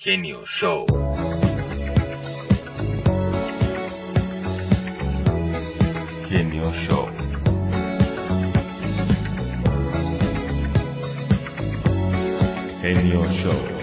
[0.00, 0.86] Genio Show.
[6.28, 7.10] Genio Show.
[12.80, 13.77] Genio Show.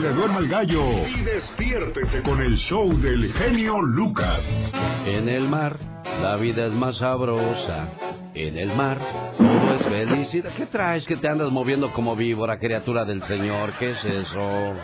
[0.00, 0.82] Se le duerma el gallo.
[1.06, 4.64] Y despiértese con el show del genio Lucas.
[5.06, 5.76] En el mar,
[6.22, 7.88] la vida es más sabrosa.
[8.34, 8.98] En el mar,
[9.38, 10.50] todo es felicidad.
[10.56, 13.72] ¿Qué traes que te andas moviendo como víbora, criatura del Señor?
[13.78, 14.74] ¿Qué es eso?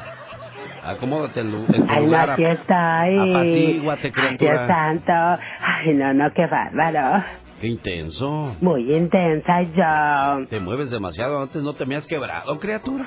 [0.83, 2.31] Acomódate en, lu- en tu Ay, no, lugar.
[2.33, 3.31] aquí estoy.
[3.31, 4.67] Apacíguate, Ay, Dios criatura.
[4.67, 5.13] santo.
[5.61, 7.25] Ay, no, no, qué bárbaro.
[7.61, 8.57] Qué intenso.
[8.61, 10.47] Muy intensa yo.
[10.49, 11.41] Te mueves demasiado.
[11.41, 13.07] Antes no te me has quebrado, criatura.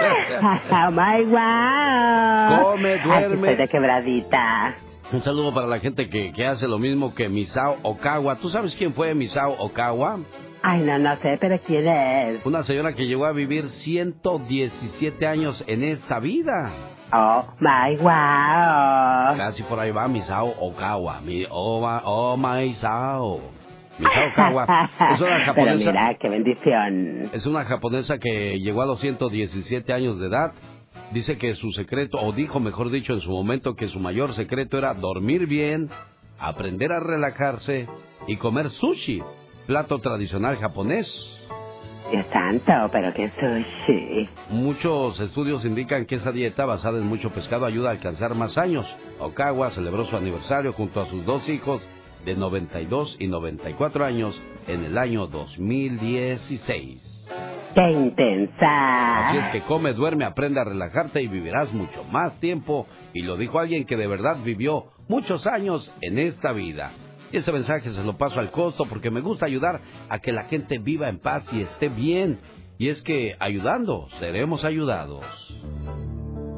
[0.00, 2.72] Oh my wow.
[2.72, 3.56] Come, Ay, duerme.
[3.56, 4.74] de quebradita.
[5.12, 8.36] Un saludo para la gente que, que hace lo mismo que Misao Okawa.
[8.36, 10.18] ¿Tú sabes quién fue Misao Okawa?
[10.62, 12.44] Ay, no, no sé, pero ¿quién es?
[12.44, 16.72] Una señora que llegó a vivir 117 años en esta vida.
[17.12, 19.36] Oh my wow.
[19.36, 21.20] Casi por ahí va Misao Okawa.
[21.20, 23.55] Mi, oh, oh, Misao.
[23.98, 24.66] Misao Okawa.
[25.14, 25.90] Es una Pero japonesa.
[25.90, 27.30] mira, qué bendición.
[27.32, 30.52] Es una japonesa que llegó a los 117 años de edad.
[31.12, 34.76] Dice que su secreto, o dijo mejor dicho en su momento, que su mayor secreto
[34.76, 35.88] era dormir bien,
[36.38, 37.86] aprender a relajarse
[38.26, 39.22] y comer sushi,
[39.66, 41.32] plato tradicional japonés.
[42.10, 44.28] Dios santo, pero qué sushi.
[44.50, 48.86] Muchos estudios indican que esa dieta basada en mucho pescado ayuda a alcanzar más años.
[49.20, 51.82] Okawa celebró su aniversario junto a sus dos hijos
[52.26, 57.26] de 92 y 94 años en el año 2016.
[57.74, 59.28] Qué intensa.
[59.28, 62.86] Así es que come, duerme, aprende a relajarte y vivirás mucho más tiempo.
[63.14, 66.92] Y lo dijo alguien que de verdad vivió muchos años en esta vida.
[67.32, 70.44] Y ese mensaje se lo paso al costo porque me gusta ayudar a que la
[70.44, 72.40] gente viva en paz y esté bien.
[72.78, 75.24] Y es que ayudando seremos ayudados.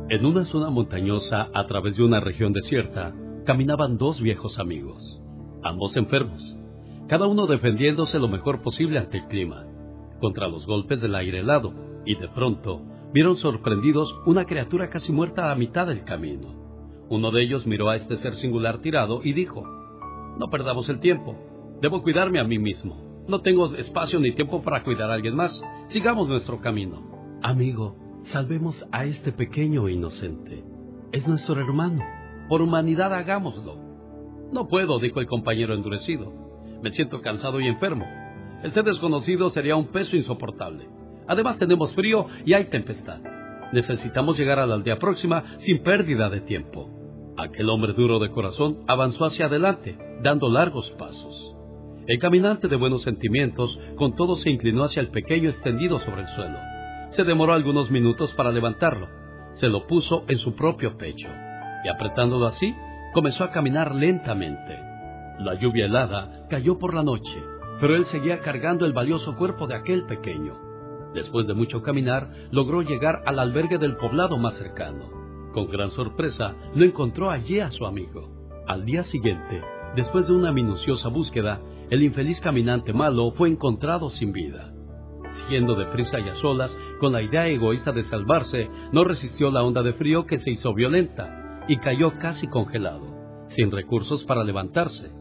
[0.08, 3.12] En una zona montañosa, a través de una región desierta,
[3.44, 5.17] caminaban dos viejos amigos,
[5.62, 6.56] ambos enfermos,
[7.08, 9.66] cada uno defendiéndose lo mejor posible ante el clima,
[10.20, 11.72] contra los golpes del aire helado,
[12.04, 12.82] y de pronto
[13.12, 16.54] vieron sorprendidos una criatura casi muerta a mitad del camino.
[17.08, 19.64] Uno de ellos miró a este ser singular tirado y dijo,
[20.38, 21.36] No perdamos el tiempo,
[21.80, 25.62] debo cuidarme a mí mismo, no tengo espacio ni tiempo para cuidar a alguien más,
[25.86, 27.38] sigamos nuestro camino.
[27.42, 30.64] Amigo, salvemos a este pequeño inocente.
[31.12, 32.02] Es nuestro hermano.
[32.48, 33.87] Por humanidad hagámoslo.
[34.52, 36.32] No puedo, dijo el compañero endurecido.
[36.82, 38.06] Me siento cansado y enfermo.
[38.62, 40.88] Este desconocido sería un peso insoportable.
[41.26, 43.20] Además tenemos frío y hay tempestad.
[43.72, 46.88] Necesitamos llegar a la aldea próxima sin pérdida de tiempo.
[47.36, 51.54] Aquel hombre duro de corazón avanzó hacia adelante, dando largos pasos.
[52.06, 56.28] El caminante de buenos sentimientos con todo se inclinó hacia el pequeño extendido sobre el
[56.28, 56.58] suelo.
[57.10, 59.08] Se demoró algunos minutos para levantarlo.
[59.52, 61.28] Se lo puso en su propio pecho
[61.84, 62.74] y apretándolo así,
[63.12, 64.78] comenzó a caminar lentamente.
[65.38, 67.42] La lluvia helada cayó por la noche,
[67.80, 70.58] pero él seguía cargando el valioso cuerpo de aquel pequeño.
[71.14, 75.10] Después de mucho caminar, logró llegar al albergue del poblado más cercano.
[75.54, 78.30] Con gran sorpresa, no encontró allí a su amigo.
[78.66, 79.62] Al día siguiente,
[79.96, 84.74] después de una minuciosa búsqueda, el infeliz caminante malo fue encontrado sin vida.
[85.30, 89.82] Siguiendo deprisa y a solas, con la idea egoísta de salvarse, no resistió la onda
[89.82, 95.12] de frío que se hizo violenta y cayó casi congelado, sin recursos para levantarse.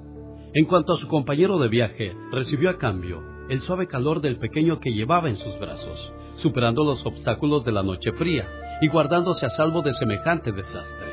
[0.53, 4.79] En cuanto a su compañero de viaje, recibió a cambio el suave calor del pequeño
[4.79, 8.47] que llevaba en sus brazos, superando los obstáculos de la noche fría
[8.81, 11.07] y guardándose a salvo de semejante desastre.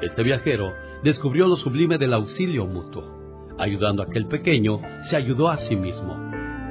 [0.00, 0.72] Este viajero
[1.02, 3.04] descubrió lo sublime del auxilio mutuo.
[3.58, 6.14] Ayudando a aquel pequeño, se ayudó a sí mismo,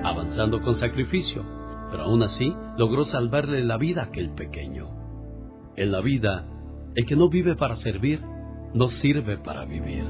[0.04, 1.44] avanzando con sacrificio,
[1.90, 4.90] pero aún así logró salvarle la vida a aquel pequeño.
[5.76, 6.46] En la vida,
[6.96, 8.24] el que no vive para servir,
[8.74, 10.04] no sirve para vivir.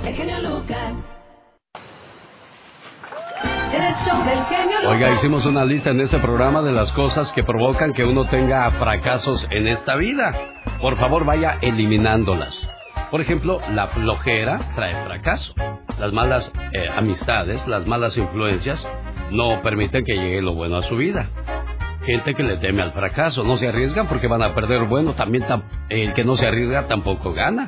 [0.05, 1.18] El genio Lucas.
[4.87, 8.69] Oiga, hicimos una lista en este programa de las cosas que provocan que uno tenga
[8.71, 10.33] fracasos en esta vida.
[10.81, 12.59] Por favor, vaya eliminándolas.
[13.11, 15.53] Por ejemplo, la flojera trae fracaso.
[15.99, 18.85] Las malas eh, amistades, las malas influencias,
[19.31, 21.29] no permiten que llegue lo bueno a su vida.
[22.05, 25.43] Gente que le teme al fracaso, no se arriesgan porque van a perder bueno, también
[25.89, 27.67] el que no se arriesga tampoco gana.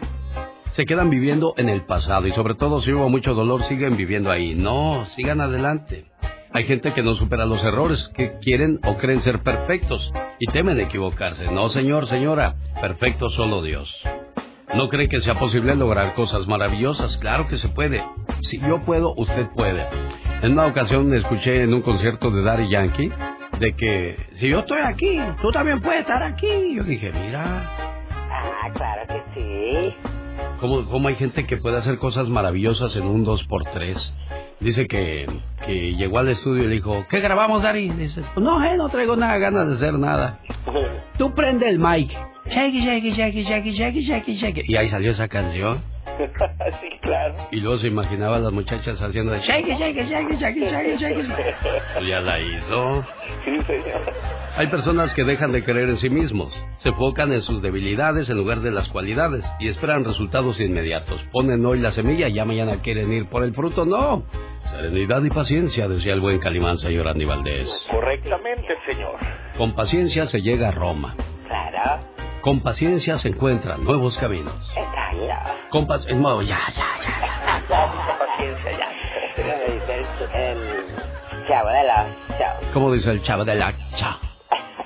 [0.72, 4.32] Se quedan viviendo en el pasado y sobre todo si hubo mucho dolor siguen viviendo
[4.32, 4.56] ahí.
[4.56, 6.06] No, sigan adelante.
[6.54, 10.80] Hay gente que no supera los errores, que quieren o creen ser perfectos y temen
[10.80, 11.52] equivocarse.
[11.52, 13.94] No, señor, señora, perfecto solo Dios.
[14.74, 17.18] ¿No creen que sea posible lograr cosas maravillosas?
[17.18, 18.04] Claro que se puede.
[18.42, 19.86] Si yo puedo, usted puede.
[20.42, 23.12] En una ocasión escuché en un concierto de Daddy Yankee
[23.60, 26.76] de que si yo estoy aquí, tú también puedes estar aquí.
[26.76, 27.70] Yo dije, mira.
[28.10, 30.21] Ah, claro que sí.
[30.62, 33.98] ¿Cómo, cómo hay gente que puede hacer cosas maravillosas en un 2x3?
[34.60, 35.28] Dice que,
[35.66, 37.90] que llegó al estudio y le dijo, ¿qué grabamos, Dari?
[37.90, 40.40] Dice, no, eh, no traigo nada ganas de hacer nada.
[41.18, 42.16] Tú prende el mic.
[42.46, 44.64] Shake, shake, shake, shake, shake, shake, shake.
[44.68, 45.82] Y ahí salió esa canción.
[46.82, 47.36] sí, claro.
[47.52, 51.56] Y luego se imaginaba a las muchachas haciendo de shake, shake, shake, shake, shake, shake.
[52.08, 53.06] Ya la hizo.
[53.46, 54.14] Sí, señor.
[54.58, 58.38] Hay personas que dejan de creer en sí mismos, se enfocan en sus debilidades en
[58.38, 61.24] lugar de las cualidades y esperan resultados inmediatos.
[61.32, 63.86] Ponen hoy la semilla y ya mañana quieren ir por el fruto.
[63.86, 64.26] No.
[64.66, 67.88] Serenidad y paciencia, decía el buen Calimán, señor Andy Valdés.
[67.90, 69.16] Correctamente, señor.
[69.58, 71.16] Con paciencia se llega a Roma.
[71.48, 72.11] Claro.
[72.42, 74.56] Con paciencia se encuentran nuevos caminos.
[75.70, 76.20] Con paciencia...
[76.20, 77.68] No, ya, ya, ya.
[77.68, 78.90] Con paciencia, ya.
[79.36, 79.96] Como dice
[80.34, 82.74] el, el chavo de la show.
[82.74, 84.18] ¿Cómo dice el chavo de la cha?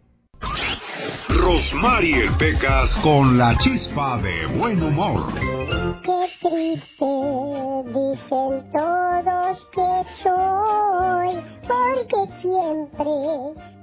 [1.28, 5.32] Rosmarie Pecas con la chispa de buen humor.
[6.02, 7.04] Qué triste,
[7.86, 13.10] dicen todos que soy, porque siempre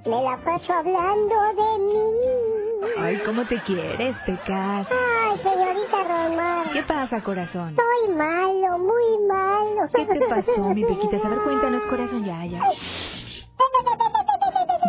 [0.05, 2.93] me la paso hablando de mí.
[2.99, 4.87] Ay, ¿cómo te quieres, Pecas?
[4.89, 7.69] Ay, señorita Romar, ¿Qué pasa, corazón?
[7.77, 9.89] estoy malo, muy malo.
[9.93, 11.23] ¿Qué te pasó, mi Pequitas?
[11.25, 12.59] A ver, cuéntanos, corazón, ya, ya.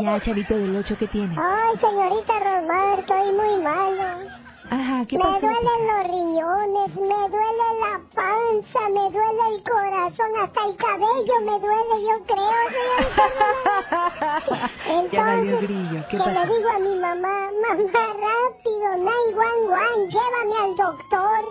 [0.03, 1.39] Ya, chavito del ocho, ¿qué tienes?
[1.39, 4.29] Ay, señorita Romar, estoy muy malo.
[4.69, 5.41] Ajá, ¿qué Me pasó?
[5.41, 11.59] duelen los riñones, me duele la panza, me duele el corazón, hasta el cabello me
[11.61, 14.71] duele, yo creo, señorita.
[14.87, 16.31] Entonces, grillo, ¿qué que pasó?
[16.31, 21.43] le digo a mi mamá, mamá, rápido, 911, llévame al doctor.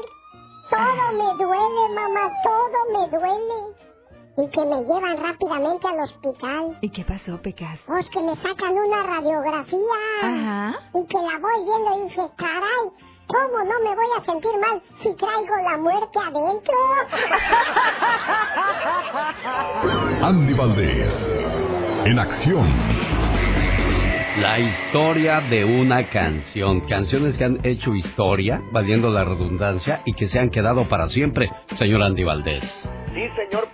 [0.70, 3.85] Todo me duele, mamá, todo me duele.
[4.38, 6.77] Y que me llevan rápidamente al hospital.
[6.82, 7.80] ¿Y qué pasó, Pecas?
[7.86, 9.80] Pues que me sacan una radiografía.
[10.22, 10.75] Ajá.
[10.94, 12.92] Y que la voy viendo y dije, caray,
[13.27, 16.75] ¿cómo no me voy a sentir mal si traigo la muerte adentro?
[20.25, 21.13] Andy Valdés.
[22.06, 22.68] En acción.
[24.42, 26.82] La historia de una canción.
[26.82, 31.50] Canciones que han hecho historia, valiendo la redundancia, y que se han quedado para siempre,
[31.75, 32.63] señor Andy Valdés.
[33.13, 33.70] Sí, señor,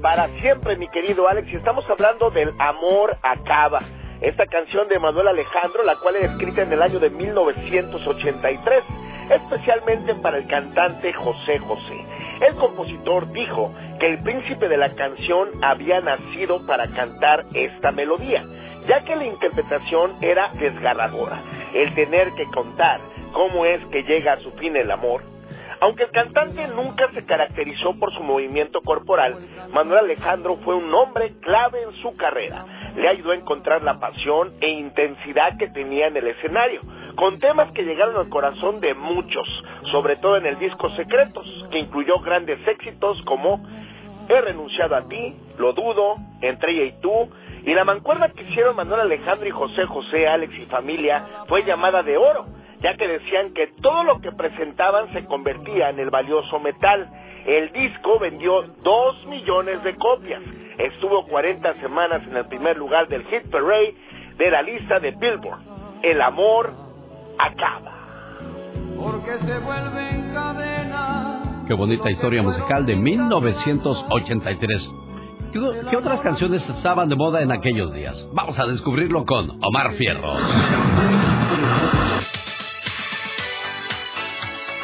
[0.00, 1.48] para siempre, mi querido Alex.
[1.52, 3.80] Y estamos hablando del Amor Acaba.
[4.20, 8.82] Esta canción de Manuel Alejandro, la cual era escrita en el año de 1983,
[9.30, 12.04] especialmente para el cantante José José.
[12.40, 18.44] El compositor dijo que el príncipe de la canción había nacido para cantar esta melodía,
[18.86, 21.40] ya que la interpretación era desgarradora.
[21.74, 23.00] El tener que contar
[23.32, 25.22] cómo es que llega a su fin el amor,
[25.80, 29.36] aunque el cantante nunca se caracterizó por su movimiento corporal,
[29.70, 32.64] Manuel Alejandro fue un hombre clave en su carrera.
[32.96, 36.82] Le ayudó a encontrar la pasión e intensidad que tenía en el escenario,
[37.14, 39.46] con temas que llegaron al corazón de muchos,
[39.90, 43.62] sobre todo en el disco Secretos, que incluyó grandes éxitos como
[44.28, 47.30] He renunciado a ti, Lo dudo, Entre ella y tú,
[47.64, 52.02] y la mancuerna que hicieron Manuel Alejandro y José José, Alex y familia fue llamada
[52.02, 52.46] de oro,
[52.80, 57.10] ya que decían que todo lo que presentaban se convertía en el valioso metal.
[57.46, 60.42] El disco vendió dos millones de copias,
[60.78, 63.94] estuvo 40 semanas en el primer lugar del Hit Parade
[64.36, 65.60] de la lista de Billboard.
[66.02, 66.72] El amor
[67.38, 67.94] acaba.
[68.96, 71.64] Porque se vuelve en cadena.
[71.66, 74.90] Qué bonita historia musical de 1983.
[75.90, 78.26] ¿Qué, otras canciones estaban de moda en aquellos días?
[78.32, 80.40] Vamos a descubrirlo con Omar Fierros.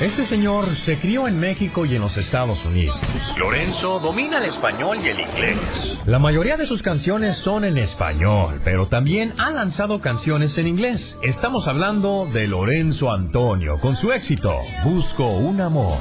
[0.01, 2.99] Ese señor se crió en México y en los Estados Unidos.
[3.39, 5.99] Lorenzo domina el español y el inglés.
[6.05, 11.17] La mayoría de sus canciones son en español, pero también ha lanzado canciones en inglés.
[11.23, 15.97] Estamos hablando de Lorenzo Antonio con su éxito, Busco un amor.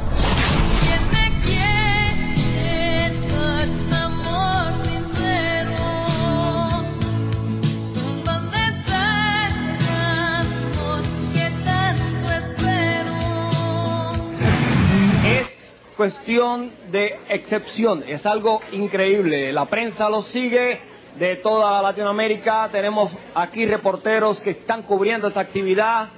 [15.95, 19.51] Cuestión de excepción, es algo increíble.
[19.53, 20.79] La prensa lo sigue
[21.17, 26.09] de toda Latinoamérica, tenemos aquí reporteros que están cubriendo esta actividad,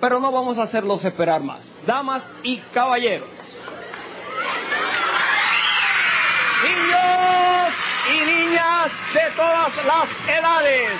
[0.00, 1.60] pero no vamos a hacerlos esperar más.
[1.86, 3.28] Damas y caballeros.
[6.62, 7.74] Niños
[8.14, 10.90] y niñas de todas las edades.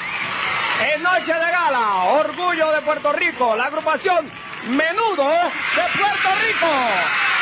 [0.95, 4.31] En Noche de Gala, Orgullo de Puerto Rico, la agrupación
[4.69, 7.38] Menudo de Puerto Rico.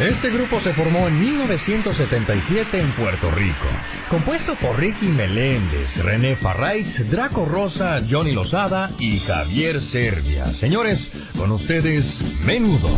[0.00, 3.66] Este grupo se formó en 1977 en Puerto Rico,
[4.08, 10.54] compuesto por Ricky Meléndez, René Farraitz, Draco Rosa, Johnny Lozada y Javier Servia.
[10.54, 12.96] Señores, con ustedes, Menudo.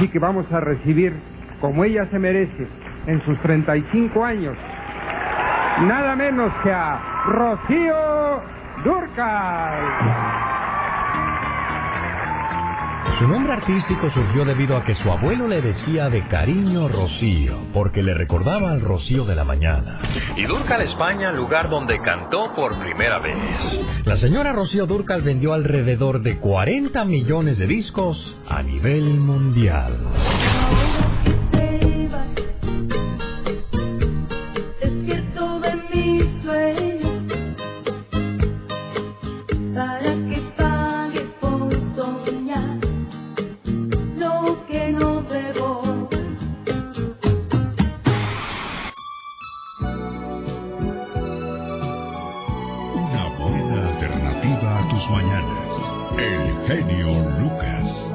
[0.00, 1.12] Así que vamos a recibir,
[1.60, 2.66] como ella se merece,
[3.06, 4.56] en sus 35 años,
[5.82, 8.40] nada menos que a Rocío
[8.82, 9.74] Durcal.
[13.20, 18.02] Su nombre artístico surgió debido a que su abuelo le decía de cariño Rocío, porque
[18.02, 19.98] le recordaba al Rocío de la mañana.
[20.38, 23.36] Y Durcal, España, lugar donde cantó por primera vez.
[24.06, 29.98] La señora Rocío Durcal vendió alrededor de 40 millones de discos a nivel mundial.
[55.00, 55.72] Tus mañanas.
[56.18, 58.06] El genio Lucas.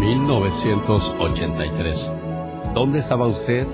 [0.00, 2.72] ¿1983?
[2.74, 3.66] ¿Dónde estaba usted?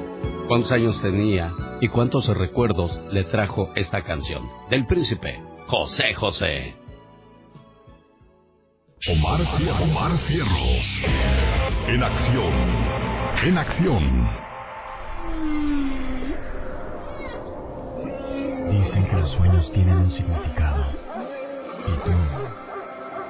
[0.48, 1.54] ¿Cuántos años tenía?
[1.80, 4.48] ¿Y cuántos recuerdos le trajo esta canción?
[4.70, 6.76] Del príncipe, José José.
[9.10, 9.40] Omar,
[9.82, 11.02] Omar Fierros.
[11.88, 12.54] En acción.
[13.44, 14.44] En acción.
[18.84, 20.85] Dicen que los sueños tienen un significado.
[21.88, 22.12] ¿Y tú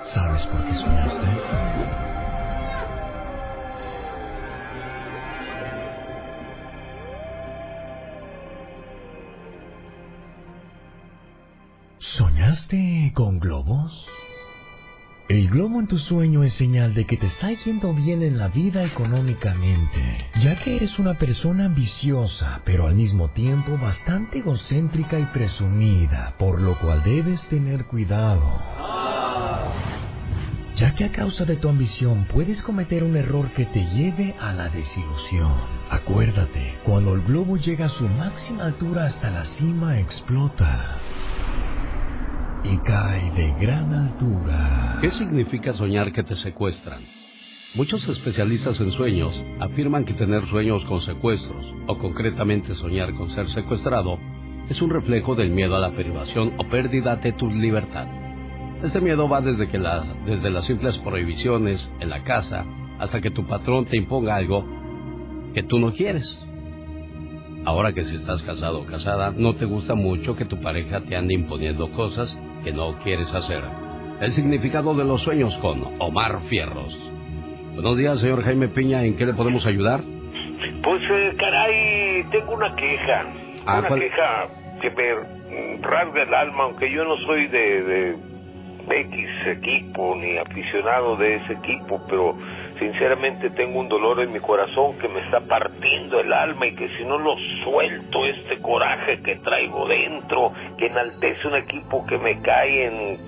[0.03, 1.27] sabes por qué soñaste?
[11.99, 14.09] ¿Soñaste con globos?
[15.27, 18.49] El globo en tu sueño es señal de que te está yendo bien en la
[18.49, 25.25] vida económicamente, ya que eres una persona ambiciosa, pero al mismo tiempo bastante egocéntrica y
[25.25, 28.61] presumida, por lo cual debes tener cuidado.
[30.77, 34.53] Ya que a causa de tu ambición puedes cometer un error que te lleve a
[34.53, 35.55] la desilusión.
[35.89, 40.99] Acuérdate, cuando el globo llega a su máxima altura hasta la cima explota.
[42.65, 44.99] Y cae de gran altura.
[45.01, 47.03] ¿Qué significa soñar que te secuestran?
[47.75, 53.51] Muchos especialistas en sueños afirman que tener sueños con secuestros, o concretamente soñar con ser
[53.51, 54.19] secuestrado,
[54.69, 58.07] es un reflejo del miedo a la privación o pérdida de tu libertad.
[58.83, 62.65] Este miedo va desde, que la- desde las simples prohibiciones en la casa
[62.99, 64.65] hasta que tu patrón te imponga algo
[65.53, 66.39] que tú no quieres.
[67.67, 71.17] Ahora que si estás casado o casada, no te gusta mucho que tu pareja te
[71.17, 73.63] ande imponiendo cosas que no quieres hacer.
[74.21, 76.99] El significado de los sueños con Omar Fierros.
[77.75, 79.03] Buenos días, señor Jaime Piña.
[79.03, 80.03] ¿En qué le podemos ayudar?
[80.83, 83.25] Pues, eh, caray, tengo una queja.
[83.67, 84.01] Ah, una ¿cuál?
[84.01, 84.47] queja
[84.81, 88.17] que me rasga el alma, aunque yo no soy de, de
[88.89, 92.37] X equipo ni aficionado de ese equipo, pero
[92.79, 96.89] sinceramente tengo un dolor en mi corazón que me está partiendo el alma y que
[96.97, 102.41] si no lo suelto, este coraje que traigo dentro, que enaltece un equipo que me
[102.41, 103.19] cae en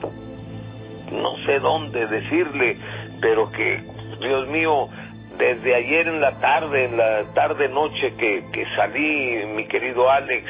[1.12, 2.76] no sé dónde decirle,
[3.20, 3.82] pero que,
[4.20, 4.88] Dios mío,
[5.38, 10.44] desde ayer en la tarde, en la tarde noche que, que salí, mi querido Alex,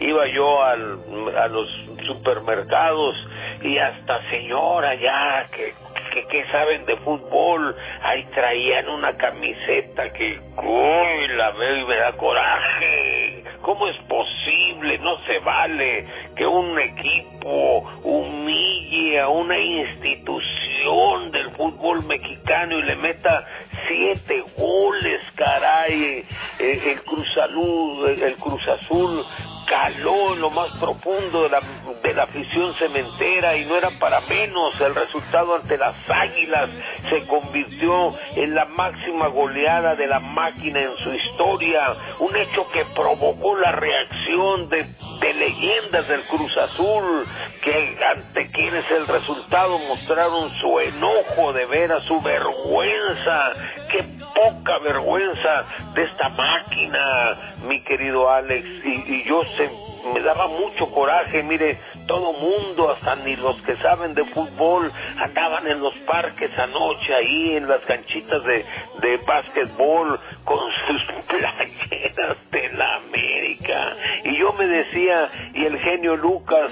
[0.00, 0.98] iba yo al,
[1.36, 1.68] a los
[2.06, 3.14] supermercados
[3.62, 5.72] y hasta señora ya que,
[6.12, 11.96] que, que saben de fútbol, ahí traían una camiseta que, uy, la veo y me
[11.96, 13.44] da coraje.
[13.62, 14.98] ¿Cómo es posible?
[14.98, 16.04] No se vale
[16.36, 23.46] que un equipo humille a una institución del fútbol mexicano y le meta
[23.88, 26.24] siete goles, caray.
[26.58, 29.24] Eh, El Cruz Azul, el Cruz Azul
[29.72, 31.60] caló en lo más profundo de la,
[32.02, 34.78] de la afición cementera y no era para menos.
[34.80, 36.68] El resultado ante las Águilas
[37.08, 41.96] se convirtió en la máxima goleada de la máquina en su historia.
[42.18, 44.84] Un hecho que provocó la reacción de,
[45.20, 47.26] de leyendas del Cruz Azul
[47.62, 53.52] que ante quienes el resultado mostraron su enojo de ver a su vergüenza.
[53.90, 58.66] Qué poca vergüenza de esta máquina, mi querido Alex.
[58.84, 59.70] Y, y yo se,
[60.12, 65.66] me daba mucho coraje, mire, todo mundo, hasta ni los que saben de fútbol, andaban
[65.68, 68.64] en los parques anoche ahí, en las canchitas de,
[69.00, 73.96] de básquetbol, con sus playeras de la América.
[74.24, 76.70] Y yo me decía, y el genio Lucas,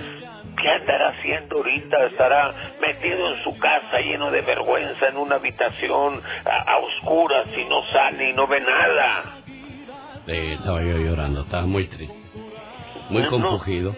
[0.62, 2.06] ¿Qué andará haciendo ahorita?
[2.06, 7.64] Estará metido en su casa lleno de vergüenza en una habitación a, a oscuras y
[7.68, 9.36] no sale y no ve nada.
[10.26, 12.16] Eh, estaba yo llorando, estaba muy triste.
[13.08, 13.30] Muy No, no.
[13.30, 13.96] compungido.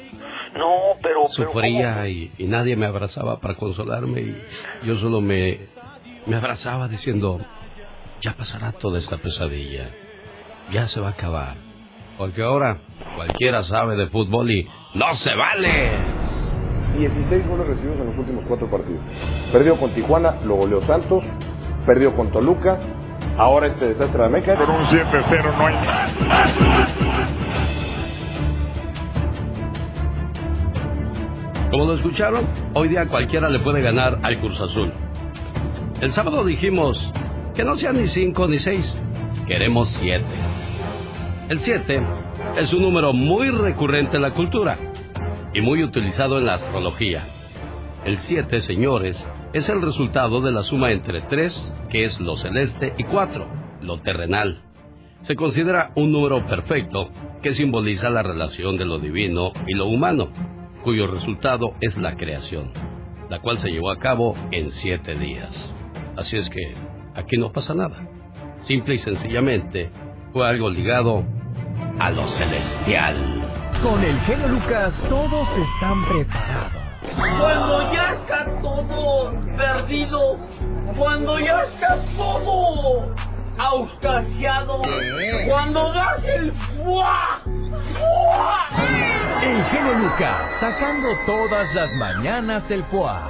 [0.54, 0.70] No,
[1.02, 1.26] pero...
[1.36, 4.42] pero Sufría y, y nadie me abrazaba para consolarme y
[4.84, 5.68] yo solo me,
[6.26, 7.40] me abrazaba diciendo,
[8.20, 9.88] ya pasará toda esta pesadilla,
[10.70, 11.56] ya se va a acabar.
[12.18, 12.78] Porque ahora
[13.16, 15.90] cualquiera sabe de fútbol y no se vale.
[16.98, 19.00] 16 goles recibidos en los últimos cuatro partidos.
[19.50, 21.24] Perdió con Tijuana, lo goleó Santos,
[21.86, 22.78] perdió con Toluca,
[23.36, 24.56] ahora este desastre de América.
[24.56, 25.74] Por un 7-0 no hay
[31.70, 34.92] Como lo escucharon, hoy día cualquiera le puede ganar al Cruz Azul.
[36.02, 37.10] El sábado dijimos
[37.54, 38.94] que no sean ni cinco ni seis,
[39.46, 40.26] queremos siete.
[41.48, 42.02] El siete
[42.58, 44.76] es un número muy recurrente en la cultura
[45.54, 47.26] y muy utilizado en la astrología.
[48.04, 52.94] El siete, señores, es el resultado de la suma entre tres, que es lo celeste,
[52.98, 53.46] y cuatro,
[53.80, 54.62] lo terrenal.
[55.22, 57.10] Se considera un número perfecto
[57.42, 60.30] que simboliza la relación de lo divino y lo humano,
[60.82, 62.72] cuyo resultado es la creación,
[63.30, 65.70] la cual se llevó a cabo en siete días.
[66.16, 66.74] Así es que
[67.14, 68.08] aquí no pasa nada.
[68.62, 69.90] Simple y sencillamente
[70.32, 71.24] fue algo ligado
[71.98, 73.41] a lo celestial.
[73.82, 76.82] Con el genio Lucas todos están preparados.
[77.38, 80.38] Cuando ya está todo perdido,
[80.96, 83.12] cuando ya está todo
[83.58, 84.82] auscasiado,
[85.48, 87.40] cuando das el fuá,
[87.98, 88.68] fuá,
[89.42, 93.28] El genio Lucas sacando todas las mañanas el poa.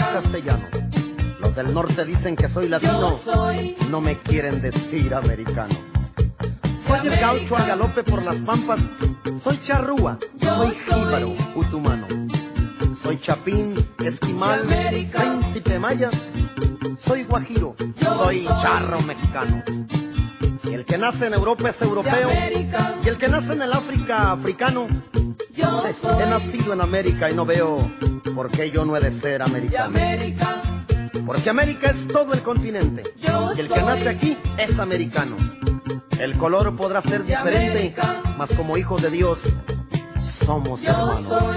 [0.00, 0.66] Es castellano.
[1.40, 3.20] Los del norte dicen que soy latino,
[3.90, 5.74] no me quieren decir americano.
[6.86, 8.80] Soy el gaucho al galope por las pampas,
[9.44, 12.06] soy charrúa, soy jíbaro, utumano.
[13.02, 16.10] Soy chapín, esquimal, príncipe maya,
[17.06, 19.62] soy guajiro, soy charro mexicano.
[20.62, 22.30] Y el que nace en Europa es europeo,
[23.02, 24.88] y el que nace en el África, africano.
[25.56, 27.90] He nacido en América y no veo
[28.34, 29.94] por qué yo no he de ser americano.
[31.26, 33.02] Porque América es todo el continente.
[33.16, 35.36] Y el que nace aquí es americano.
[36.18, 37.94] El color podrá ser diferente,
[38.36, 39.38] mas como hijos de Dios
[40.44, 41.56] somos hermanos.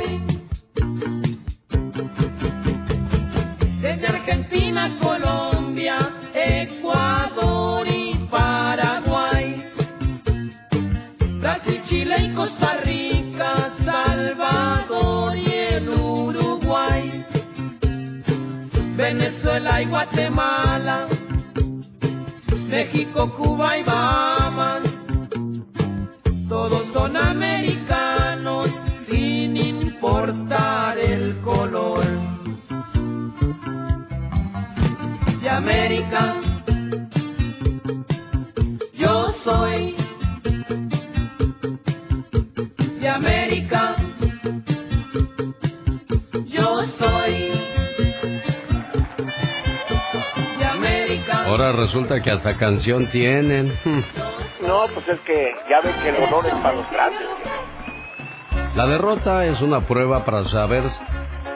[3.82, 5.98] Desde Argentina, Colombia,
[6.34, 6.83] Ecuador
[19.44, 21.08] Venezuela y Guatemala,
[22.70, 24.84] México, Cuba y Bahamas.
[26.48, 28.70] Todos son americanos
[29.10, 32.06] sin importar el color.
[35.42, 36.36] De América
[38.94, 39.94] yo soy.
[43.02, 43.43] De América
[51.54, 53.72] Ahora resulta que hasta canción tienen.
[54.60, 57.28] No, pues es que ya ven que el honor es para los grandes.
[58.76, 60.86] La derrota es una prueba para saber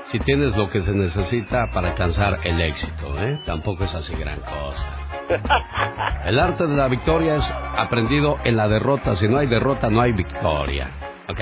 [0.05, 3.41] si tienes lo que se necesita para alcanzar el éxito, ¿eh?
[3.43, 4.85] Tampoco es así gran cosa.
[6.25, 9.15] El arte de la victoria es aprendido en la derrota.
[9.15, 10.89] Si no hay derrota, no hay victoria.
[11.27, 11.39] ¿Ok?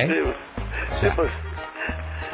[0.94, 1.18] O sea,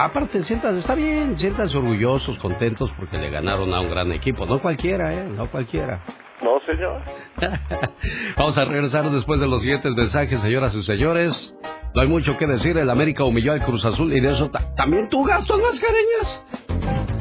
[0.06, 4.46] aparte, sientas, está bien, sientas orgullosos, contentos porque le ganaron a un gran equipo.
[4.46, 5.24] No cualquiera, ¿eh?
[5.36, 6.04] No cualquiera.
[6.42, 7.02] No, señor.
[8.38, 11.54] Vamos a regresar después de los siguientes mensajes, señoras y señores.
[11.94, 14.74] No hay mucho que decir, el América humilló al Cruz Azul y de eso ta-
[14.76, 16.46] también tú gastos mascareñas.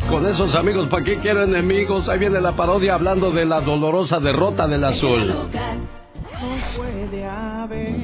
[0.09, 2.09] Con esos amigos, ¿para qué quiero enemigos?
[2.09, 5.29] Ahí viene la parodia hablando de la dolorosa derrota del azul.
[5.29, 7.95] No puede haber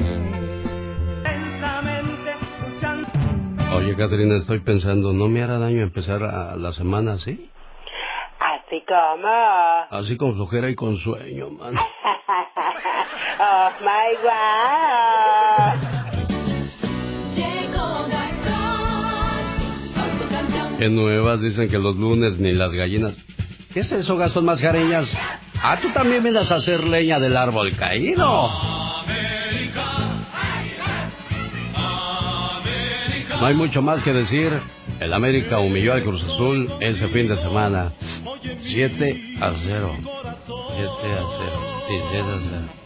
[3.77, 7.51] Oye, Caterina, estoy pensando, ¿no me hará daño empezar a la semana así?
[8.41, 9.29] Así como.
[9.91, 11.77] Así con flojera y con sueño, man.
[13.39, 15.77] oh my god.
[20.79, 23.12] Qué nuevas, dicen que los lunes ni las gallinas.
[23.75, 25.12] ¿Qué es eso, Gastón Mascareñas?
[25.62, 28.51] Ah, tú también vienes a hacer leña del árbol caído.
[33.40, 34.61] No hay mucho más que decir.
[34.99, 37.92] El América humilló al Cruz Azul ese fin de semana.
[38.62, 39.96] 7 a 0.
[39.99, 41.27] 7 a 0.
[41.87, 42.77] Sí, 7 a 0.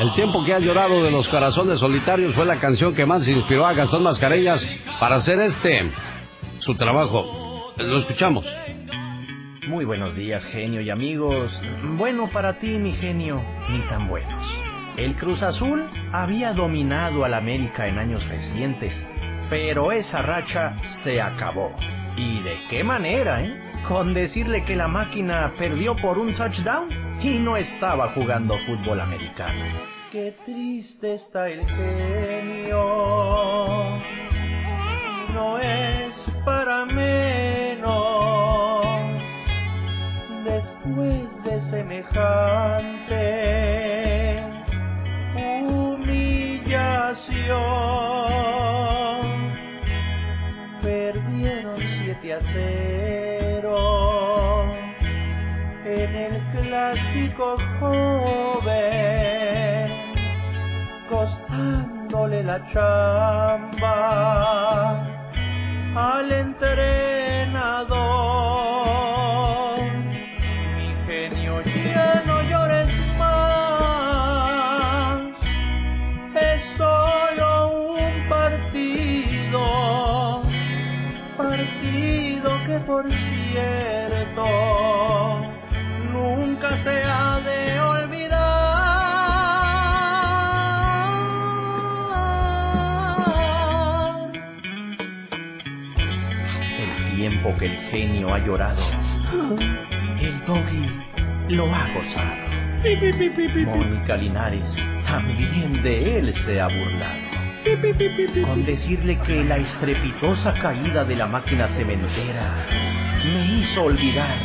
[0.00, 3.66] El tiempo que ha llorado de los corazones solitarios fue la canción que más inspiró
[3.66, 4.66] a Gastón Mascareñas
[4.98, 5.90] para hacer este,
[6.60, 7.74] su trabajo.
[7.76, 8.46] Lo escuchamos.
[9.68, 11.52] Muy buenos días, genio y amigos.
[11.98, 14.69] Bueno para ti, mi genio, ni tan buenos.
[14.96, 19.06] El Cruz Azul había dominado al América en años recientes,
[19.48, 21.72] pero esa racha se acabó.
[22.16, 23.56] ¿Y de qué manera, eh?
[23.88, 26.88] Con decirle que la máquina perdió por un touchdown
[27.22, 29.64] y no estaba jugando fútbol americano.
[30.12, 32.80] Qué triste está el genio.
[35.32, 38.10] No es para menos
[40.44, 43.20] después de semejante
[50.82, 53.60] Perdieron 7 a 0
[55.84, 58.70] en el clásico joven,
[61.08, 63.90] costándole la chamba
[65.94, 68.00] al entrenador.
[82.90, 84.46] Por cierto
[86.12, 88.30] nunca se ha de olvidar
[96.80, 98.82] el tiempo que el genio ha llorado.
[100.20, 100.90] El doggy
[101.48, 102.50] lo ha gozado.
[103.66, 104.76] Mónica Linares
[105.06, 107.39] también de él se ha burlado.
[108.44, 112.66] Con decirle que la estrepitosa caída de la máquina cementera
[113.24, 114.38] me hizo olvidar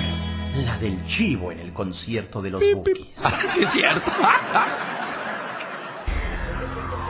[0.65, 3.07] la del chivo en el concierto de los Bukis.
[3.61, 4.11] es cierto.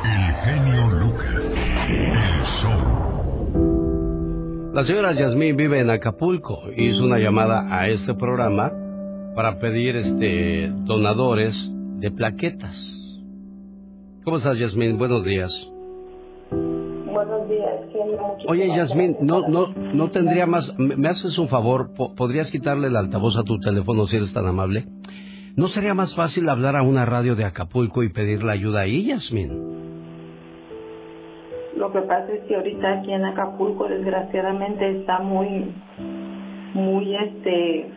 [0.06, 1.58] El genio Lucas.
[1.90, 2.80] El show.
[4.76, 6.70] La señora Yasmín vive en Acapulco.
[6.76, 8.72] Hizo una llamada a este programa
[9.36, 12.78] para pedir este donadores de plaquetas.
[14.24, 15.00] ¿Cómo estás, Yasmín?
[15.00, 15.68] Buenos días.
[17.16, 17.80] Buenos días,
[18.50, 20.78] Oye, Yasmín, no, no, la- no tendría más.
[20.78, 21.94] ¿Me haces un favor?
[21.96, 24.84] Po- ¿Podrías quitarle el altavoz a tu teléfono si eres tan amable?
[25.56, 29.50] ¿No sería más fácil hablar a una radio de Acapulco y pedirle ayuda ahí, Yasmín?
[31.78, 35.72] Lo que pasa es que ahorita aquí en Acapulco, desgraciadamente, está muy,
[36.74, 37.92] muy, este,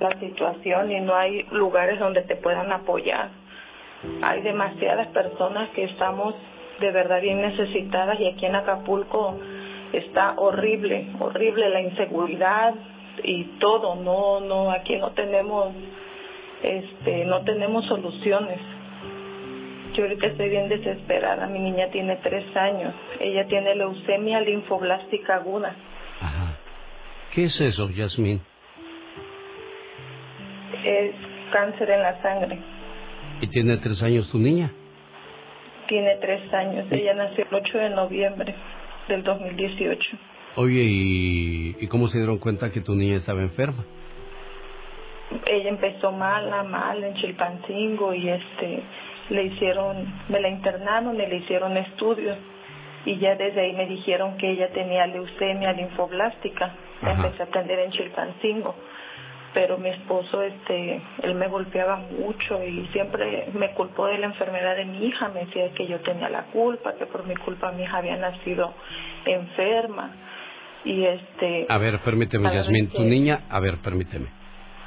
[0.00, 3.28] la situación y no hay lugares donde te puedan apoyar.
[4.22, 6.34] Hay demasiadas personas que estamos
[6.80, 9.38] de verdad bien necesitadas y aquí en Acapulco
[9.92, 12.74] está horrible, horrible la inseguridad
[13.22, 13.96] y todo.
[13.96, 15.74] No, no, aquí no tenemos,
[16.62, 18.58] este, no tenemos soluciones.
[19.94, 21.46] Yo ahorita estoy bien desesperada.
[21.46, 22.94] Mi niña tiene tres años.
[23.20, 25.76] Ella tiene leucemia linfoblástica aguda.
[27.32, 28.40] ¿Qué es eso, Yasmín?
[30.84, 31.14] Es
[31.52, 32.58] cáncer en la sangre.
[33.40, 34.72] ¿Y tiene tres años tu niña?
[35.92, 36.86] Tiene tres años.
[36.90, 38.54] Ella nació el 8 de noviembre
[39.08, 40.16] del 2018.
[40.56, 43.84] Oye, ¿y, y cómo se dieron cuenta que tu niña estaba enferma?
[45.44, 48.82] Ella empezó mala, mal en Chilpancingo y este
[49.28, 52.38] le hicieron, me la internaron y le hicieron estudios
[53.04, 56.74] y ya desde ahí me dijeron que ella tenía leucemia linfoblástica.
[57.02, 58.74] Empecé a atender en Chilpancingo,
[59.54, 64.76] pero mi esposo, este, él me golpeaba mucho y siempre me culpó de la enfermedad
[64.76, 65.28] de mi hija.
[65.28, 68.72] Me decía que yo tenía la culpa, que por mi culpa mi hija había nacido
[69.26, 70.10] enferma
[70.84, 71.66] y este.
[71.68, 74.28] A ver, permíteme, vez Tu niña, a ver, permíteme.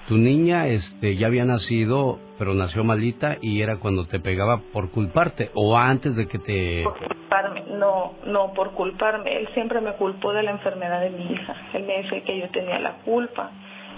[0.08, 4.92] Tu niña este, ya había nacido, pero nació malita y era cuando te pegaba por
[4.92, 6.84] culparte o antes de que te...
[6.84, 9.36] culparme, no, no por culparme.
[9.36, 11.56] Él siempre me culpó de la enfermedad de mi hija.
[11.74, 13.52] Él me decía que yo tenía la culpa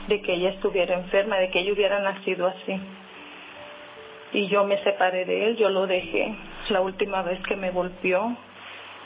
[0.07, 2.79] de que ella estuviera enferma, de que ella hubiera nacido así.
[4.33, 6.35] Y yo me separé de él, yo lo dejé.
[6.69, 8.35] La última vez que me golpeó,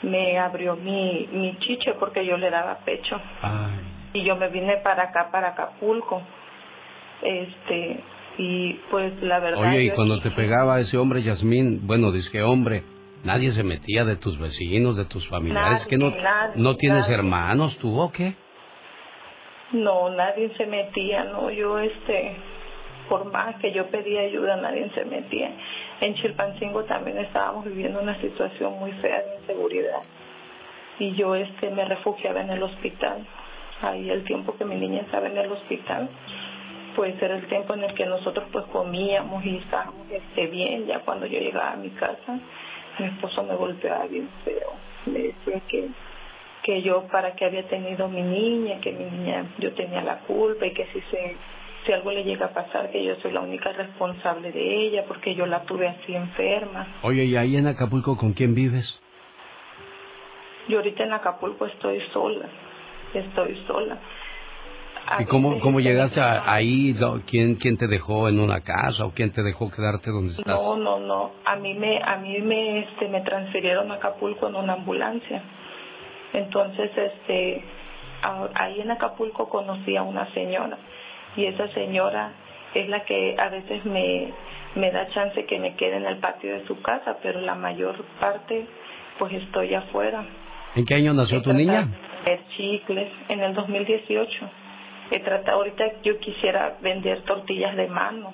[0.02, 3.20] me abrió mi, mi chiche porque yo le daba pecho.
[4.12, 6.22] Y yo me vine para acá, para Acapulco.
[7.22, 8.00] Este,
[8.38, 9.60] y pues la verdad.
[9.62, 12.82] Oye, y cuando te pegaba ese hombre, Yasmín, bueno, dice que hombre,
[13.24, 17.02] nadie se metía de tus vecinos, de tus familiares, Nadie, que no, nadie, no tienes
[17.02, 17.14] nadie.
[17.14, 18.34] hermanos, tú o qué?
[19.72, 22.36] No, nadie se metía, no, yo este,
[23.08, 25.50] por más que yo pedía ayuda, nadie se metía.
[26.00, 30.02] En Chilpancingo también estábamos viviendo una situación muy fea de inseguridad
[30.98, 33.26] y yo este me refugiaba en el hospital.
[33.80, 36.08] Ahí el tiempo que mi niña estaba en el hospital,
[36.94, 40.86] pues era el tiempo en el que nosotros pues comíamos y estábamos este, bien.
[40.86, 42.38] Ya cuando yo llegaba a mi casa,
[42.98, 44.72] mi esposo me golpeaba bien feo.
[45.06, 45.88] Me decía que
[46.62, 50.66] que yo para qué había tenido mi niña, que mi niña yo tenía la culpa
[50.66, 51.36] y que si se
[51.84, 55.34] si algo le llega a pasar que yo soy la única responsable de ella porque
[55.34, 56.86] yo la tuve así enferma.
[57.02, 59.00] Oye, ¿y ahí en Acapulco con quién vives?
[60.68, 62.46] Yo ahorita en Acapulco estoy sola,
[63.12, 63.98] estoy sola.
[65.08, 66.94] A ¿Y cómo, cómo llegaste a- ahí?
[67.28, 70.54] ¿Quién, ¿Quién te dejó en una casa o quién te dejó quedarte donde estás?
[70.54, 71.32] No, no, no.
[71.44, 75.42] A mí me, a mí me, este, me transfirieron a Acapulco en una ambulancia.
[76.32, 77.64] Entonces, este,
[78.54, 80.78] ahí en Acapulco conocí a una señora
[81.36, 82.32] y esa señora
[82.74, 84.32] es la que a veces me,
[84.74, 88.02] me da chance que me quede en el patio de su casa, pero la mayor
[88.20, 88.66] parte,
[89.18, 90.24] pues estoy afuera.
[90.74, 91.88] ¿En qué año nació tu niña?
[92.56, 94.50] Chicles en el 2018.
[95.10, 98.32] He tratado ahorita yo quisiera vender tortillas de mano,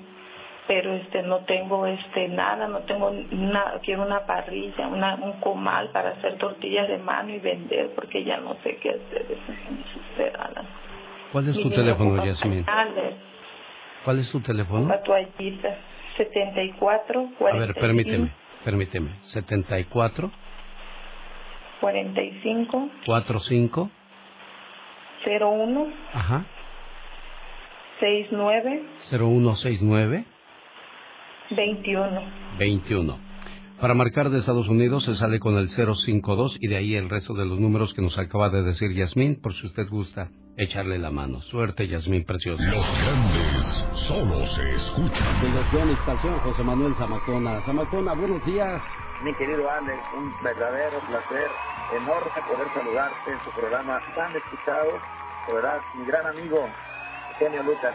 [0.69, 5.91] pero este no tengo este nada, no tengo nada, quiero una parrilla, una, un comal
[5.93, 10.63] para hacer tortillas de mano y vender porque ya no sé qué hacer, desesperada.
[11.33, 12.41] ¿Cuál es tu teléfono, pañales,
[14.05, 14.81] ¿Cuál es tu teléfono?
[14.81, 15.79] ocupa toallitas,
[16.19, 18.31] 74 A 45 ver, permíteme,
[18.63, 19.11] permíteme.
[19.25, 20.31] 74
[21.81, 23.91] 45 45
[25.27, 26.45] 01 Ajá.
[28.01, 30.38] 69 0169
[31.51, 32.21] 21.
[32.59, 33.19] 21.
[33.81, 37.35] Para marcar de Estados Unidos se sale con el 052 y de ahí el resto
[37.35, 41.13] de los números que nos acaba de decir Yasmín, por si usted gusta echarle la
[41.13, 41.41] mano.
[41.43, 42.61] Suerte, Yasmín, preciosa.
[42.65, 45.27] Los grandes solo se escuchan.
[45.41, 47.61] Fundación Exalción, José Manuel Zamacona.
[47.61, 48.83] Zamacona, buenos días.
[49.23, 51.49] Mi querido Alex, un verdadero placer,
[51.95, 54.91] enorme poder saludarte en tu programa tan escuchado.
[55.47, 56.67] De verdad, mi gran amigo,
[57.39, 57.95] Genio Lucas,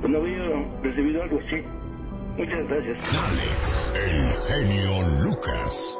[0.00, 0.38] pues, no había
[0.82, 1.62] recibido algo así.
[2.36, 2.98] Muchas gracias.
[3.30, 5.98] Alex, el genio Lucas.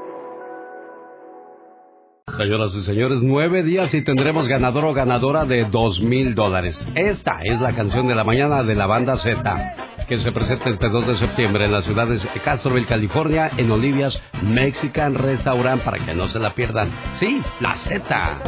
[2.36, 6.86] Señoras y señores, nueve días y tendremos ganador o ganadora de dos mil dólares.
[6.94, 9.74] Esta es la canción de la mañana de la banda Z,
[10.06, 14.22] que se presenta este 2 de septiembre en las ciudades de Castroville, California, en Olivia's
[14.42, 16.92] Mexican Restaurant, para que no se la pierdan.
[17.14, 18.38] Sí, la Z.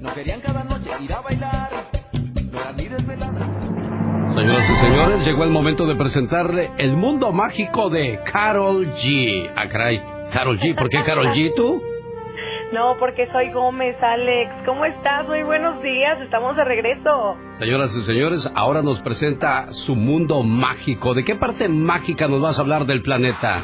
[0.00, 1.70] No querían cada noche ir a bailar,
[4.34, 9.50] Señoras y señores, llegó el momento de presentarle el mundo mágico de Carol G.
[9.54, 10.74] Ah, caray, Carol G.
[10.74, 11.82] ¿Por qué Carol G tú?
[12.72, 14.50] No, porque soy Gómez, Alex.
[14.64, 15.28] ¿Cómo estás?
[15.28, 16.18] Muy buenos días.
[16.22, 17.36] Estamos de regreso.
[17.58, 21.12] Señoras y señores, ahora nos presenta su mundo mágico.
[21.12, 23.60] ¿De qué parte mágica nos vas a hablar del planeta?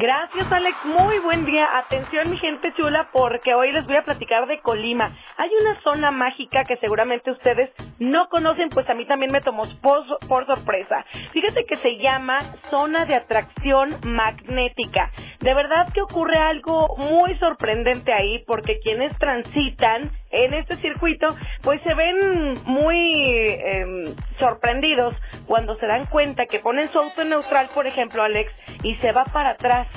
[0.00, 0.76] Gracias, Alex.
[0.84, 1.76] Muy buen día.
[1.76, 5.12] Atención, mi gente chula, porque hoy les voy a platicar de Colima.
[5.36, 9.64] Hay una zona mágica que seguramente ustedes no conocen, pues a mí también me tomó
[9.82, 11.04] por, sorpresa.
[11.32, 12.38] Fíjate que se llama
[12.70, 15.10] Zona de Atracción Magnética.
[15.40, 21.80] De verdad que ocurre algo muy sorprendente ahí, porque quienes transitan en este circuito, pues
[21.82, 22.96] se ven muy
[23.30, 25.14] eh, sorprendidos
[25.46, 29.12] cuando se dan cuenta que ponen su auto en neutral, por ejemplo, Alex, y se
[29.12, 29.88] va para atrás.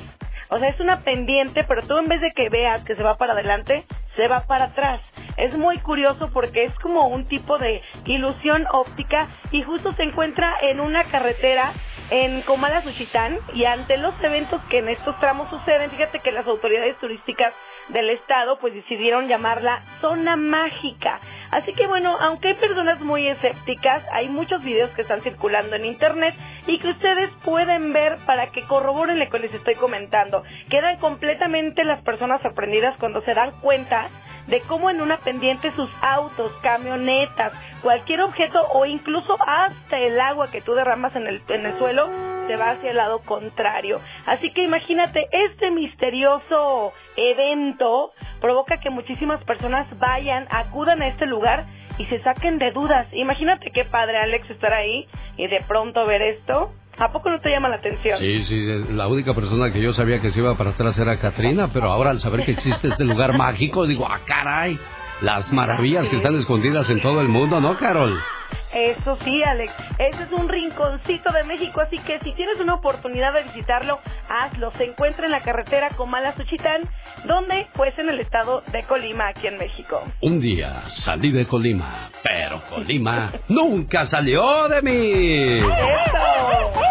[0.50, 3.18] O sea, es una pendiente, pero tú en vez de que veas que se va
[3.18, 5.02] para adelante, se va para atrás.
[5.38, 10.54] Es muy curioso porque es como un tipo de ilusión óptica y justo se encuentra
[10.62, 11.74] en una carretera
[12.10, 16.46] en Comala Suchitán y ante los eventos que en estos tramos suceden, fíjate que las
[16.46, 17.54] autoridades turísticas
[17.92, 21.20] del estado pues decidieron llamarla zona mágica.
[21.52, 25.86] Así que bueno, aunque hay personas muy escépticas, hay muchos videos que están circulando en
[25.86, 26.34] internet
[26.66, 30.44] y que ustedes pueden ver para que corroboren lo que les estoy comentando.
[30.70, 34.10] Quedan completamente las personas sorprendidas cuando se dan cuenta
[34.48, 40.50] de cómo en una pendiente sus autos, camionetas, cualquier objeto o incluso hasta el agua
[40.52, 44.00] que tú derramas en el, en el suelo se va hacia el lado contrario.
[44.26, 51.66] Así que imagínate, este misterioso evento provoca que muchísimas personas vayan, acudan a este lugar
[51.98, 53.08] y se saquen de dudas.
[53.12, 56.74] Imagínate qué padre Alex estar ahí y de pronto ver esto.
[56.98, 58.18] ¿A poco no te llama la atención?
[58.18, 61.70] Sí, sí, la única persona que yo sabía que se iba para atrás era Katrina,
[61.74, 64.78] pero ahora al saber que existe este lugar mágico, digo, ah, caray,
[65.22, 68.20] las maravillas que están escondidas en todo el mundo, ¿no, Carol?
[68.74, 69.74] Eso sí, Alex.
[69.98, 74.72] Ese es un rinconcito de México, así que si tienes una oportunidad de visitarlo, hazlo.
[74.78, 76.82] Se encuentra en la carretera Comala Suchitán,
[77.26, 80.02] donde pues en el estado de Colima, aquí en México.
[80.22, 85.60] Un día salí de Colima, pero Colima nunca salió de mí.
[85.60, 86.82] ¡Eso!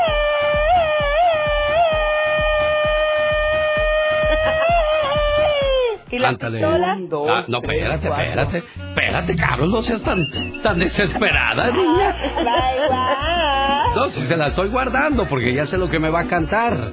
[6.12, 6.58] ¿Y la Cántale.
[6.58, 6.98] pistola?
[7.28, 8.64] Ah, no, espérate, espérate.
[8.88, 10.20] Espérate, Carol, no seas tan,
[10.62, 12.16] tan desesperada, niña.
[12.36, 13.94] Bye, bye.
[13.94, 16.92] No, si se la estoy guardando porque ya sé lo que me va a cantar.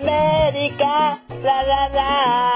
[0.00, 2.54] América, la la la,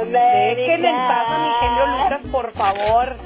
[0.00, 0.56] América.
[0.56, 3.16] Dejen en paz a mi genio Lucas, por favor.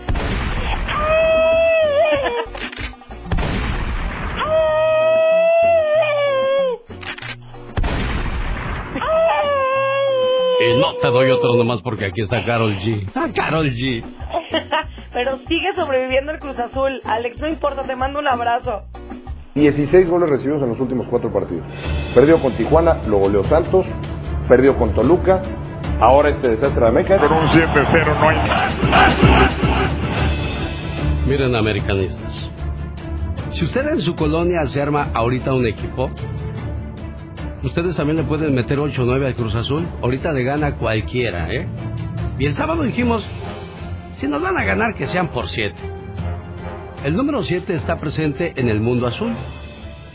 [10.62, 13.08] Y no te doy otro nomás porque aquí está Carol G.
[13.14, 14.02] Ah, Carol G.
[15.12, 17.00] Pero sigue sobreviviendo el Cruz Azul.
[17.04, 18.82] Alex, no importa, te mando un abrazo.
[19.54, 21.66] 16 goles recibidos en los últimos cuatro partidos.
[22.14, 23.84] Perdió con Tijuana, lo goleó Santos,
[24.48, 25.42] perdió con Toluca,
[26.00, 27.18] ahora este desastre de Meca.
[27.18, 28.38] Con un 7-0 no hay
[31.26, 32.48] Miren, americanistas.
[33.50, 36.10] Si usted en su colonia se arma ahorita un equipo,
[37.62, 39.86] ustedes también le pueden meter 8 o 9 al Cruz Azul.
[40.02, 41.66] Ahorita le gana cualquiera, ¿eh?
[42.38, 43.26] Y el sábado dijimos,
[44.16, 45.82] si nos van a ganar, que sean por siete.
[47.04, 49.34] El número siete está presente en el mundo azul.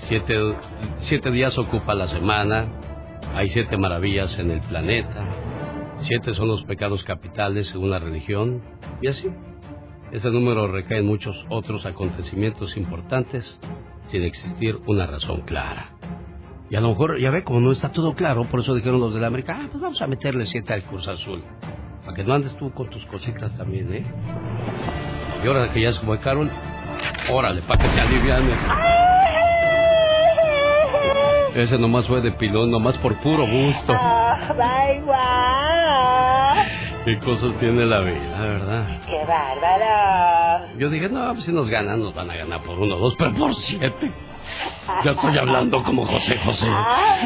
[0.01, 0.55] Siete,
[0.99, 2.67] siete días ocupa la semana,
[3.35, 5.25] hay siete maravillas en el planeta,
[5.99, 8.61] siete son los pecados capitales según la religión,
[9.01, 9.27] y así.
[10.13, 13.59] Ese número recae en muchos otros acontecimientos importantes
[14.07, 15.91] sin existir una razón clara.
[16.70, 19.13] Y a lo mejor, ya ve, como no está todo claro, por eso dijeron los
[19.13, 21.41] de la América, ah, pues vamos a meterle siete al Cruz Azul.
[22.03, 24.05] Para que no andes tú con tus cositas también, ¿eh?
[25.43, 26.51] Y ahora que ya como Carol,
[27.32, 28.59] órale, para que te alivianes.
[31.55, 33.93] Ese nomás fue de pilón, nomás por puro gusto.
[37.05, 38.99] ¿Qué cosas tiene la vida, verdad?
[39.05, 40.78] ¡Qué bárbaro!
[40.78, 43.15] Yo dije, no, pues si nos ganan, nos van a ganar por uno o dos,
[43.18, 44.11] pero por siete.
[45.03, 46.69] Ya estoy hablando como José José.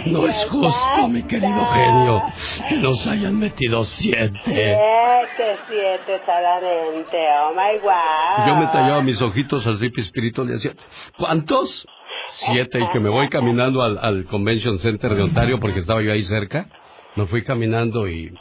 [0.08, 2.24] No es justo, mi querido genio,
[2.68, 4.40] que nos hayan metido siete.
[4.46, 7.18] Siete, siete solamente.
[7.44, 8.48] Oh my God.
[8.48, 10.74] Yo me tallaba mis ojitos así, pispirito, le decía,
[11.18, 11.88] ¿cuántos?
[12.30, 16.12] Siete, y que me voy caminando al, al Convention Center de Ontario porque estaba yo
[16.12, 16.68] ahí cerca.
[17.16, 18.34] Me fui caminando y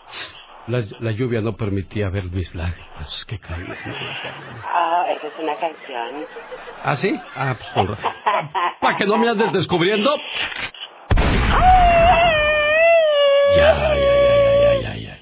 [0.66, 3.74] la, la lluvia no permitía ver mis lágrimas que caían.
[4.64, 6.26] Ah, esa es una canción.
[6.84, 7.18] ¿Ah, sí?
[7.34, 8.12] Ah, pues con razón.
[8.80, 10.14] ¿Para que no me andes descubriendo?
[13.56, 15.18] Ya, ya, ya, ya, ya, ya.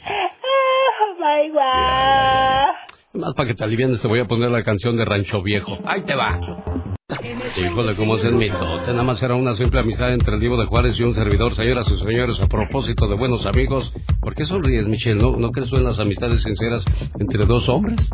[1.01, 3.21] Oh my God.
[3.23, 5.79] Más para que te alivienes te voy a poner la canción de Rancho Viejo.
[5.87, 6.39] Ahí te va.
[7.57, 8.91] Híjole, cómo es el mitote.
[8.93, 11.91] Nada más era una simple amistad entre el Divo de Juárez y un servidor, señoras
[11.91, 13.93] y señores, a propósito de buenos amigos.
[14.29, 15.19] ¿Por qué sonríes, Michelle?
[15.19, 16.85] ¿No, ¿No crees en las amistades sinceras
[17.19, 18.11] entre dos hombres?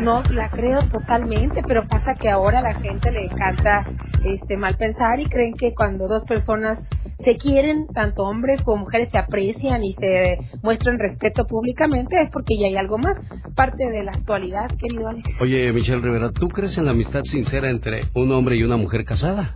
[0.00, 3.86] No, la creo totalmente, pero pasa que ahora a la gente le encanta
[4.24, 6.82] este mal pensar y creen que cuando dos personas
[7.18, 12.56] se quieren, tanto hombres como mujeres se aprecian y se muestran respeto públicamente, es porque
[12.56, 13.20] ya hay algo más.
[13.54, 15.28] Parte de la actualidad, querido Alex.
[15.42, 19.04] Oye, Michelle Rivera, ¿tú crees en la amistad sincera entre un hombre y una mujer
[19.04, 19.52] casada?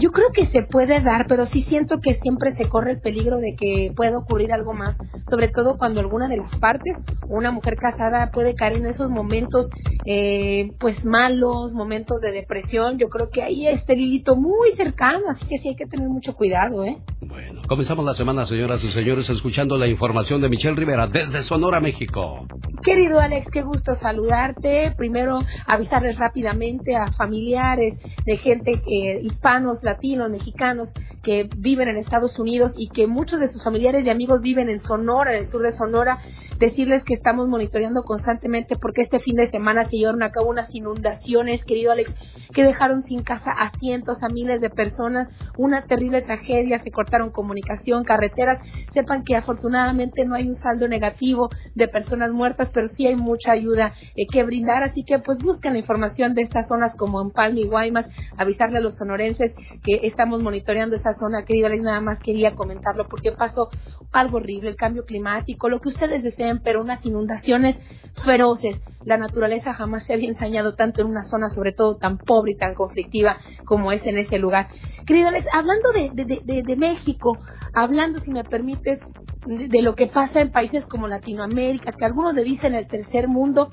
[0.00, 3.36] Yo creo que se puede dar, pero sí siento que siempre se corre el peligro
[3.36, 4.96] de que pueda ocurrir algo más,
[5.28, 6.96] sobre todo cuando alguna de las partes,
[7.28, 9.68] una mujer casada, puede caer en esos momentos,
[10.06, 12.96] eh, pues malos, momentos de depresión.
[12.96, 16.08] Yo creo que ahí está el hilito muy cercano, así que sí hay que tener
[16.08, 16.96] mucho cuidado, ¿eh?
[17.20, 21.78] Bueno, comenzamos la semana, señoras y señores, escuchando la información de Michelle Rivera desde Sonora,
[21.78, 22.46] México.
[22.82, 24.94] Querido Alex, qué gusto saludarte.
[24.96, 32.38] Primero, avisarles rápidamente a familiares de gente eh, hispanos, latinos, mexicanos que viven en Estados
[32.38, 35.62] Unidos y que muchos de sus familiares y amigos viven en Sonora, en el sur
[35.62, 36.18] de Sonora,
[36.60, 40.74] decirles que estamos monitoreando constantemente porque este fin de semana se llevaron a cabo unas
[40.74, 42.14] inundaciones, querido Alex,
[42.52, 47.30] que dejaron sin casa a cientos, a miles de personas, una terrible tragedia, se cortaron
[47.30, 48.58] comunicación, carreteras.
[48.92, 53.52] Sepan que afortunadamente no hay un saldo negativo de personas muertas, pero sí hay mucha
[53.52, 57.30] ayuda eh, que brindar, así que pues busquen la información de estas zonas como en
[57.30, 62.00] Palma y Guaymas, avisarle a los sonorenses que estamos monitoreando esa zona, querida Alex, nada
[62.02, 63.70] más quería comentarlo porque pasó
[64.12, 67.80] algo horrible, el cambio climático, lo que ustedes deseen, pero unas inundaciones
[68.24, 68.80] feroces.
[69.04, 72.56] La naturaleza jamás se había ensañado tanto en una zona, sobre todo tan pobre y
[72.56, 74.68] tan conflictiva como es en ese lugar.
[75.06, 77.38] Querida hablando de, de, de, de México,
[77.72, 79.00] hablando, si me permites,
[79.46, 83.28] de, de lo que pasa en países como Latinoamérica, que algunos le dicen el tercer
[83.28, 83.70] mundo,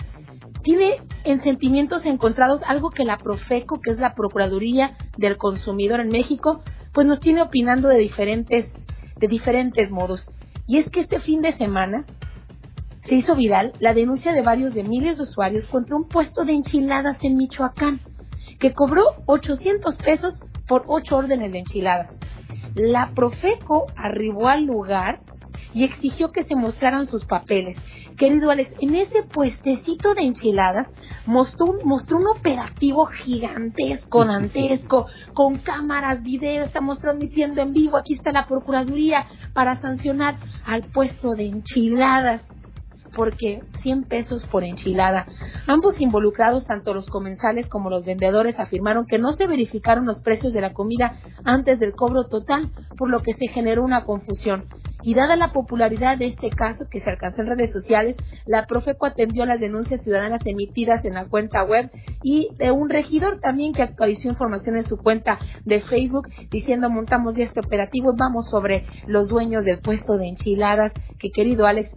[0.64, 6.10] tiene en sentimientos encontrados algo que la Profeco, que es la Procuraduría del Consumidor en
[6.10, 6.62] México,
[6.94, 8.70] pues nos tiene opinando de diferentes,
[9.20, 10.30] de diferentes modos.
[10.68, 12.06] Y es que este fin de semana
[13.04, 16.54] se hizo viral la denuncia de varios de miles de usuarios contra un puesto de
[16.54, 18.02] enchiladas en Michoacán,
[18.60, 22.18] que cobró 800 pesos por ocho órdenes de enchiladas.
[22.76, 25.22] La Profeco arribó al lugar
[25.74, 27.78] y exigió que se mostraran sus papeles.
[28.18, 30.92] Querido Alex, en ese puestecito de enchiladas
[31.26, 38.14] mostró un, mostró un operativo gigantesco, dantesco, con cámaras, videos, estamos transmitiendo en vivo, aquí
[38.14, 42.42] está la Procuraduría para sancionar al puesto de enchiladas
[43.18, 45.26] porque 100 pesos por enchilada.
[45.66, 50.54] Ambos involucrados, tanto los comensales como los vendedores, afirmaron que no se verificaron los precios
[50.54, 54.66] de la comida antes del cobro total, por lo que se generó una confusión.
[55.02, 59.06] Y dada la popularidad de este caso que se alcanzó en redes sociales, la Profeco
[59.06, 61.90] atendió las denuncias ciudadanas emitidas en la cuenta web
[62.24, 67.36] y de un regidor también que actualizó información en su cuenta de Facebook diciendo montamos
[67.36, 71.96] ya este operativo y vamos sobre los dueños del puesto de enchiladas que querido Alex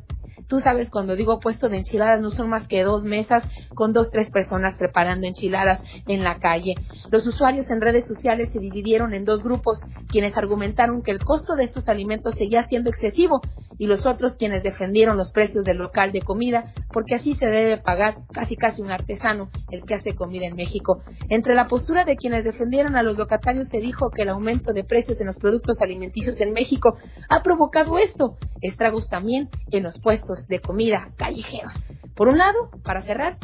[0.51, 3.45] Tú sabes, cuando digo puesto de enchiladas, no son más que dos mesas
[3.77, 6.75] con dos, tres personas preparando enchiladas en la calle.
[7.09, 11.55] Los usuarios en redes sociales se dividieron en dos grupos, quienes argumentaron que el costo
[11.55, 13.43] de estos alimentos seguía siendo excesivo
[13.79, 17.79] y los otros quienes defendieron los precios del local de comida, porque así se debe
[17.79, 21.01] pagar casi casi un artesano el que hace comida en México.
[21.29, 24.83] Entre la postura de quienes defendieron a los locatarios se dijo que el aumento de
[24.83, 26.97] precios en los productos alimenticios en México
[27.29, 31.75] ha provocado esto, estragos también en los puestos de comida callejeros.
[32.15, 33.39] Por un lado, para cerrar,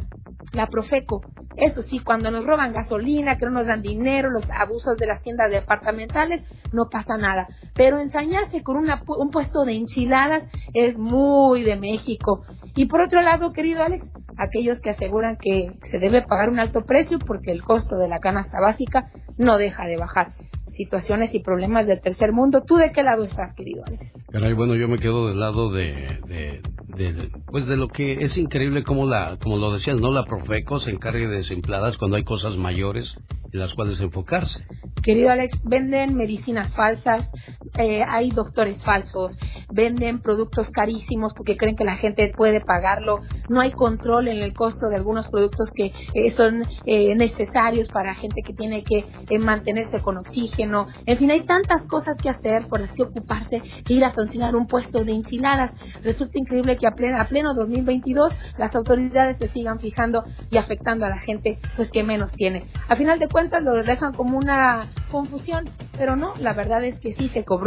[0.53, 1.23] la Profeco.
[1.57, 5.23] Eso sí, cuando nos roban gasolina, que no nos dan dinero, los abusos de las
[5.23, 6.43] tiendas departamentales,
[6.73, 7.49] no pasa nada.
[7.75, 10.43] Pero ensañarse con una, un puesto de enchiladas
[10.75, 12.45] es muy de México.
[12.75, 16.85] Y por otro lado, querido Alex, aquellos que aseguran que se debe pagar un alto
[16.85, 20.33] precio porque el costo de la canasta básica no deja de bajar
[20.77, 22.63] situaciones y problemas del tercer mundo.
[22.63, 24.13] ¿Tú de qué lado estás, querido Alex?
[24.31, 28.37] Caray, bueno, yo me quedo del lado de, de, de, pues de lo que es
[28.37, 30.13] increíble como la, como lo decías, ¿no?
[30.13, 33.17] La Profeco se encargue de desempladas cuando hay cosas mayores
[33.53, 34.65] en las cuales enfocarse.
[35.03, 37.31] Querido Alex, venden medicinas falsas,
[37.79, 39.37] eh, hay doctores falsos,
[39.71, 44.53] venden productos carísimos porque creen que la gente puede pagarlo, no hay control en el
[44.53, 49.39] costo de algunos productos que eh, son eh, necesarios para gente que tiene que eh,
[49.39, 53.95] mantenerse con oxígeno, en fin, hay tantas cosas que hacer por las que ocuparse que
[53.95, 55.73] ir a sancionar un puesto de enchiladas.
[56.03, 61.05] Resulta increíble que a pleno, a pleno 2022 las autoridades se sigan fijando y afectando
[61.07, 62.67] a la gente pues que menos tiene.
[62.89, 67.13] A final de cuentas lo dejan como una confusión, pero no, la verdad es que
[67.13, 67.66] sí se cobró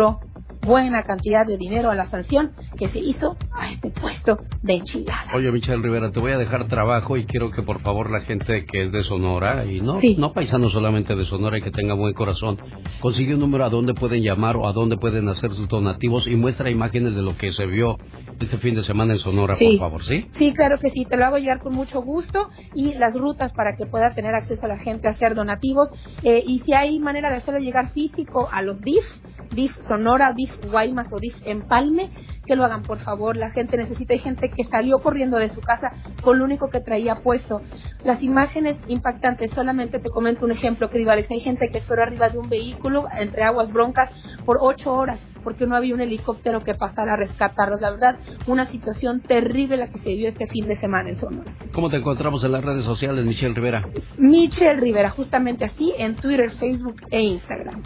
[0.61, 5.33] buena cantidad de dinero a la sanción que se hizo a este puesto de enchiladas.
[5.33, 8.65] Oye, Michelle Rivera, te voy a dejar trabajo y quiero que por favor la gente
[8.65, 12.13] que es de Sonora y no, no paisano solamente de Sonora y que tenga buen
[12.13, 12.59] corazón,
[13.01, 16.35] consigue un número a donde pueden llamar o a donde pueden hacer sus donativos y
[16.35, 17.97] muestra imágenes de lo que se vio
[18.39, 19.77] este fin de semana en Sonora, Sí.
[19.77, 20.27] por favor, ¿sí?
[20.31, 23.75] Sí, claro que sí, te lo hago llegar con mucho gusto y las rutas para
[23.75, 25.91] que pueda tener acceso a la gente a hacer donativos
[26.23, 29.05] eh, y si hay manera de hacerlo llegar físico a los DIF,
[29.51, 32.11] DIF Sonora, DIF Guaymas o DIF Empalme,
[32.49, 35.61] que lo hagan por favor, la gente necesita, hay gente que salió corriendo de su
[35.61, 35.91] casa
[36.23, 37.61] con lo único que traía puesto.
[38.03, 42.29] Las imágenes impactantes, solamente te comento un ejemplo, querido Alex, hay gente que esperó arriba
[42.29, 44.09] de un vehículo entre aguas broncas
[44.45, 47.81] por ocho horas porque no había un helicóptero que pasara a rescatarlos.
[47.81, 51.55] La verdad, una situación terrible la que se vivió este fin de semana en Sonora.
[51.71, 53.87] ¿Cómo te encontramos en las redes sociales, Michelle Rivera?
[54.17, 57.83] Michelle Rivera, justamente así, en Twitter, Facebook e Instagram.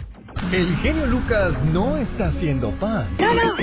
[0.52, 3.06] El genio Lucas no está siendo fan.
[3.18, 3.54] No, no.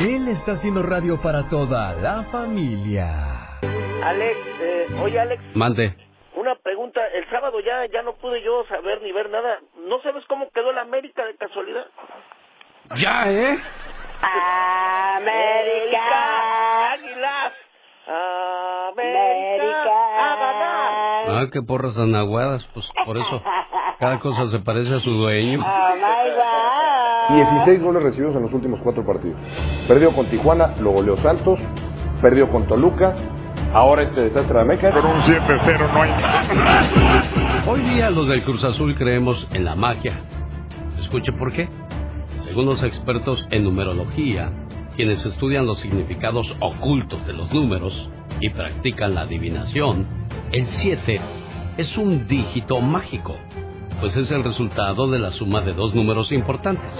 [0.00, 3.58] Él está haciendo radio para toda la familia.
[4.02, 5.94] Alex, eh, oye Alex, Mande.
[6.34, 7.00] una pregunta.
[7.08, 9.58] El sábado ya ya no pude yo saber ni ver nada.
[9.86, 11.86] ¿No sabes cómo quedó la América de casualidad?
[12.96, 13.58] Ya, ¿eh?
[15.16, 16.92] América.
[16.92, 17.52] Águilas.
[18.90, 19.94] América.
[20.18, 21.42] A ganar.
[21.42, 23.42] Ah, qué porras tan aguadas, pues por eso
[23.98, 25.64] cada cosa se parece a su dueño.
[27.34, 29.38] 16 goles recibidos en los últimos cuatro partidos.
[29.86, 31.60] Perdió con Tijuana, lo goleó Santos,
[32.20, 33.14] perdió con Toluca,
[33.72, 34.90] ahora este desastre de América.
[34.92, 36.10] Pero un 7-0 no hay
[37.68, 40.14] Hoy día los del Cruz Azul creemos en la magia.
[40.98, 41.68] Escuche por qué.
[42.40, 44.50] Según los expertos en numerología,
[44.96, 48.08] quienes estudian los significados ocultos de los números
[48.40, 50.06] y practican la adivinación,
[50.52, 51.20] el 7
[51.76, 53.36] es un dígito mágico,
[54.00, 56.90] pues es el resultado de la suma de dos números importantes.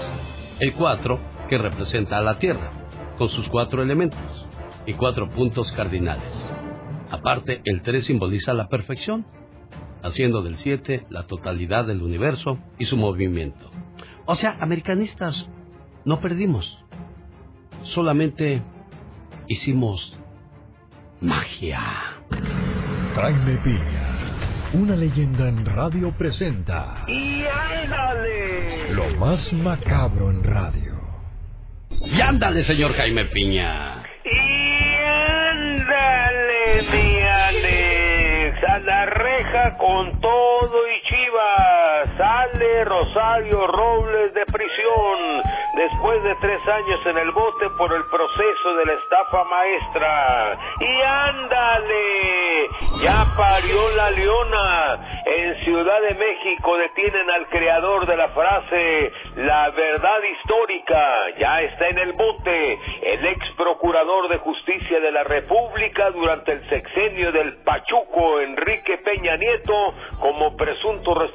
[0.59, 1.19] El 4,
[1.49, 2.71] que representa a la Tierra,
[3.17, 4.47] con sus cuatro elementos
[4.85, 6.31] y cuatro puntos cardinales.
[7.09, 9.25] Aparte, el 3 simboliza la perfección,
[10.01, 13.69] haciendo del 7 la totalidad del universo y su movimiento.
[14.25, 15.49] O sea, americanistas,
[16.05, 16.80] no perdimos.
[17.83, 18.61] Solamente
[19.47, 20.17] hicimos
[21.19, 21.79] magia.
[23.15, 24.15] Jaime Piña,
[24.73, 28.93] una leyenda en radio presenta ¡Y ándale!
[28.93, 30.99] lo más macabro en radio.
[32.05, 34.03] Y ándale, señor Jaime Piña.
[35.51, 41.01] Ándale, mi Alex, a la reja con todo y
[42.17, 45.41] Sale Rosario Robles de prisión
[45.75, 50.59] después de tres años en el bote por el proceso de la estafa maestra.
[50.79, 52.69] Y ándale,
[53.01, 55.07] ya parió la leona.
[55.25, 61.29] En Ciudad de México detienen al creador de la frase La verdad histórica.
[61.39, 62.79] Ya está en el bote.
[63.03, 69.37] El ex procurador de justicia de la República durante el sexenio del Pachuco Enrique Peña
[69.37, 71.30] Nieto como presunto responsable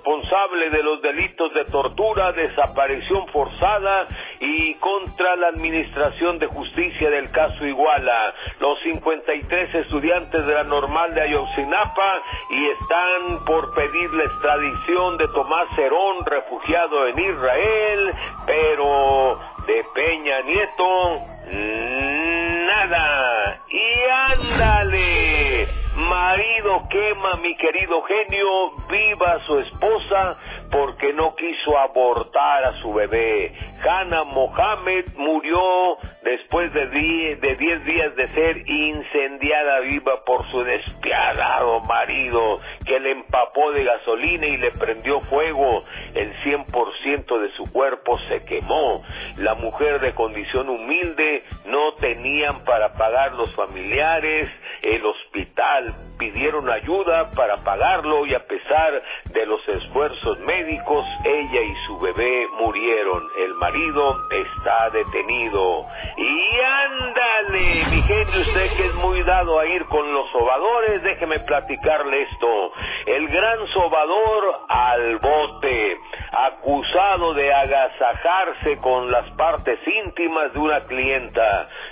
[0.70, 4.08] de los delitos de tortura, desaparición forzada
[4.40, 8.34] y contra la administración de justicia del caso Iguala.
[8.60, 15.28] Los 53 estudiantes de la normal de Ayotzinapa y están por pedir la extradición de
[15.28, 18.14] Tomás Cerón, refugiado en Israel,
[18.46, 23.60] pero de Peña Nieto, nada.
[23.68, 30.36] Y ándale, marido quema mi querido genio, viva su esposa
[30.70, 33.52] porque no quiso abortar a su bebé.
[33.82, 40.64] Hannah Mohammed murió después de 10 de diez días de ser incendiada viva por su
[40.64, 45.84] despiadado marido que le empapó de gasolina y le prendió fuego.
[46.14, 49.02] El 100% de su cuerpo se quemó.
[49.36, 51.35] La mujer de condición humilde
[51.66, 54.48] no tenían para pagar los familiares,
[54.82, 61.74] el hospital pidieron ayuda para pagarlo y a pesar de los esfuerzos médicos, ella y
[61.86, 63.22] su bebé murieron.
[63.38, 65.86] El marido está detenido.
[66.16, 71.40] Y ándale, mi gente, usted que es muy dado a ir con los sobadores, déjeme
[71.40, 72.72] platicarle esto.
[73.06, 75.98] El gran sobador al bote,
[76.32, 80.86] acusado de agasajarse con las partes íntimas de una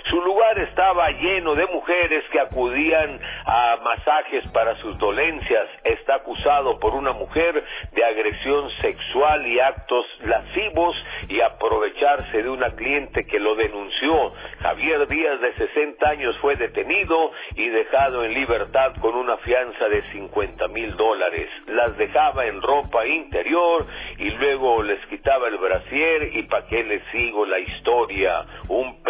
[0.09, 5.67] Su lugar estaba lleno de mujeres que acudían a masajes para sus dolencias.
[5.83, 10.95] Está acusado por una mujer de agresión sexual y actos lascivos
[11.29, 14.33] y aprovecharse de una cliente que lo denunció.
[14.61, 20.01] Javier Díaz, de 60 años, fue detenido y dejado en libertad con una fianza de
[20.11, 21.49] 50 mil dólares.
[21.67, 23.85] Las dejaba en ropa interior
[24.17, 28.45] y luego les quitaba el brasier y pa' qué les sigo la historia.
[28.67, 29.03] Un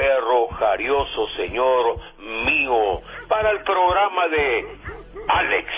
[0.59, 4.65] jarioso, señor mío, para el programa de
[5.27, 5.69] Alex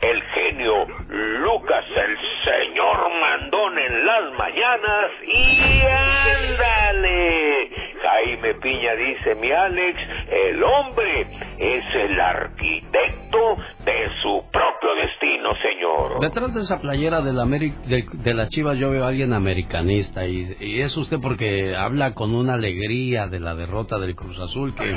[0.00, 7.70] el genio Lucas, el señor mandón en las mañanas y ándale.
[8.02, 9.98] Jaime Piña dice, mi Alex,
[10.30, 11.26] el hombre
[11.58, 16.20] es el arquitecto de su propio destino, señor.
[16.20, 20.26] Detrás de esa playera de la, de, de la Chivas yo veo a alguien americanista
[20.26, 24.74] y, y es usted porque habla con una alegría de la derrota del Cruz Azul
[24.74, 24.94] que...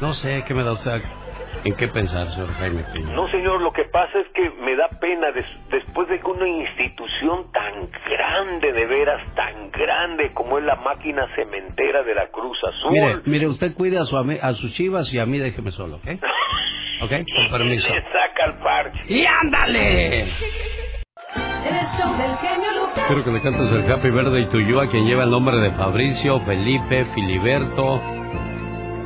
[0.00, 1.02] No sé, ¿qué me da usted
[1.64, 3.12] ¿En qué pensar, señor Jaime Piña?
[3.12, 5.28] No, señor, lo que pasa es que me da pena
[5.70, 11.26] después de que una institución tan grande, de veras, tan grande como es la máquina
[11.34, 12.92] cementera de la Cruz Azul.
[12.92, 16.06] Mire, mire usted cuide a, su, a sus chivas y a mí déjeme solo, ¿ok?
[17.02, 17.10] ¿Ok?
[17.10, 17.94] Con permiso.
[17.94, 19.00] Le saca el parche.
[19.08, 20.26] ¡Y ándale!
[23.06, 25.70] Quiero que le cantes el Happy Verde y tuyo a quien lleva el nombre de
[25.72, 28.02] Fabricio, Felipe, Filiberto,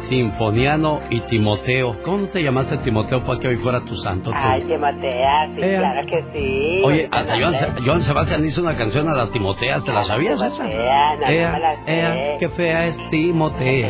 [0.09, 1.97] Sinfoniano y Timoteo.
[2.05, 4.31] ¿Cómo te llamaste Timoteo para que hoy fuera tu santo?
[4.31, 4.37] Tú?
[4.37, 5.79] Ay, Timotea, sí, Ea.
[5.79, 6.81] claro que sí.
[6.85, 10.69] Oye, hasta Joan, Joan Sebastián hizo una canción a las Timoteas, ¿te la sabías esa?
[10.69, 13.89] Timotea, no, no la ea, qué fea es Timotea.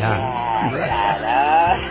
[0.71, 1.83] Claro.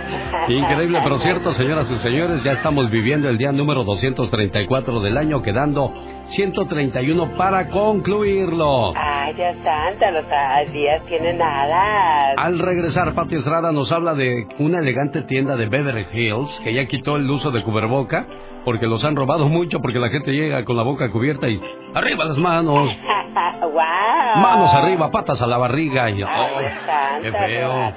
[0.48, 5.42] Increíble, pero cierto, señoras y señores, ya estamos viviendo el día número 234 del año,
[5.42, 5.92] quedando
[6.32, 8.94] 131 para concluirlo.
[8.96, 12.32] Ay, Dios santo, los días tienen nada.
[12.38, 16.86] Al regresar, Pati Estrada nos habla de una elegante tienda de Beverly Hills que ya
[16.86, 18.26] quitó el uso de cuberboca
[18.64, 21.60] porque los han robado mucho porque la gente llega con la boca cubierta y
[21.94, 22.96] arriba las manos,
[23.62, 24.42] wow.
[24.42, 27.92] manos arriba, patas a la barriga y Ay, ¡ay, Dios santo, qué feo!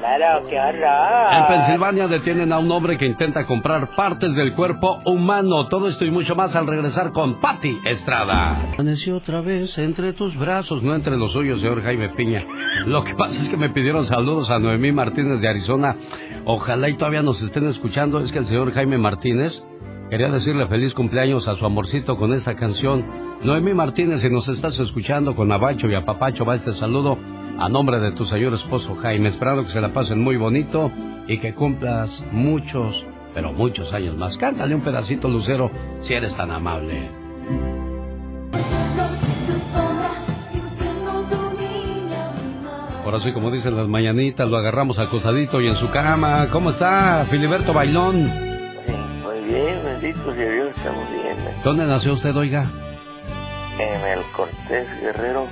[0.50, 1.34] qué horror.
[1.34, 5.68] En Pensilvania detienen a un hombre que intenta comprar partes del cuerpo humano.
[5.68, 8.72] Todo esto y mucho más al regresar con Patti Estrada.
[8.74, 12.46] Amaneció otra vez entre tus brazos, no entre los suyos, señor Jaime Piña.
[12.86, 15.96] Lo que pasa es que me pidieron saludos a Noemí Martínez de Arizona.
[16.46, 18.20] Ojalá y todavía nos estén escuchando.
[18.20, 19.64] Es que el señor Jaime Martínez
[20.10, 23.26] quería decirle feliz cumpleaños a su amorcito con esta canción.
[23.44, 27.18] Noemí Martínez, si nos estás escuchando con Abacho y a Papacho, va este saludo
[27.60, 30.92] a nombre de tu señor esposo Jaime, esperando que se la pasen muy bonito
[31.28, 34.38] y que cumplas muchos, pero muchos años más.
[34.38, 35.70] Cántale un pedacito, Lucero,
[36.02, 37.10] si eres tan amable.
[43.04, 46.48] Ahora sí, como dicen las mañanitas, lo agarramos acosadito y en su cama.
[46.52, 48.24] ¿Cómo está, Filiberto Bailón?
[48.24, 51.38] Muy bien, bendito sea Dios, estamos bien.
[51.64, 52.68] ¿Dónde nació usted, oiga?
[53.78, 55.50] En el Cortés Guerrero.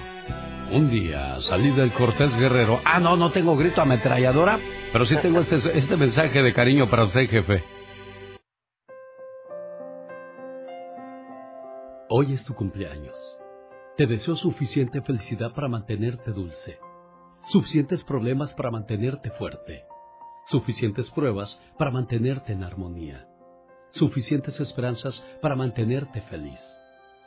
[0.71, 2.79] Un día salí del Cortés Guerrero.
[2.85, 4.59] Ah, no, no tengo grito ametralladora,
[4.93, 7.63] pero sí tengo este, este mensaje de cariño para usted, jefe.
[12.09, 13.17] Hoy es tu cumpleaños.
[13.97, 16.79] Te deseo suficiente felicidad para mantenerte dulce,
[17.45, 19.83] suficientes problemas para mantenerte fuerte,
[20.45, 23.27] suficientes pruebas para mantenerte en armonía,
[23.91, 26.72] suficientes esperanzas para mantenerte feliz,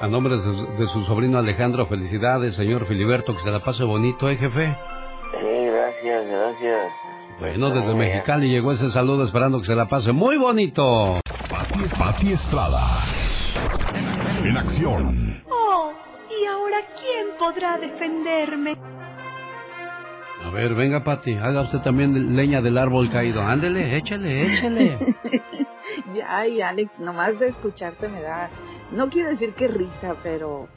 [0.00, 3.82] A nombre de su, de su sobrino Alejandro, felicidades, señor Filiberto, que se la pase
[3.82, 4.76] bonito, ¿eh, jefe?
[5.32, 6.92] Sí, gracias, gracias.
[7.40, 11.20] Bueno, desde Mexicali llegó ese saludo esperando que se la pase muy bonito.
[11.50, 12.80] Pati, Pati Estrada.
[14.44, 15.42] En acción.
[15.50, 15.92] Oh,
[16.30, 18.76] ¿y ahora quién podrá defenderme?
[20.44, 23.42] A ver, venga, Pati, haga usted también leña del árbol caído.
[23.42, 24.98] Ándele, échale, échale.
[26.14, 28.48] ya, Alex, nomás de escucharte me da,
[28.92, 30.68] no quiero decir que risa, pero,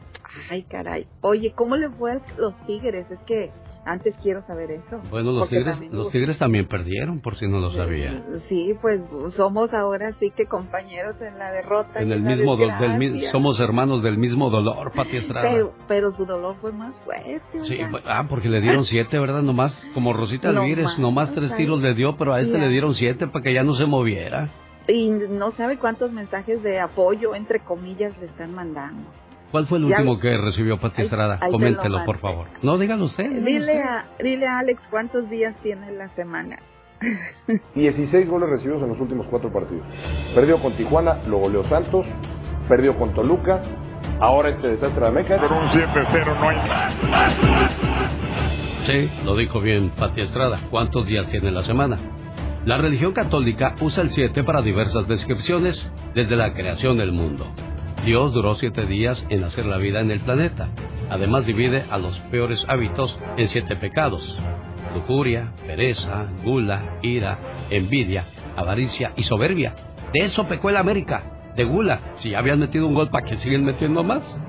[0.49, 1.07] ay, caray.
[1.21, 3.09] Oye, ¿cómo le fue a los Tigres?
[3.11, 3.51] Es que
[3.85, 5.01] antes quiero saber eso.
[5.09, 8.23] Bueno, los tigres, también- los tigres también perdieron, por si no lo sabía.
[8.47, 9.01] Sí, pues
[9.31, 12.01] somos ahora sí que compañeros en la derrota.
[12.01, 15.49] En el mismo del mi- somos hermanos del mismo dolor, Pati Estrada.
[15.49, 17.63] Pero, pero su dolor fue más fuerte.
[17.63, 19.41] Sí, bu- ah, porque le dieron siete, ¿verdad?
[19.41, 22.59] Nomás, como Rosita No Alvírez, más, nomás tres tiros le dio, pero a este ya.
[22.59, 24.51] le dieron siete para que ya no se moviera.
[24.87, 29.09] Y no sabe cuántos mensajes de apoyo, entre comillas, le están mandando.
[29.51, 31.37] ¿Cuál fue el Ya- último que recibió Pati Ahí- Estrada?
[31.41, 32.47] ahí Coméntelo, por favor.
[32.61, 33.25] No, dígalo usted.
[33.25, 33.81] dígalo Dile usted.
[33.81, 36.57] a, dile a Alex cuántos días tiene la semana.
[37.75, 39.85] 16 goles recibidos en los últimos cuatro partidos.
[40.33, 42.05] Perdió con Tijuana, lo goleó Santos,
[42.69, 43.61] perdió con Toluca,
[44.19, 45.37] ahora este desastre de América.
[45.41, 46.57] Por un 7-0 no hay
[48.85, 50.59] Sí, lo dijo bien Pati Estrada.
[50.69, 51.99] ¿Cuántos días tiene la semana?
[52.65, 57.47] La religión católica usa el 7 para diversas descripciones desde la creación del mundo.
[58.05, 60.69] Dios duró siete días en hacer la vida en el planeta.
[61.11, 64.37] Además divide a los peores hábitos en siete pecados.
[64.95, 67.37] Lujuria, pereza, gula, ira,
[67.69, 68.25] envidia,
[68.55, 69.75] avaricia y soberbia.
[70.13, 71.53] De eso pecó el América.
[71.55, 72.13] De gula.
[72.15, 74.39] Si ya habían metido un gol, ¿para que siguen metiendo más?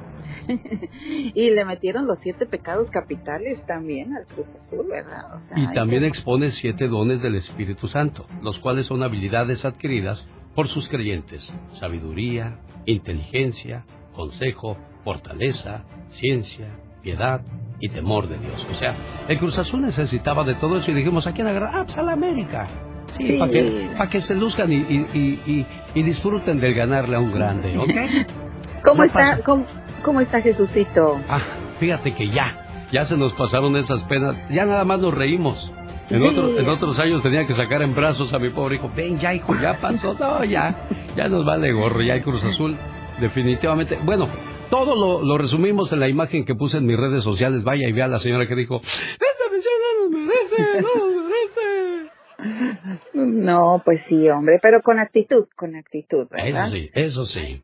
[1.35, 5.37] y le metieron los siete pecados capitales también al Cruz Azul, ¿verdad?
[5.37, 10.27] O sea, Y también expone siete dones del Espíritu Santo, los cuales son habilidades adquiridas
[10.55, 11.49] por sus creyentes.
[11.75, 16.67] Sabiduría, inteligencia, consejo, fortaleza, ciencia,
[17.03, 17.41] piedad
[17.81, 18.65] y temor de Dios.
[18.71, 18.95] O sea,
[19.29, 21.75] el Cruz Azul necesitaba de todo eso y dijimos, ¿a quién agarrar?
[21.75, 22.69] Ah, pues a la América.
[23.13, 23.39] Sí, Sí.
[23.39, 27.77] para que, pa' que se luzcan y, y- y- disfruten del ganarle a un grande,
[27.77, 27.91] ¿ok?
[28.85, 29.65] ¿Cómo No está, cómo,
[30.03, 31.21] cómo está Jesucito?
[31.29, 31.43] Ah,
[31.79, 35.71] fíjate que ya, ya se nos pasaron esas penas, ya nada más nos reímos.
[36.11, 38.91] En, otro- en otros años tenía que sacar en brazos a mi pobre hijo.
[38.95, 40.15] Ven ya, hijo, ya pasó.
[40.15, 42.77] No, ya, ya nos vale gorro, ya hay Cruz Azul.
[43.21, 43.99] Definitivamente.
[44.03, 44.29] Bueno,
[44.71, 47.63] todo lo, lo resumimos en la imagen que puse en mis redes sociales.
[47.63, 51.25] Vaya y vea a la señora que dijo, esta misión no nos merece, no nos
[51.25, 52.11] merece.
[53.15, 56.67] No, pues sí, hombre, pero con actitud, con actitud, ¿verdad?
[56.69, 57.63] Eso sí, eso sí.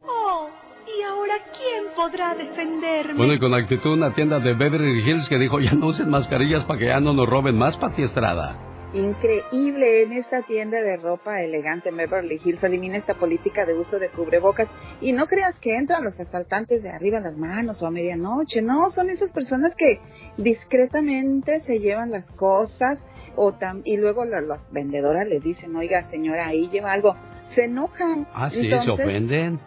[1.29, 3.15] Oh, ¿y ahora quién podrá defenderme?
[3.15, 6.65] Bueno, y con actitud una tienda de Beverly Hills que dijo, ya no usen mascarillas
[6.65, 8.57] para que ya no nos roben más, Pati Estrada.
[8.95, 14.09] Increíble en esta tienda de ropa elegante Beverly Hills elimina esta política de uso de
[14.09, 14.67] cubrebocas
[15.03, 18.89] y no creas que entran los asaltantes de arriba las manos o a medianoche, no,
[18.91, 20.01] son esas personas que
[20.39, 22.99] discretamente se llevan las cosas
[23.37, 27.15] o tam- y luego la- las vendedoras les dicen, oiga señora, ahí lleva algo,
[27.55, 28.27] se enojan.
[28.33, 29.61] Ah, sí, se Entonces, ofenden.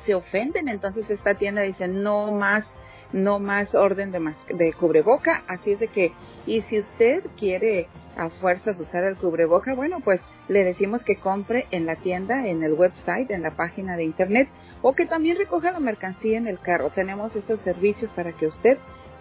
[0.00, 2.66] Se ofenden, entonces esta tienda dice no más,
[3.12, 6.12] no más orden de, mas- de cubreboca, así es de que,
[6.46, 11.66] y si usted quiere a fuerzas usar el cubreboca, bueno, pues le decimos que compre
[11.70, 14.48] en la tienda, en el website, en la página de internet,
[14.82, 16.90] o que también recoja la mercancía en el carro.
[16.90, 18.78] Tenemos estos servicios para que usted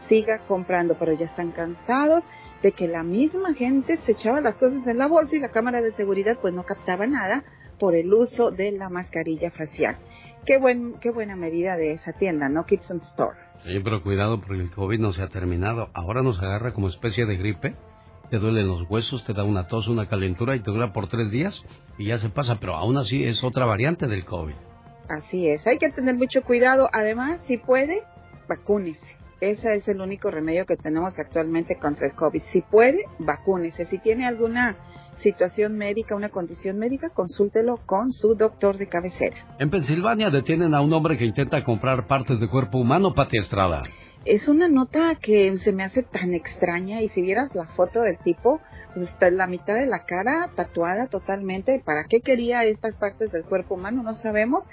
[0.07, 2.23] siga comprando, pero ya están cansados
[2.61, 5.81] de que la misma gente se echaba las cosas en la bolsa y la cámara
[5.81, 7.43] de seguridad pues no captaba nada
[7.79, 9.97] por el uso de la mascarilla facial.
[10.45, 12.65] Qué, buen, qué buena medida de esa tienda, ¿no?
[12.65, 13.37] Kitson Store.
[13.63, 15.89] Sí, pero cuidado porque el COVID no se ha terminado.
[15.93, 17.75] Ahora nos agarra como especie de gripe.
[18.29, 21.31] Te duelen los huesos, te da una tos, una calentura y te dura por tres
[21.31, 21.63] días
[21.97, 22.59] y ya se pasa.
[22.59, 24.55] Pero aún así es otra variante del COVID.
[25.09, 26.89] Así es, hay que tener mucho cuidado.
[26.91, 28.03] Además, si puede,
[28.47, 29.15] vacúnese.
[29.41, 32.41] Ese es el único remedio que tenemos actualmente contra el COVID.
[32.51, 33.85] Si puede, vacúnese.
[33.85, 34.75] Si tiene alguna
[35.25, 39.35] situación médica, una condición médica, consúltelo con su doctor de cabecera.
[39.57, 43.81] En Pensilvania detienen a un hombre que intenta comprar partes de cuerpo humano, Pati Estrada.
[44.23, 48.19] Es una nota que se me hace tan extraña y si vieras la foto del
[48.19, 48.61] tipo,
[48.93, 51.81] pues está la mitad de la cara tatuada totalmente.
[51.83, 54.03] ¿Para qué quería estas partes del cuerpo humano?
[54.03, 54.69] No sabemos.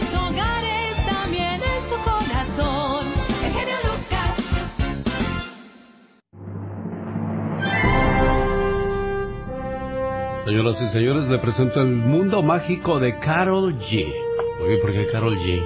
[10.49, 14.11] Señoras y señores, le presento el mundo mágico de Carol G.
[14.59, 15.61] Oye, ¿por qué Carol G?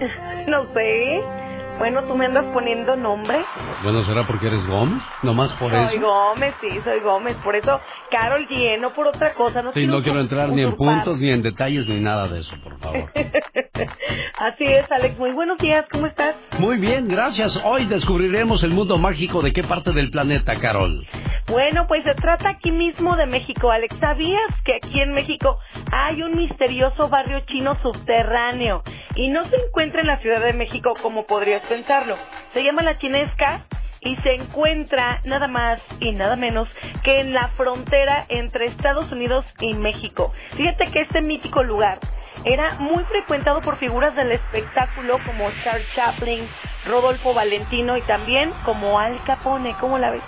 [0.48, 1.43] no sé.
[1.78, 3.44] Bueno, tú me andas poniendo nombre.
[3.82, 5.02] Bueno, ¿será porque eres Gómez?
[5.22, 5.88] ¿Nomás por eso?
[5.88, 7.36] Soy Gómez, sí, soy Gómez.
[7.42, 9.60] Por eso, Carol G, no por otra cosa.
[9.62, 12.54] No sí, no quiero entrar ni en puntos, ni en detalles, ni nada de eso,
[12.62, 13.10] por favor.
[14.38, 15.18] Así es, Alex.
[15.18, 16.36] Muy buenos días, ¿cómo estás?
[16.58, 17.60] Muy bien, gracias.
[17.64, 21.06] Hoy descubriremos el mundo mágico de qué parte del planeta, Carol.
[21.46, 23.96] Bueno, pues se trata aquí mismo de México, Alex.
[24.00, 25.58] ¿Sabías que aquí en México
[25.92, 28.82] hay un misterioso barrio chino subterráneo?
[29.14, 32.16] Y no se encuentra en la Ciudad de México como podrías pensarlo.
[32.52, 33.64] Se llama La Chinesca
[34.00, 36.68] y se encuentra nada más y nada menos
[37.02, 40.32] que en la frontera entre Estados Unidos y México.
[40.56, 41.98] Fíjate que este mítico lugar
[42.44, 46.46] era muy frecuentado por figuras del espectáculo como Charles Chaplin,
[46.86, 49.74] Rodolfo Valentino y también como Al Capone.
[49.80, 50.22] ¿Cómo la ves?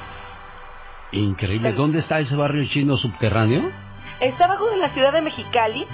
[1.12, 1.72] Increíble.
[1.72, 3.70] ¿Dónde está ese barrio chino subterráneo?
[4.20, 5.86] Está abajo de la ciudad de Mexicali,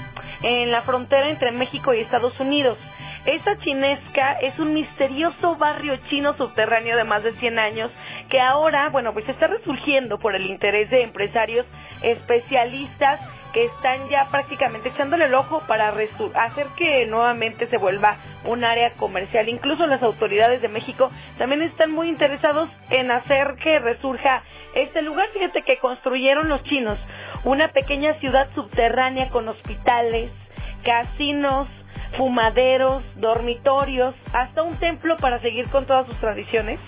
[0.42, 2.78] en la frontera entre México y Estados Unidos.
[3.24, 7.90] Esta chinesca es un misterioso barrio chino subterráneo de más de 100 años
[8.28, 11.64] que ahora, bueno, pues está resurgiendo por el interés de empresarios
[12.02, 13.20] especialistas
[13.52, 15.94] que están ya prácticamente echándole el ojo para
[16.34, 19.48] hacer que nuevamente se vuelva un área comercial.
[19.48, 24.42] Incluso las autoridades de México también están muy interesados en hacer que resurja
[24.74, 25.28] este lugar.
[25.32, 26.98] Fíjate que construyeron los chinos
[27.44, 30.30] una pequeña ciudad subterránea con hospitales,
[30.82, 31.68] casinos,
[32.16, 36.78] fumaderos, dormitorios, hasta un templo para seguir con todas sus tradiciones.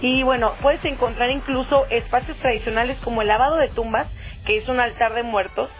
[0.00, 4.08] Y bueno, puedes encontrar incluso espacios tradicionales como el lavado de tumbas,
[4.46, 5.70] que es un altar de muertos,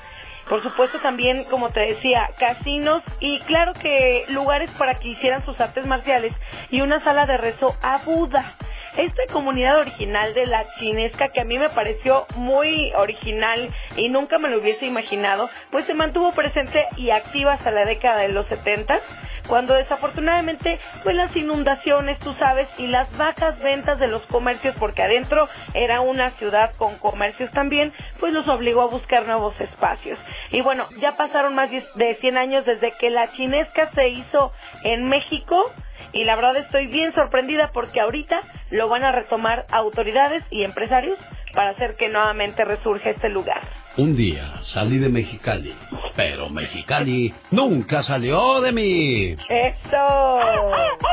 [0.49, 5.61] por supuesto también, como te decía, casinos y claro que lugares para que hicieran sus
[5.61, 6.33] artes marciales
[6.71, 8.55] y una sala de rezo a Buda.
[8.97, 14.39] Esta comunidad original de la chinesca que a mí me pareció muy original y nunca
[14.39, 18.47] me lo hubiese imaginado, pues se mantuvo presente y activa hasta la década de los
[18.47, 18.99] 70
[19.47, 25.03] cuando desafortunadamente pues las inundaciones, tú sabes, y las bajas ventas de los comercios, porque
[25.03, 30.19] adentro era una ciudad con comercios también, pues los obligó a buscar nuevos espacios.
[30.51, 35.09] Y bueno, ya pasaron más de 100 años desde que la chinesca se hizo en
[35.09, 35.73] México
[36.13, 38.41] y la verdad estoy bien sorprendida porque ahorita
[38.71, 41.19] lo van a retomar autoridades y empresarios
[41.55, 43.63] para hacer que nuevamente resurja este lugar.
[43.97, 45.75] Un día salí de Mexicali,
[46.15, 49.37] pero Mexicali nunca salió de mí.
[49.49, 50.41] ¡Eso!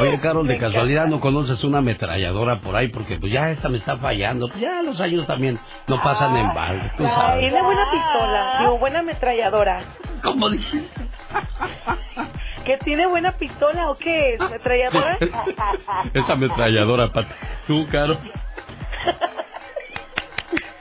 [0.00, 3.78] Oye, Carol, de casualidad no conoces una ametralladora por ahí porque pues ya esta me
[3.78, 4.48] está fallando.
[4.48, 7.40] Pues ya los años también no pasan en balde, tú sabes.
[7.40, 9.80] Tiene buena pistola, digo, buena ametralladora.
[10.22, 10.88] ¿Cómo dijiste?
[12.64, 14.36] ¿Que tiene buena pistola o qué?
[14.38, 15.18] ¿Ametralladora?
[16.14, 17.26] Esa ametralladora, Pat.
[17.66, 18.18] Tú, Carol.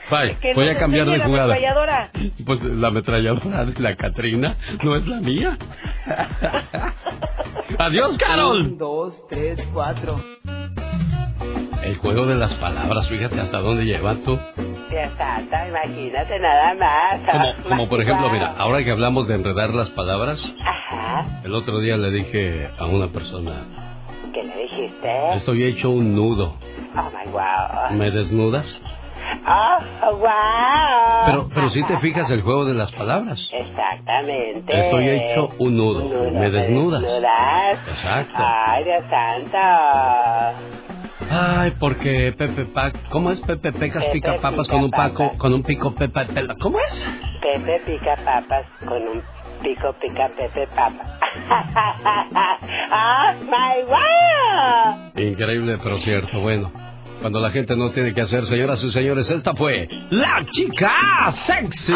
[0.09, 1.53] Bye, Que voy nos a cambiar de la jugada.
[1.53, 2.09] ametralladora.
[2.45, 5.57] Pues la ametralladora de la Catrina no es la mía.
[7.77, 8.61] Adiós, Carol.
[8.61, 10.21] Un, dos, tres, cuatro.
[11.83, 14.37] El juego de las palabras, fíjate hasta dónde lleva tú.
[14.89, 17.21] Dios santo, imagínate nada más.
[17.31, 21.41] Como, como por ejemplo, mira, ahora que hablamos de enredar las palabras, Ajá.
[21.43, 23.65] el otro día le dije a una persona,
[24.33, 25.33] ¿Qué le dijiste?
[25.35, 26.55] estoy hecho un nudo,
[26.95, 27.97] Oh my wow.
[27.97, 28.81] ¿me desnudas?
[29.47, 31.25] Oh, wow.
[31.25, 33.49] Pero, pero si te fijas el juego de las palabras.
[33.51, 34.79] Exactamente.
[34.79, 37.01] Estoy hecho un nudo, ¿me desnudas?
[37.01, 37.79] desnudas?
[37.89, 38.33] Exacto.
[38.37, 39.57] Ay, Dios santo.
[41.31, 45.09] Ay, porque Pepe Pac, ¿cómo es Pepe Pecas Pepe pica papas pica con un papas.
[45.11, 46.55] paco, con un pico pepa pela?
[46.55, 47.07] ¿Cómo es?
[47.41, 49.21] Pepe pica papas con un
[49.61, 51.19] pico pica Pepe papa.
[52.91, 55.11] oh my wow.
[55.23, 56.39] Increíble, pero cierto.
[56.39, 56.71] Bueno,
[57.21, 61.93] cuando la gente no tiene que hacer, señoras y señores, esta fue la chica sexy.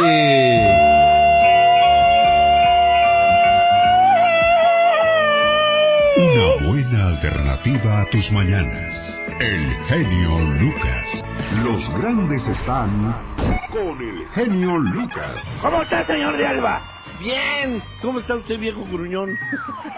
[6.16, 9.20] Una buena alternativa a tus mañanas.
[9.40, 11.26] El genio Lucas.
[11.64, 13.16] Los grandes están
[13.72, 15.60] con el genio Lucas.
[15.62, 16.82] ¿Cómo está, señor de Alba?
[17.20, 17.82] Bien.
[18.02, 19.30] ¿Cómo está usted, viejo gruñón?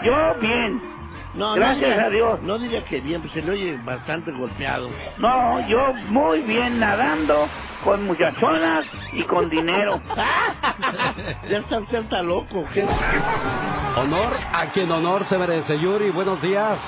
[0.04, 0.95] Yo bien.
[1.36, 2.42] No, Gracias no diga- a Dios.
[2.42, 4.90] No diría que bien, pues se le oye bastante golpeado.
[5.18, 7.46] No, yo muy bien nadando,
[7.84, 10.00] con muchachonas y con dinero.
[11.48, 12.64] ya está usted está loco.
[12.72, 12.86] ¿qué?
[13.96, 15.78] Honor a quien honor se merece.
[15.78, 16.78] Yuri, buenos días.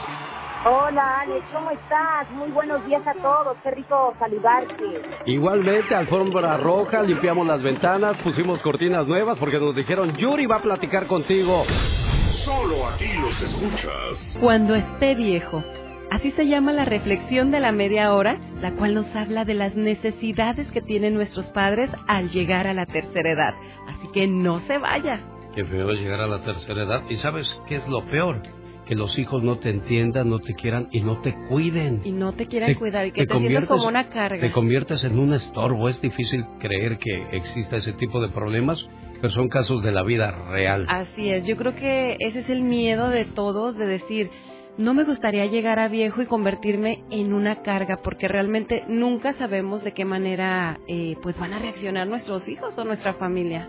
[0.64, 2.28] Hola Alex, ¿cómo estás?
[2.32, 5.03] Muy buenos días a todos, qué rico saludarte.
[5.26, 10.62] Igualmente, alfombra roja, limpiamos las ventanas, pusimos cortinas nuevas porque nos dijeron, Yuri va a
[10.62, 11.64] platicar contigo.
[12.45, 14.39] Solo aquí los escuchas.
[14.41, 15.62] Cuando esté viejo.
[16.11, 19.74] Así se llama la reflexión de la media hora, la cual nos habla de las
[19.76, 23.55] necesidades que tienen nuestros padres al llegar a la tercera edad.
[23.86, 25.22] Así que no se vaya.
[25.55, 27.03] Qué feo llegar a la tercera edad.
[27.11, 28.41] ¿Y sabes qué es lo peor?
[28.86, 32.01] Que los hijos no te entiendan, no te quieran y no te cuiden.
[32.05, 34.41] Y no te quieran Te- cuidar y que te te, sientas como una carga.
[34.41, 35.91] Te conviertes en un estorbo.
[35.91, 38.89] Es difícil creer que exista ese tipo de problemas,
[39.20, 40.86] pero son casos de la vida real.
[40.88, 44.30] Así es, yo creo que ese es el miedo de todos de decir,
[44.76, 49.82] no me gustaría llegar a viejo y convertirme en una carga, porque realmente nunca sabemos
[49.82, 53.68] de qué manera eh, pues van a reaccionar nuestros hijos o nuestra familia.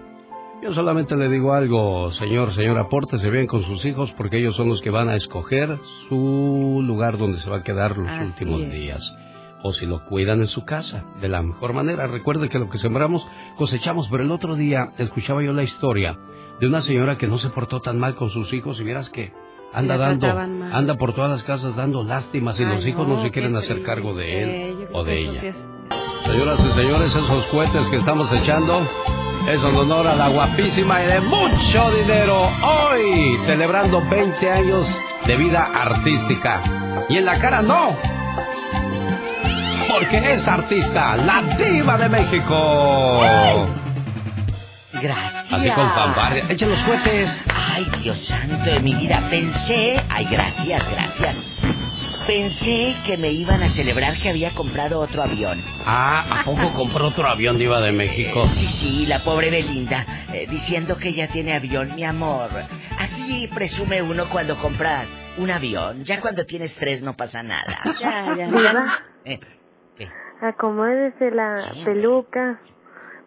[0.62, 4.68] Yo solamente le digo algo, señor, señora, pórtese bien con sus hijos porque ellos son
[4.68, 5.80] los que van a escoger
[6.10, 8.72] su lugar donde se va a quedar los Así últimos es.
[8.72, 9.16] días.
[9.64, 12.08] O si lo cuidan en su casa, de la mejor manera.
[12.08, 14.08] Recuerde que lo que sembramos, cosechamos.
[14.10, 16.18] Pero el otro día escuchaba yo la historia
[16.60, 19.34] de una señora que no se portó tan mal con sus hijos y miras que
[19.74, 23.22] anda dando, anda por todas las casas dando lástimas y Ay, los hijos no, no,
[23.22, 25.40] se quieren hacer cargo de él Eh, o de ella.
[25.42, 25.68] sí es-
[26.26, 28.82] Señoras y señores, esos cohetes que estamos echando
[29.48, 32.48] es en honor a la guapísima y de mucho dinero.
[32.62, 34.86] Hoy celebrando 20 años
[35.26, 37.06] de vida artística.
[37.10, 37.96] Y en la cara no.
[39.90, 43.22] Porque es artista, la diva de México.
[44.94, 45.54] Gracias.
[45.54, 46.46] Así con fanfarria.
[46.50, 47.36] Echen los cohetes.
[47.54, 49.22] Ay, Dios santo de mi vida.
[49.30, 50.02] Pensé.
[50.10, 51.38] Ay, gracias, gracias.
[52.28, 55.64] Pensé que me iban a celebrar que había comprado otro avión.
[55.86, 58.48] Ah, ¿a poco compró otro avión diva de México?
[58.54, 62.50] Sí, sí, la pobre Belinda, eh, diciendo que ya tiene avión, mi amor.
[63.00, 65.06] Así presume uno cuando compra
[65.38, 66.04] un avión.
[66.04, 67.80] Ya cuando tienes tres no pasa nada.
[68.00, 68.48] Ya, ya.
[68.48, 68.86] Diva,
[69.26, 69.40] Eh,
[70.42, 72.62] acomódese la peluca,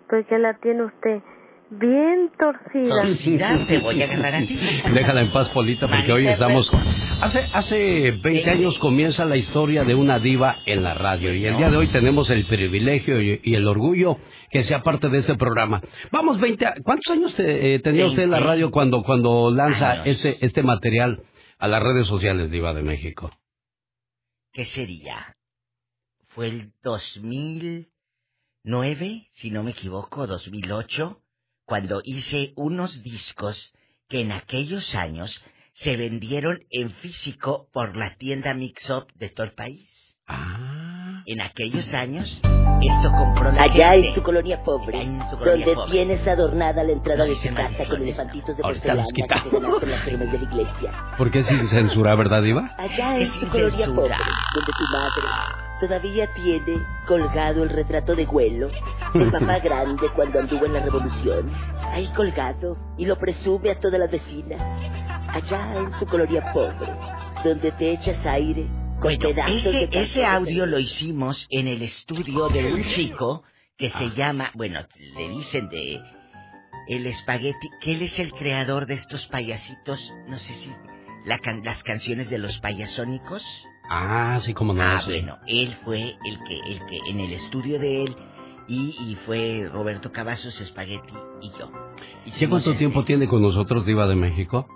[0.08, 1.20] porque la tiene usted
[1.70, 2.96] bien torcida.
[3.02, 4.58] Torcida, te voy a agarrar a ti.
[4.92, 6.70] Déjala en paz, Polita, porque hoy estamos...
[7.22, 11.56] Hace, hace 20 años comienza la historia de una diva en la radio y el
[11.56, 14.18] día de hoy tenemos el privilegio y, y el orgullo
[14.50, 15.80] que sea parte de este programa.
[16.10, 16.66] Vamos, 20...
[16.66, 20.44] a- ¿Cuántos años te- eh, tenía usted en la 20 radio cuando, cuando lanza este,
[20.44, 21.22] este material
[21.58, 23.30] a las redes sociales, diva de México?
[24.52, 25.34] ¿Qué sería?
[26.34, 31.20] Fue el 2009, si no me equivoco, 2008,
[31.66, 33.72] cuando hice unos discos
[34.08, 39.46] que en aquellos años se vendieron en físico por la tienda Mix Up de todo
[39.46, 39.88] el país.
[40.26, 41.22] Ah.
[41.26, 42.40] En aquellos años,
[42.82, 44.08] esto compró la Allá gente.
[44.08, 45.92] en tu colonia pobre, en tu colonia donde pobre.
[45.92, 49.22] tienes adornada la entrada No de tu casa con elefantitos de Ahorita porcelana los que
[49.22, 51.14] te ganaste en las cremas de la iglesia.
[51.16, 52.74] ¿Por qué sin censura, verdad, Diva?
[52.78, 54.14] Allá Es en tu colonia pobre,
[54.54, 55.22] donde tu madre
[55.82, 58.70] todavía tiene colgado el retrato de Güelo,
[59.14, 61.52] el papá grande cuando anduvo en la revolución,
[61.90, 64.60] ahí colgado y lo presume a todas las vecinas.
[65.34, 66.88] Allá en tu colonia pobre,
[67.42, 68.66] donde te echas aire
[69.00, 73.42] con Bueno, pedazos ese, de ese audio lo hicimos en el estudio de un chico
[73.76, 74.78] que se llama, bueno,
[75.16, 76.00] le dicen de
[76.88, 80.72] el espagueti, que él es el creador de estos payasitos, no sé si
[81.24, 83.66] la can- las canciones de los payasónicos.
[83.88, 84.82] Ah, sí, como no.
[84.82, 85.10] Ah, sí.
[85.10, 88.16] bueno, él fue el que, el que en el estudio de él
[88.68, 91.70] y, y fue Roberto Cavazos Espagueti y yo.
[91.70, 94.66] ¿Ya Hicimos cuánto este- tiempo tiene con nosotros Diva de México?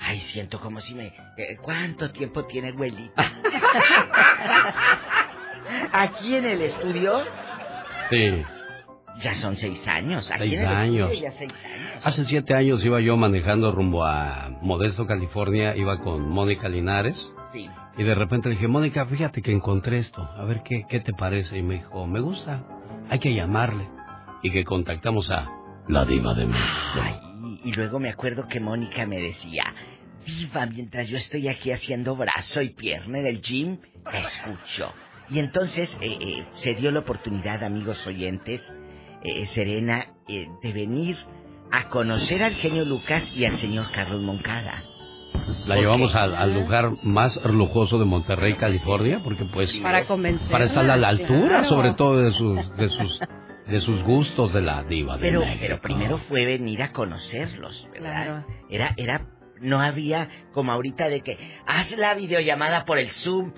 [0.00, 1.06] Ay, siento como si me...
[1.36, 3.24] eh, ¿Cuánto tiempo tiene abuelita?
[5.92, 7.22] Aquí en el estudio
[8.10, 8.42] Sí.
[9.20, 10.30] ya son seis años.
[10.30, 11.10] Aquí Seis en el años.
[11.10, 12.06] estudio ya seis años.
[12.06, 17.30] Hace siete años iba yo manejando rumbo a Modesto, California, iba con Mónica Linares.
[17.52, 17.68] Sí.
[17.96, 21.58] Y de repente dije, Mónica, fíjate que encontré esto, a ver qué, qué te parece.
[21.58, 22.64] Y me dijo, me gusta,
[23.08, 23.88] hay que llamarle.
[24.42, 25.50] Y que contactamos a
[25.88, 27.00] la diva de México.
[27.00, 29.74] Ay, y luego me acuerdo que Mónica me decía,
[30.26, 34.92] viva, mientras yo estoy aquí haciendo brazo y pierna en el gym, la escucho.
[35.30, 38.74] Y entonces eh, eh, se dio la oportunidad, amigos oyentes,
[39.22, 41.16] eh, Serena, eh, de venir
[41.70, 44.84] a conocer al genio Lucas y al señor Carlos Moncada.
[45.66, 49.72] La ¿Por llevamos al, al lugar más lujoso de Monterrey, California, porque pues...
[49.74, 50.48] Para convencer.
[50.50, 51.64] Para estar a la altura, Claro.
[51.64, 53.20] sobre todo de sus, de sus,
[53.66, 55.58] de sus gustos de la diva de Pero, México.
[55.60, 58.12] pero primero fue venir a conocerlos, ¿verdad?
[58.24, 58.46] Claro.
[58.70, 59.26] Era, era,
[59.60, 63.52] no había como ahorita de que haz la videollamada por el Zoom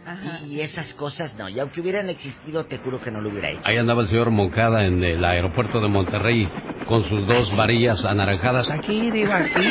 [0.47, 1.49] y, y esas cosas, no.
[1.49, 3.63] Y aunque hubieran existido, te juro que no lo hubiera hecho.
[3.65, 6.49] Ahí andaba el señor Moncada en el aeropuerto de Monterrey
[6.87, 8.71] con sus dos varillas anaranjadas.
[8.71, 9.67] Aquí, diva, aquí.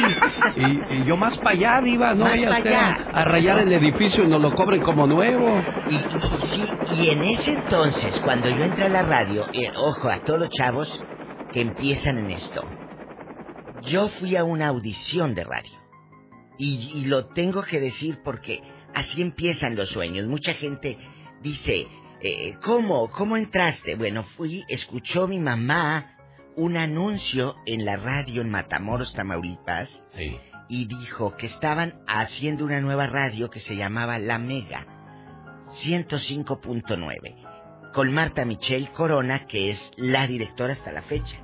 [0.58, 3.10] Y, y yo más para allá, diva, no Más vaya a ser allá.
[3.14, 5.62] a rayar el edificio y nos lo cobren como nuevo.
[5.90, 6.66] Y, y- y sí,
[6.98, 10.50] y en ese entonces, cuando yo entré a la radio, eh, ojo a todos los
[10.50, 11.06] chavos
[11.54, 12.66] que empiezan en esto,
[13.82, 15.72] yo fui a una audición de radio.
[16.58, 18.62] Y, y lo tengo que decir porque
[18.94, 20.26] así empiezan los sueños.
[20.28, 20.98] Mucha gente
[21.42, 21.88] dice,
[22.22, 23.10] eh, ¿cómo?
[23.10, 23.96] ¿Cómo entraste?
[23.96, 26.12] Bueno, fui, escuchó mi mamá
[26.56, 30.38] un anuncio en la radio en Matamoros, Tamaulipas, Sí.
[30.70, 34.88] y dijo que estaban haciendo una nueva radio que se llamaba La Mega
[35.74, 37.36] 105.9
[37.94, 41.38] con Marta Michelle Corona, que es la directora hasta la fecha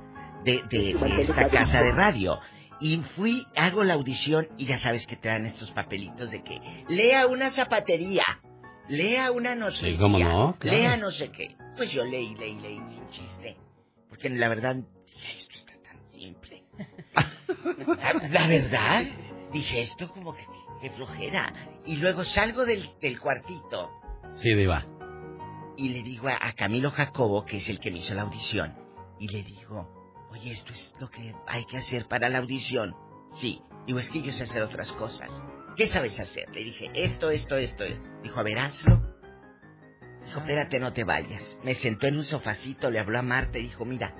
[0.44, 2.38] de, de- de esta casa de radio.
[2.82, 6.60] Y fui, hago la audición y ya sabes que te dan estos papelitos de que
[6.88, 8.24] lea una zapatería,
[8.88, 10.76] lea una noticia, Sí, cómo no, claro.
[10.76, 11.56] lea no sé qué.
[11.76, 13.56] Pues yo leí, leí, leí sin chiste.
[14.08, 16.64] Porque la verdad, dije, esto está tan simple.
[18.02, 19.04] La, la verdad,
[19.52, 20.44] dije esto como que,
[20.80, 21.52] que flojera.
[21.86, 23.90] Y luego salgo del, del cuartito
[24.42, 24.84] Sí, diva.
[25.76, 28.74] y le digo a, a Camilo Jacobo, que es el que me hizo la audición,
[29.20, 30.01] y le digo,
[30.32, 32.96] oye, esto es lo que hay que hacer para la audición.
[33.34, 35.30] Sí, digo, es que yo sé hacer otras cosas.
[35.76, 36.48] ¿Qué sabes hacer?
[36.52, 37.84] Le dije, esto, esto, esto.
[38.22, 39.00] Dijo, a ver, hazlo.
[40.24, 41.58] Dijo, espérate, no te vayas.
[41.62, 44.14] Me sentó en un sofacito, le habló a Marta y dijo, mira,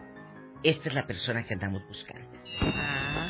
[0.62, 2.30] esta es la persona que andamos buscando.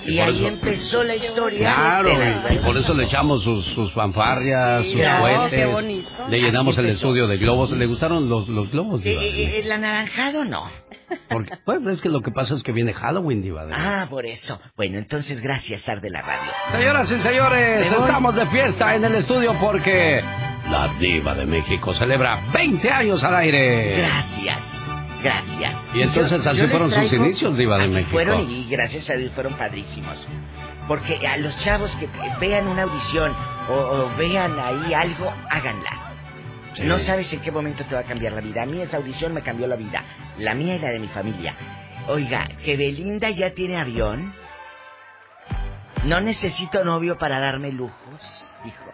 [0.06, 1.58] Y, ahí eso- empezó la historia.
[1.74, 5.58] Claro, de la- y, por eso le echamos sus, sus fanfarrias, sus Claro, cohetes.
[5.60, 6.08] qué bonito.
[6.28, 7.70] Le llenamos el estudio de globos.
[7.70, 9.22] ¿Le gustaron los, los globos, Eh, diva?
[9.22, 10.68] eh, el anaranjado no.
[11.28, 13.66] Porque, pues, es que lo que pasa es que viene Halloween, diva.
[13.66, 14.58] de- Ah, por eso.
[14.76, 16.50] Bueno, entonces gracias, Ar de la Radio.
[16.72, 20.22] Señoras y señores, estamos de fiesta en el estudio porque
[20.70, 23.98] la diva de México celebra 20 años al aire.
[23.98, 24.71] Gracias,
[25.22, 25.74] gracias.
[25.94, 28.10] Y entonces así fueron sus inicios, Diva de así México.
[28.10, 30.26] fueron y gracias a Dios fueron padrísimos.
[30.88, 32.08] Porque a los chavos que
[32.40, 33.34] vean una audición
[33.68, 36.10] o, o vean ahí algo, háganla.
[36.74, 36.82] Sí.
[36.84, 38.62] No sabes en qué momento te va a cambiar la vida.
[38.62, 40.02] A mí esa audición me cambió la vida.
[40.38, 41.54] La mía y la de mi familia.
[42.08, 44.34] Oiga, que Belinda ya tiene avión.
[46.04, 48.84] No necesito novio para darme lujos, dijo.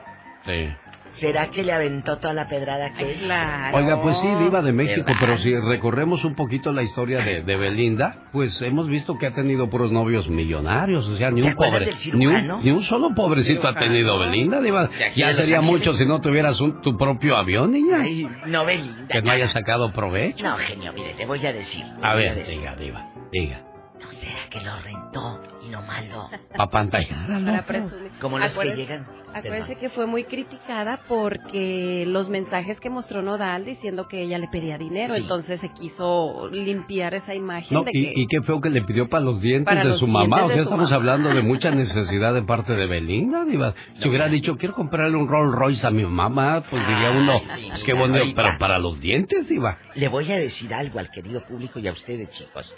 [0.45, 0.69] Sí.
[1.13, 3.77] ¿Será que le aventó toda la pedrada que Claro.
[3.77, 5.21] Oiga, pues sí, Diva de México, ¿Verdad?
[5.21, 9.33] pero si recorremos un poquito la historia de, de Belinda, pues hemos visto que ha
[9.35, 13.15] tenido puros novios millonarios, o sea, ni ¿Se un pobre, ni un, ni un solo
[13.15, 14.91] pobrecito ha tenido Belinda, Diva.
[15.17, 17.99] Ya sería mucho si no tuvieras un- tu propio avión, niña.
[18.03, 19.09] Ay, no, Belinda.
[19.09, 20.45] Que no haya sacado provecho.
[20.45, 21.85] No, genio, mire, le voy a decir.
[22.03, 22.59] A ver, decir.
[22.59, 23.63] diga, Diva, diga.
[24.01, 25.41] ¿No será que lo rentó
[25.81, 26.31] no malo?
[26.57, 27.31] Pa' pantallar.
[27.31, 28.11] al Para presumir.
[28.21, 29.07] Como los que llegan.
[29.35, 34.49] Acuérdense que fue muy criticada porque los mensajes que mostró Nodal diciendo que ella le
[34.49, 35.21] pedía dinero, Sí.
[35.21, 38.81] entonces se quiso limpiar esa imagen No, de y, que y qué feo que le
[38.81, 40.37] pidió para los dientes Para de los su mamá.
[40.37, 40.97] dientes O de sea, estamos mamá.
[40.97, 43.75] hablando de mucha necesidad de parte de Belinda, Diva.
[43.99, 47.69] Si hubiera dicho, quiero comprarle un Rolls Royce a mi mamá, pues diría uno, sí,
[47.73, 48.43] es que ahorita.
[48.43, 49.79] pero para los dientes, Diva.
[49.95, 52.75] Le voy a decir algo al querido público y a ustedes, chicos.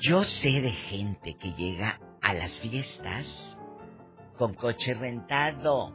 [0.00, 3.56] Yo sé de gente que llega a las fiestas
[4.36, 5.92] con coche rentado.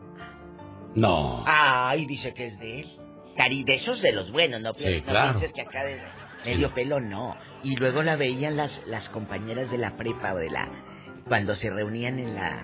[0.96, 1.44] No.
[1.48, 3.00] Ay, dice que es de él.
[3.38, 5.30] Cari, de esos de los buenos, no, Sí, no claro.
[5.32, 6.02] pienses que acá de
[6.46, 7.36] medio pelo no.
[7.64, 10.70] Y luego la veían las, las compañeras de la prepa o de la...
[11.28, 12.62] Cuando se reunían en la...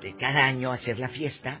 [0.00, 1.60] de cada año a hacer la fiesta.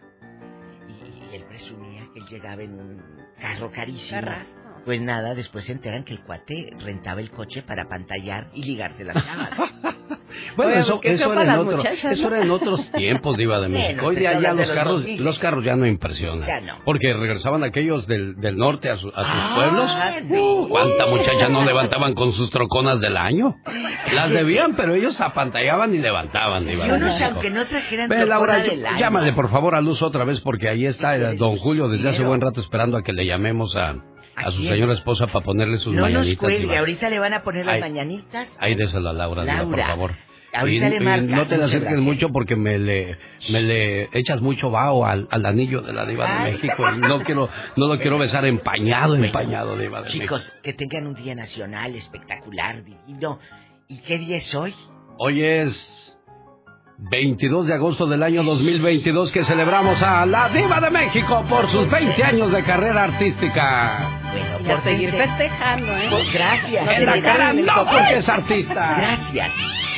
[0.88, 0.92] Y,
[1.32, 3.02] y él presumía que él llegaba en un
[3.38, 4.20] carro carísimo.
[4.22, 4.63] Carrazo.
[4.84, 9.04] Pues nada, después se enteran que el cuate rentaba el coche para pantallar y ligarse
[9.04, 9.50] las chavas.
[10.56, 12.34] Bueno, Oye, eso, eso era en otro- muchachas, eso ¿no?
[12.34, 14.02] era en otros tiempos, Diva de México.
[14.02, 15.24] Bueno, Hoy día ya los carros, 2000.
[15.24, 16.48] los carros ya no impresionan.
[16.48, 16.74] Ya no.
[16.84, 20.28] Porque regresaban aquellos del, del norte a, su- a sus Ah, pueblos.
[20.28, 20.42] no.
[20.64, 23.60] Uh, ¿Cuánta muchacha no levantaban con sus troconas del año?
[24.12, 27.30] Las debían, pero ellos apantallaban y levantaban, Diva Y de México.
[27.32, 28.98] aunque no trajeran Ve, Laura, yo- del año.
[28.98, 32.24] llámale por favor a Luz otra vez porque ahí está el don Julio desde hace
[32.24, 33.94] buen rato esperando a que le llamemos a,
[34.36, 36.38] a su señora esposa para ponerle sus No nos mañanitas.
[36.38, 36.78] cuelgue, Diva.
[36.78, 37.80] ahorita le van a poner las Ay.
[37.80, 38.48] mañanitas.
[38.58, 40.14] Ahí déselo a Laura, Diva, por Laura, favor.
[40.54, 41.36] ahorita Y- le y marca.
[41.36, 42.00] no te le acerques gracias.
[42.02, 43.18] mucho porque me le,
[43.50, 46.52] me le echas mucho vaho al, al anillo de la Diva de Ay.
[46.52, 46.90] México.
[46.92, 50.22] No quiero, no lo quiero besar empañado, empañado, Diva de México.
[50.24, 53.38] Chicos, que tengan un día nacional espectacular, divino.
[53.88, 54.74] ¿Y qué día es hoy?
[55.18, 56.13] Hoy es
[56.98, 61.90] 22 de agosto del año 2022 que celebramos a la Diva de México por sus
[61.90, 64.20] 20 años de carrera artística.
[64.60, 66.06] Bueno, a seguir festejando, ¿eh?
[66.08, 66.86] Pues gracias.
[66.86, 68.96] No En la cara no, porque es artista.
[68.98, 69.50] Gracias.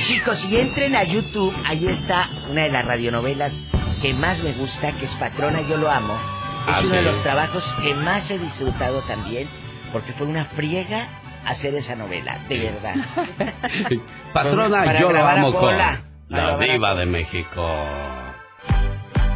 [0.06, 3.52] Chicos, y entren a YouTube, ahí está una de las radionovelas
[4.00, 6.14] que más me gusta, que es Patrona, yo lo amo.
[6.68, 9.48] Es Ah, uno de los trabajos que más he disfrutado también,
[9.92, 11.08] porque fue una friega
[11.44, 12.94] hacer esa novela, de verdad.
[14.32, 15.76] Patrona, Para yo lo amo con
[16.28, 17.86] la Diva de México.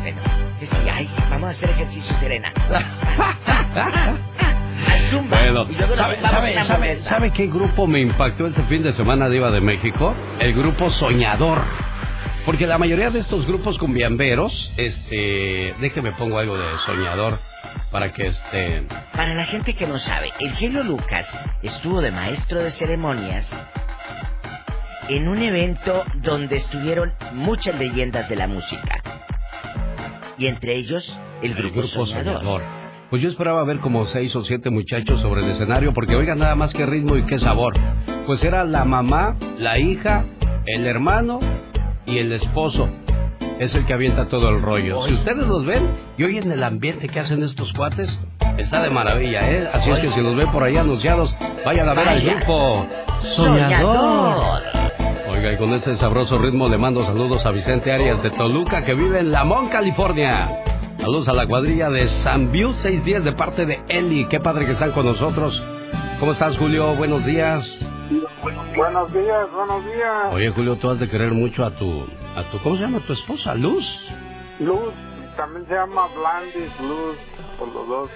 [0.00, 0.20] Bueno,
[0.58, 2.52] que sí, ay, vamos a hacer ejercicio serena.
[4.86, 5.38] Al Zumba.
[5.38, 6.22] Bueno, ¿sabe,
[6.64, 10.14] sabe, sabe, qué grupo me impactó este fin de semana, Diva de México?
[10.38, 11.62] El grupo Soñador.
[12.46, 17.38] Porque la mayoría de estos grupos cumbiamberos, este, déjeme pongo algo de Soñador
[17.90, 21.26] para que este, Para la gente que no sabe, el genio Lucas
[21.62, 23.50] estuvo de maestro de ceremonias
[25.10, 29.02] en un evento donde estuvieron muchas leyendas de la música.
[30.38, 32.36] Y entre ellos, el el grupo, grupo Soñador.
[32.38, 32.62] Soñador.
[33.10, 36.54] Pues yo esperaba ver como seis o siete muchachos sobre el escenario, porque oigan nada
[36.54, 37.74] más que ritmo y qué sabor.
[38.24, 40.24] Pues era la mamá, la hija,
[40.64, 41.40] el hermano
[42.06, 42.88] y el esposo.
[43.58, 45.06] Es el que avienta todo el rollo.
[45.08, 48.16] Si ustedes los ven y oyen el ambiente que hacen estos cuates,
[48.58, 49.68] está de maravilla, ¿eh?
[49.72, 51.34] Así es que si los ven por ahí anunciados,
[51.66, 52.86] vayan a ver al grupo
[53.22, 54.79] Soñador.
[55.40, 58.94] Oiga, y con ese sabroso ritmo le mando saludos a Vicente Arias de Toluca, que
[58.94, 60.62] vive en Lamont, California.
[60.98, 64.26] Saludos a la cuadrilla de San View 610 de parte de Eli.
[64.28, 65.62] Qué padre que están con nosotros.
[66.18, 66.94] ¿Cómo estás, Julio?
[66.94, 67.74] Buenos días.
[68.76, 70.26] Buenos días, buenos días.
[70.30, 72.06] Oye, Julio, tú has de querer mucho a tu,
[72.36, 73.54] a tu, ¿cómo se llama tu esposa?
[73.54, 73.98] Luz.
[74.58, 74.92] Luz,
[75.38, 77.16] también se llama Blandis Luz,
[77.58, 78.10] por los dos.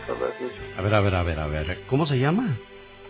[0.76, 1.80] A ver, a ver, a ver, a ver.
[1.88, 2.58] ¿Cómo se llama?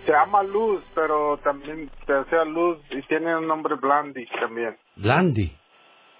[0.04, 4.76] Se llama Luz, pero también se sea Luz y tiene un nombre Blandis también.
[4.96, 5.56] Blandy.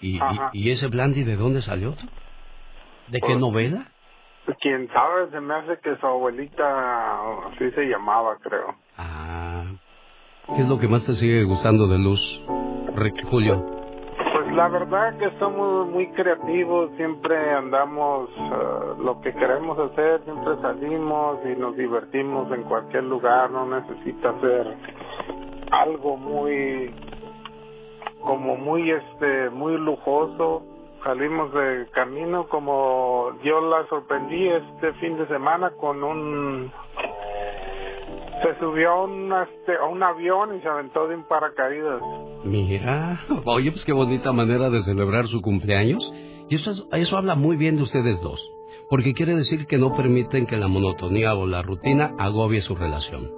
[0.00, 0.50] ¿Y, y, Ajá.
[0.52, 1.92] y ese Blandy de dónde salió?
[3.08, 3.90] ¿De qué Pues- novela?
[4.60, 8.74] Quién sabe, se me hace que su abuelita así se llamaba, creo.
[8.98, 9.64] Ah.
[10.54, 12.42] ¿Qué es lo que más te sigue gustando de Luz,
[12.94, 13.73] Rick- Julio?
[14.54, 21.38] La verdad que somos muy creativos, siempre andamos eh, lo que queremos hacer, siempre salimos
[21.44, 24.76] y nos divertimos en cualquier lugar, no necesita ser
[25.72, 26.94] algo muy
[28.22, 30.62] como muy este muy lujoso.
[31.02, 36.70] Salimos de camino como yo la sorprendí este fin de semana con un
[38.44, 42.00] se subió a un, este, a un avión y se aventó de un paracaídas.
[42.44, 46.12] Mira, oye, pues qué bonita manera de celebrar su cumpleaños.
[46.48, 48.40] Y eso, es- eso habla muy bien de ustedes dos,
[48.90, 53.30] porque quiere decir que no permiten que la monotonía o la rutina agobie su relación.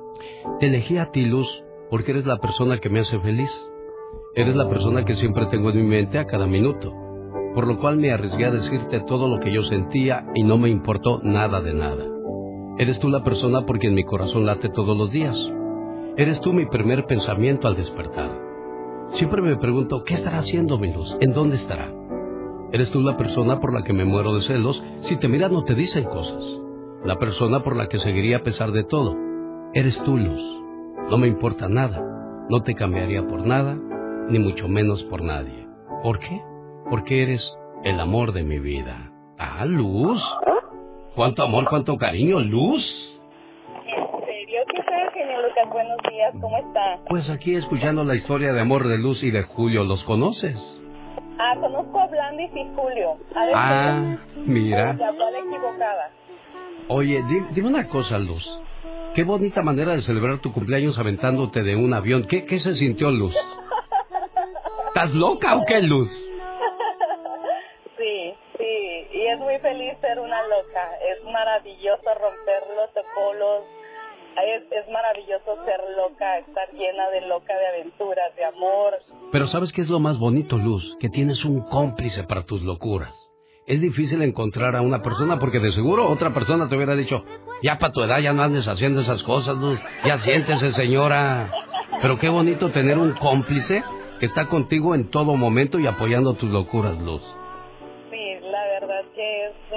[0.58, 3.50] Te elegí a ti, Luz, porque eres la persona que me hace feliz.
[4.34, 6.92] Eres la persona que siempre tengo en mi mente a cada minuto,
[7.54, 10.68] por lo cual me arriesgué a decirte todo lo que yo sentía y no me
[10.68, 12.04] importó nada de nada.
[12.78, 15.50] Eres tú la persona por quien mi corazón late todos los días.
[16.18, 18.38] Eres tú mi primer pensamiento al despertar.
[19.12, 21.16] Siempre me pregunto, ¿qué estará haciendo mi luz?
[21.20, 21.90] ¿En dónde estará?
[22.72, 24.84] Eres tú la persona por la que me muero de celos.
[25.00, 26.44] Si te miras no te dicen cosas.
[27.02, 29.16] La persona por la que seguiría a pesar de todo.
[29.72, 30.42] Eres tú, Luz.
[31.08, 32.46] No me importa nada.
[32.50, 33.78] No te cambiaría por nada,
[34.28, 35.66] ni mucho menos por nadie.
[36.02, 36.42] ¿Por qué?
[36.90, 39.12] Porque eres el amor de mi vida.
[39.38, 40.22] Ah, Luz.
[41.16, 43.18] ¿Cuánto amor, cuánto cariño, Luz?
[43.86, 44.60] ¿En serio?
[44.70, 45.68] ¿Qué tal, genio Lucas?
[45.72, 46.98] Buenos días, ¿cómo está?
[47.08, 50.78] Pues aquí escuchando la historia de amor de Luz y de Julio, ¿los conoces?
[51.38, 53.16] Ah, conozco a Blandis y Julio.
[53.34, 54.92] A ver, Ah, mira.
[54.94, 56.10] La cual equivocada.
[56.88, 58.46] Oye, di- dime una cosa, Luz.
[59.14, 62.24] Qué bonita manera de celebrar tu cumpleaños aventándote de un avión.
[62.24, 63.34] ¿Qué, qué se sintió, Luz?
[64.88, 66.25] ¿Estás loca o qué, Luz?
[69.28, 70.90] Es muy feliz ser una loca.
[71.00, 73.64] Es maravilloso romper los protocolos.
[74.36, 78.98] Es, es maravilloso ser loca, estar llena de loca, de aventuras, de amor.
[79.32, 80.96] Pero ¿sabes qué es lo más bonito, Luz?
[81.00, 83.14] Que tienes un cómplice para tus locuras.
[83.66, 87.24] Es difícil encontrar a una persona porque de seguro otra persona te hubiera dicho,
[87.62, 89.80] ya para tu edad ya no andes haciendo esas cosas, Luz.
[90.04, 91.50] Ya siéntese, señora.
[92.02, 93.82] Pero qué bonito tener un cómplice
[94.20, 97.22] que está contigo en todo momento y apoyando tus locuras, Luz.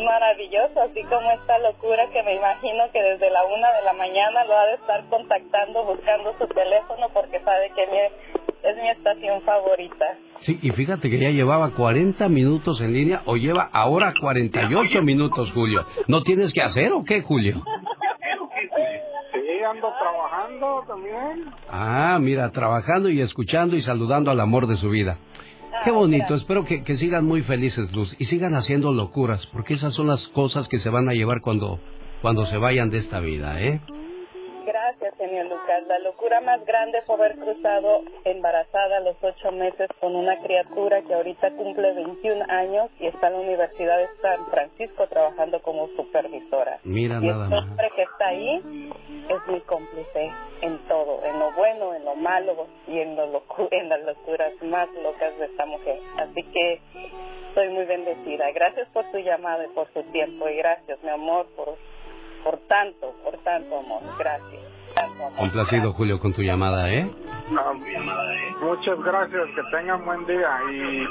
[0.06, 4.44] Maravilloso, así como esta locura que me imagino que desde la una de la mañana
[4.46, 9.42] lo ha de estar contactando, buscando su teléfono porque sabe que mi- es mi estación
[9.44, 10.06] favorita.
[10.40, 15.52] Sí, y fíjate que ya llevaba 40 minutos en línea o lleva ahora 48 minutos,
[15.54, 15.86] Julio.
[16.08, 17.64] ¿No tienes que hacer o qué, Julio?
[19.34, 21.46] Sí, ando trabajando también.
[21.70, 25.18] Ah, mira, trabajando y escuchando y saludando al amor de su vida.
[25.84, 29.94] Qué bonito, espero que, que sigan muy felices, Luz, y sigan haciendo locuras, porque esas
[29.94, 31.80] son las cosas que se van a llevar cuando,
[32.22, 33.80] cuando se vayan de esta vida, ¿eh?
[34.66, 35.84] Gracias, señor Lucas.
[35.88, 41.02] La locura más grande fue haber cruzado embarazada a los ocho meses con una criatura
[41.04, 45.88] que ahorita cumple 21 años y está en la Universidad de San Francisco trabajando como
[45.90, 46.80] supervisora.
[46.84, 47.64] Mira y nada este más.
[47.64, 48.92] hombre que está ahí
[49.30, 50.32] es mi cómplice
[50.62, 54.90] en todo, en lo bueno, en lo malo y en, lo en las locuras más
[55.04, 56.00] locas de esta mujer.
[56.18, 56.82] Así que
[57.50, 58.52] estoy muy bendecida.
[58.52, 61.78] Gracias por su llamada y por su tiempo y gracias, mi amor, por,
[62.44, 64.02] por tanto, por tanto amor.
[64.18, 64.79] Gracias.
[65.38, 67.10] Complacido, Julio, con tu llamada, ¿eh?
[68.62, 71.06] Muchas gracias, que tengan buen día y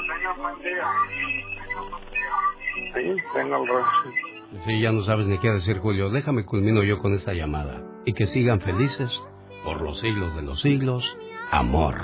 [2.93, 4.29] sí, tengo el resto.
[4.65, 6.09] Sí, ya no sabes ni qué decir, Julio.
[6.09, 7.81] Déjame culmino yo con esta llamada.
[8.05, 9.21] Y que sigan felices
[9.63, 11.17] por los siglos de los siglos.
[11.51, 11.95] Amor.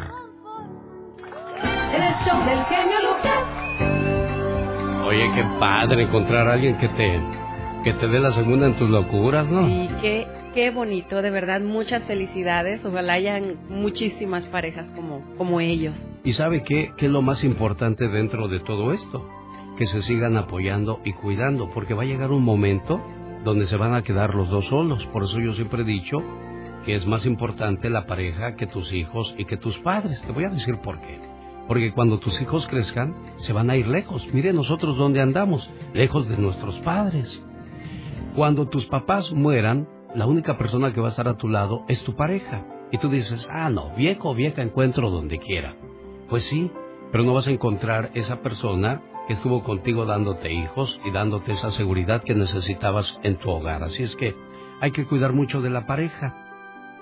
[1.93, 3.39] El show del genio Lucas.
[5.05, 7.21] Oye, qué padre encontrar a alguien que te,
[7.83, 9.67] que te dé la segunda en tus locuras, ¿no?
[9.67, 12.83] Y qué, qué bonito, de verdad, muchas felicidades.
[12.83, 15.93] Ojalá hayan muchísimas parejas como, como ellos.
[16.23, 16.93] ¿Y sabe qué?
[16.97, 19.29] ¿Qué es lo más importante dentro de todo esto?
[19.77, 23.01] Que se sigan apoyando y cuidando, porque va a llegar un momento
[23.43, 25.05] donde se van a quedar los dos solos.
[25.07, 26.23] Por eso yo siempre he dicho
[26.85, 30.21] que es más importante la pareja que tus hijos y que tus padres.
[30.21, 31.19] Te voy a decir por qué.
[31.67, 34.25] Porque cuando tus hijos crezcan, se van a ir lejos.
[34.31, 37.43] Mire nosotros dónde andamos, lejos de nuestros padres.
[38.35, 42.03] Cuando tus papás mueran, la única persona que va a estar a tu lado es
[42.03, 42.65] tu pareja.
[42.91, 45.75] Y tú dices, ah, no, viejo o vieja encuentro donde quiera.
[46.29, 46.71] Pues sí,
[47.11, 51.71] pero no vas a encontrar esa persona que estuvo contigo dándote hijos y dándote esa
[51.71, 53.83] seguridad que necesitabas en tu hogar.
[53.83, 54.35] Así es que
[54.79, 56.33] hay que cuidar mucho de la pareja.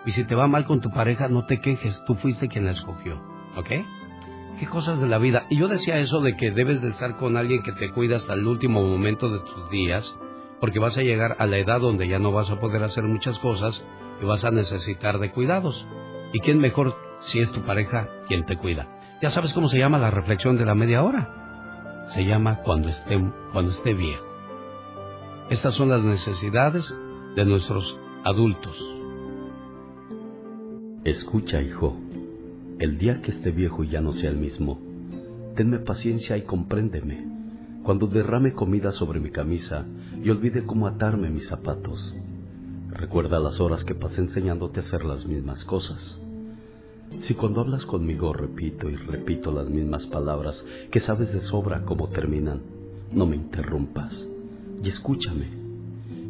[0.06, 2.72] Y si te va mal con tu pareja, no te quejes, tú fuiste quien la
[2.72, 3.22] escogió.
[3.56, 3.70] ¿Ok?
[4.60, 5.46] Qué cosas de la vida.
[5.50, 8.34] Y yo decía eso de que debes de estar con alguien que te cuida hasta
[8.34, 10.16] el último momento de tus días,
[10.64, 13.38] porque vas a llegar a la edad donde ya no vas a poder hacer muchas
[13.38, 13.84] cosas
[14.22, 15.86] y vas a necesitar de cuidados.
[16.32, 18.88] ¿Y quién mejor si es tu pareja quien te cuida?
[19.22, 22.06] Ya sabes cómo se llama la reflexión de la media hora.
[22.08, 23.22] Se llama cuando esté,
[23.52, 24.24] cuando esté viejo.
[25.50, 26.96] Estas son las necesidades
[27.36, 28.82] de nuestros adultos.
[31.04, 31.98] Escucha, hijo.
[32.80, 34.80] El día que esté viejo y ya no sea el mismo,
[35.58, 37.34] tenme paciencia y compréndeme.
[37.84, 39.86] Cuando derrame comida sobre mi camisa
[40.24, 42.16] y olvide cómo atarme mis zapatos.
[42.90, 46.18] Recuerda las horas que pasé enseñándote a hacer las mismas cosas.
[47.20, 52.08] Si cuando hablas conmigo repito y repito las mismas palabras que sabes de sobra cómo
[52.08, 52.62] terminan,
[53.12, 54.28] no me interrumpas
[54.82, 55.62] y escúchame.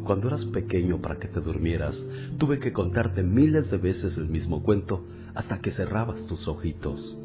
[0.04, 2.04] Cuando eras pequeño para que te durmieras,
[2.36, 5.04] tuve que contarte miles de veces el mismo cuento
[5.34, 7.16] hasta que cerrabas tus ojitos.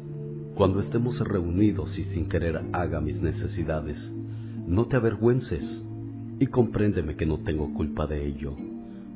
[0.54, 4.12] Cuando estemos reunidos y sin querer haga mis necesidades,
[4.66, 5.84] no te avergüences
[6.40, 8.56] y compréndeme que no tengo culpa de ello,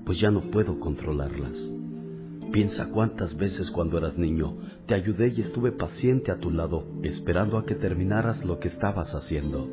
[0.05, 1.73] pues ya no puedo controlarlas.
[2.53, 7.57] Piensa cuántas veces cuando eras niño te ayudé y estuve paciente a tu lado, esperando
[7.57, 9.67] a que terminaras lo que estabas haciendo.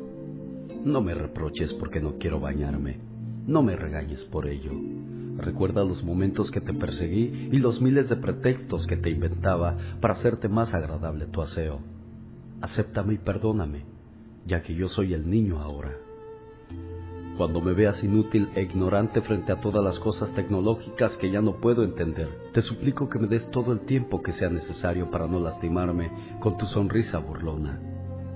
[0.82, 3.00] No me reproches porque no quiero bañarme.
[3.46, 4.72] No me regañes por ello.
[5.36, 10.14] Recuerda los momentos que te perseguí y los miles de pretextos que te inventaba para
[10.14, 11.80] hacerte más agradable tu aseo.
[12.62, 13.84] Acéptame y perdóname,
[14.46, 16.01] ya que yo soy el niño ahora.
[17.36, 21.56] Cuando me veas inútil e ignorante frente a todas las cosas tecnológicas que ya no
[21.56, 25.40] puedo entender, te suplico que me des todo el tiempo que sea necesario para no
[25.40, 26.10] lastimarme
[26.40, 27.80] con tu sonrisa burlona.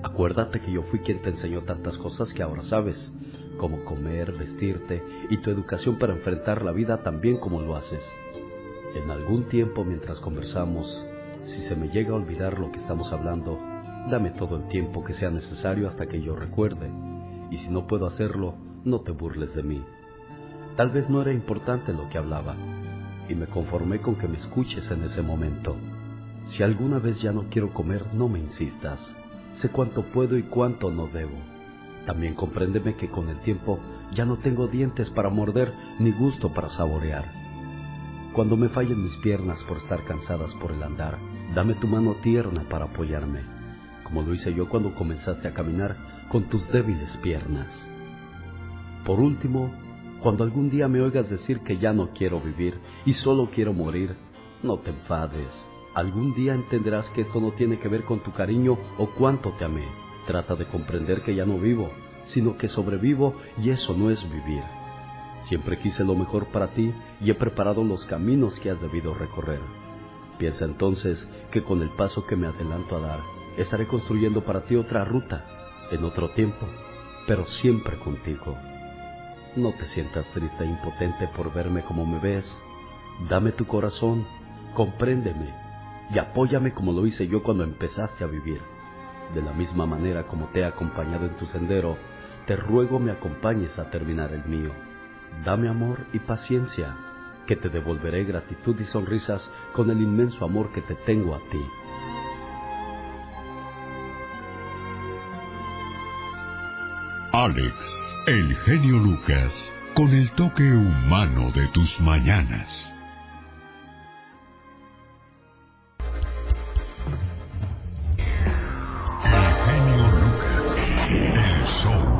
[0.01, 3.13] Acuérdate que yo fui quien te enseñó tantas cosas que ahora sabes,
[3.59, 8.03] como comer, vestirte y tu educación para enfrentar la vida tan bien como lo haces.
[8.95, 11.05] En algún tiempo mientras conversamos,
[11.43, 13.59] si se me llega a olvidar lo que estamos hablando,
[14.09, 16.89] dame todo el tiempo que sea necesario hasta que yo recuerde,
[17.51, 18.55] y si no puedo hacerlo,
[18.87, 19.83] no te burles de mí.
[20.75, 22.55] Tal vez no era importante lo que hablaba,
[23.29, 25.75] y me conformé con que me escuches en ese momento.
[26.45, 29.15] Si alguna vez ya no quiero comer, no me insistas.
[29.55, 31.37] Sé cuánto puedo y cuánto no debo.
[32.05, 33.79] También compréndeme que con el tiempo
[34.13, 37.25] ya no tengo dientes para morder ni gusto para saborear.
[38.31, 41.17] Cuando me fallen mis piernas por estar cansadas por el andar,
[41.53, 43.41] dame tu mano tierna para apoyarme,
[44.03, 45.97] como lo hice yo cuando comenzaste a caminar
[46.29, 47.89] con tus débiles piernas.
[49.05, 49.71] Por último,
[50.21, 54.15] cuando algún día me oigas decir que ya no quiero vivir y solo quiero morir,
[54.63, 55.65] no te enfades.
[55.93, 59.65] Algún día entenderás que esto no tiene que ver con tu cariño o cuánto te
[59.65, 59.85] amé.
[60.25, 61.89] Trata de comprender que ya no vivo,
[62.25, 64.63] sino que sobrevivo y eso no es vivir.
[65.43, 69.61] Siempre quise lo mejor para ti y he preparado los caminos que has debido recorrer.
[70.37, 73.19] Piensa entonces que con el paso que me adelanto a dar,
[73.57, 75.45] estaré construyendo para ti otra ruta,
[75.91, 76.67] en otro tiempo,
[77.25, 78.55] pero siempre contigo.
[79.57, 82.55] No te sientas triste e impotente por verme como me ves.
[83.27, 84.23] Dame tu corazón,
[84.75, 85.51] compréndeme
[86.13, 88.61] y apóyame como lo hice yo cuando empezaste a vivir.
[89.33, 91.97] De la misma manera como te he acompañado en tu sendero,
[92.45, 94.69] te ruego me acompañes a terminar el mío.
[95.43, 96.95] Dame amor y paciencia,
[97.47, 101.65] que te devolveré gratitud y sonrisas con el inmenso amor que te tengo a ti.
[107.33, 112.93] Alex, el genio Lucas, con el toque humano de tus mañanas.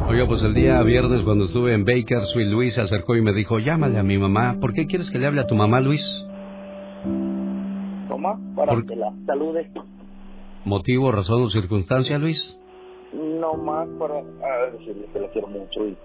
[0.09, 3.59] Oiga, pues el día viernes cuando estuve en Bakersfield, Luis se acercó y me dijo,
[3.59, 4.57] llámale a mi mamá.
[4.59, 6.25] ¿Por qué quieres que le hable a tu mamá, Luis?
[8.07, 9.69] Toma, para Por- que la salude.
[10.63, 12.57] ¿Motivo, razón o circunstancia, Luis?
[13.13, 15.97] No más para ah, decirle que la quiero mucho y,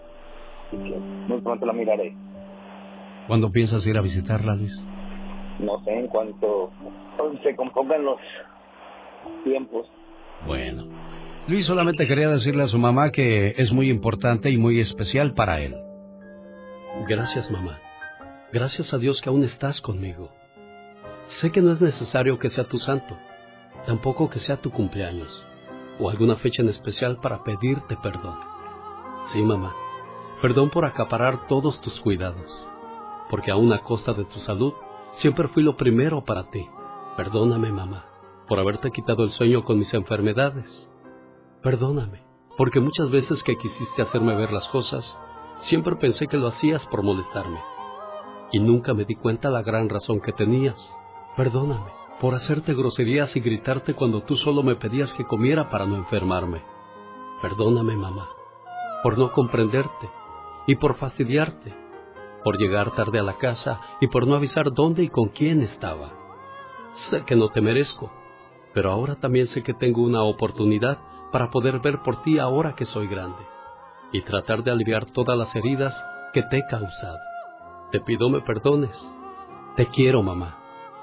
[0.73, 2.15] y que muy pronto la miraré.
[3.27, 4.79] ¿Cuándo piensas ir a visitarla, Luis?
[5.59, 6.71] No sé en cuanto
[7.43, 8.21] se compongan los
[9.45, 9.87] tiempos.
[10.47, 10.85] Bueno.
[11.49, 15.61] Luis solamente quería decirle a su mamá que es muy importante y muy especial para
[15.61, 15.77] él.
[17.09, 17.81] Gracias, mamá.
[18.53, 20.31] Gracias a Dios que aún estás conmigo.
[21.25, 23.17] Sé que no es necesario que sea tu santo,
[23.87, 25.47] tampoco que sea tu cumpleaños
[25.99, 28.39] o alguna fecha en especial para pedirte perdón.
[29.27, 29.75] Sí, mamá,
[30.41, 32.67] perdón por acaparar todos tus cuidados,
[33.31, 34.73] porque a costa de tu salud
[35.15, 36.69] siempre fui lo primero para ti.
[37.17, 38.07] Perdóname, mamá,
[38.49, 40.89] por haberte quitado el sueño con mis enfermedades.
[41.63, 42.25] Perdóname,
[42.57, 45.19] porque muchas veces que quisiste hacerme ver las cosas,
[45.59, 47.61] siempre pensé que lo hacías por molestarme.
[48.51, 50.93] Y nunca me di cuenta la gran razón que tenías.
[51.37, 55.97] Perdóname por hacerte groserías y gritarte cuando tú solo me pedías que comiera para no
[55.97, 56.63] enfermarme.
[57.43, 58.29] Perdóname, mamá,
[59.03, 60.09] por no comprenderte
[60.69, 61.75] y por fastidiarte,
[62.45, 66.13] por llegar tarde a la casa y por no avisar dónde y con quién estaba.
[66.93, 68.13] Sé que no te merezco,
[68.73, 71.01] pero ahora también sé que tengo una oportunidad
[71.33, 73.45] para poder ver por ti ahora que soy grande
[74.13, 77.19] y tratar de aliviar todas las heridas que te he causado.
[77.91, 79.13] Te pido me perdones.
[79.75, 80.62] Te quiero, mamá.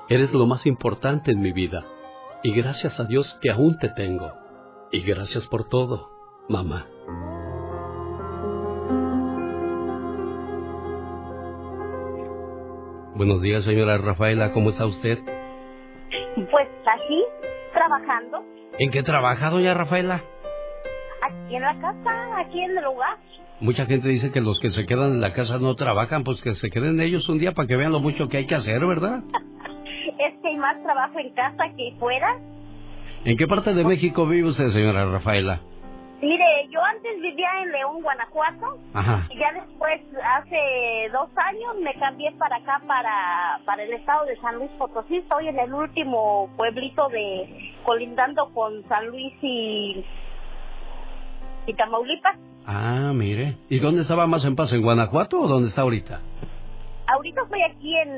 [0.09, 1.85] Eres lo más importante en mi vida.
[2.41, 4.31] Y gracias a Dios que aún te tengo.
[4.91, 6.09] Y gracias por todo,
[6.49, 6.87] mamá.
[13.13, 14.51] Buenos días, señora Rafaela.
[14.51, 15.19] ¿Cómo está usted?
[16.35, 17.23] Pues aquí,
[17.73, 18.43] trabajando,
[18.79, 20.23] ¿En qué trabaja, doña Rafaela?
[21.21, 23.17] aquí en la casa, aquí en el lugar.
[23.59, 26.55] Mucha gente dice que los que se quedan en la casa no trabajan, pues que
[26.55, 29.21] se queden ellos un día para que vean lo mucho que hay que hacer, ¿verdad?
[30.19, 32.37] Es que hay más trabajo en casa que fuera.
[33.25, 35.61] ¿En qué parte de México vive usted, señora Rafaela?
[36.21, 39.25] Mire, yo antes vivía en León, Guanajuato, Ajá.
[39.29, 40.01] y ya después,
[40.37, 45.17] hace dos años, me cambié para acá, para, para el estado de San Luis Potosí.
[45.17, 50.03] Estoy en el último pueblito de, colindando con San Luis y,
[51.67, 52.35] y Tamaulipas.
[52.65, 53.55] Ah, mire.
[53.69, 56.19] ¿Y dónde estaba más en paz, en Guanajuato o dónde está ahorita?
[57.13, 58.09] Ahorita estoy aquí en,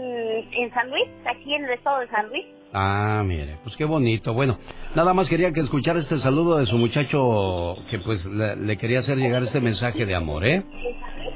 [0.53, 2.45] en San Luis, aquí en el estado de San Luis.
[2.73, 4.34] Ah, mire, pues qué bonito.
[4.34, 4.57] Bueno,
[4.95, 8.99] nada más quería que escuchara este saludo de su muchacho que pues le, le quería
[8.99, 10.63] hacer llegar este mensaje de amor, ¿eh?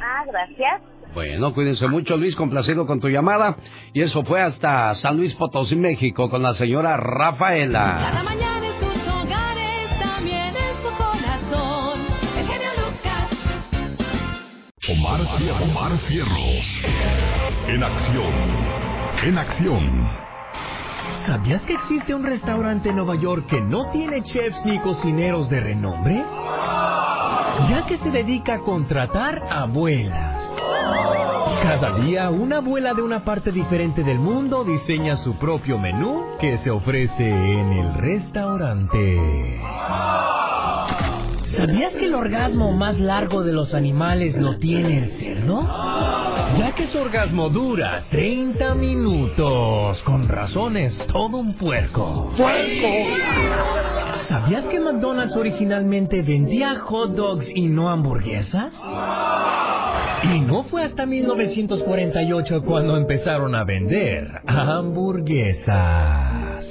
[0.02, 0.82] Ah, gracias.
[1.14, 3.56] Bueno, cuídense mucho, Luis, complacido con tu llamada.
[3.94, 7.98] Y eso fue hasta San Luis Potosí, México, con la señora Rafaela.
[8.12, 12.00] Cada mañana en sus hogares, también en su corazón.
[12.38, 13.32] El genio Lucas.
[14.90, 15.22] Omar,
[15.70, 17.25] Omar Fierros.
[17.68, 18.34] En acción.
[19.24, 20.10] En acción.
[21.26, 25.60] ¿Sabías que existe un restaurante en Nueva York que no tiene chefs ni cocineros de
[25.62, 26.24] renombre?
[27.68, 30.52] Ya que se dedica a contratar abuelas.
[31.64, 36.60] Cada día una abuela de una parte diferente del mundo diseña su propio menú que
[36.60, 39.60] se ofrece en el restaurante.
[41.56, 45.62] ¿Sabías que el orgasmo más largo de los animales lo tiene el cerdo?
[46.58, 50.04] Ya que su orgasmo dura 30 minutos.
[50.04, 52.34] Con razones, todo un puerco.
[52.36, 52.88] ¡Puerco!
[54.16, 58.74] ¿Sabías que McDonald's originalmente vendía hot dogs y no hamburguesas?
[60.24, 66.70] Y no fue hasta 1948 cuando empezaron a vender hamburguesas.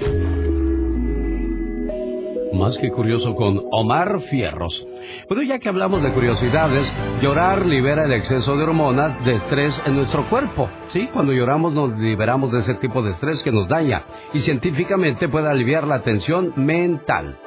[2.55, 4.87] Más que curioso con Omar Fierros.
[5.29, 9.97] Bueno, ya que hablamos de curiosidades, llorar libera el exceso de hormonas de estrés en
[9.97, 10.71] nuestro cuerpo.
[10.89, 15.29] Sí, cuando lloramos nos liberamos de ese tipo de estrés que nos daña y científicamente
[15.29, 17.39] puede aliviar la tensión mental.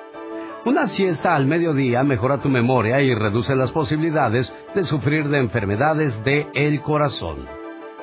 [0.65, 6.21] Una siesta al mediodía mejora tu memoria y reduce las posibilidades de sufrir de enfermedades
[6.25, 7.45] del el corazón.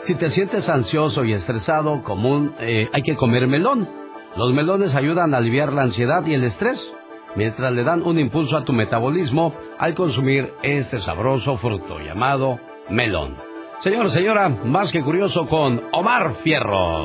[0.04, 4.03] Si te sientes ansioso y estresado, común, eh, hay que comer melón.
[4.36, 6.92] Los melones ayudan a aliviar la ansiedad y el estrés,
[7.36, 12.58] mientras le dan un impulso a tu metabolismo al consumir este sabroso fruto llamado
[12.90, 13.36] melón.
[13.78, 17.04] Señor, señora, más que curioso con Omar Fierro.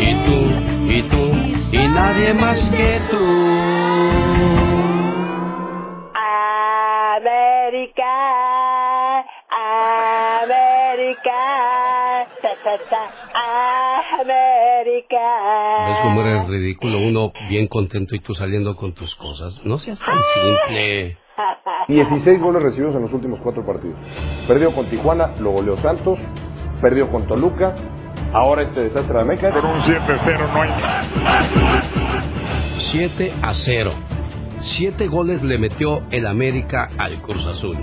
[0.00, 0.38] Y tú,
[0.88, 4.71] y tú, y nadie más que tú.
[12.88, 15.86] Ta, América.
[15.86, 16.98] ¿Ves cómo eres ridículo?
[16.98, 19.60] Uno bien contento y tú saliendo con tus cosas.
[19.64, 21.18] No seas tan simple.
[21.88, 23.96] 16 goles recibidos en los últimos cuatro partidos.
[24.46, 26.18] Perdió con Tijuana, lo goleó Santos,
[26.80, 27.74] perdió con Toluca,
[28.32, 29.50] ahora este desastre de América.
[29.52, 30.70] Por un 7-0 no hay
[32.78, 33.90] 7 a 0.
[34.60, 37.76] Siete goles le metió el América al Cruz Azul.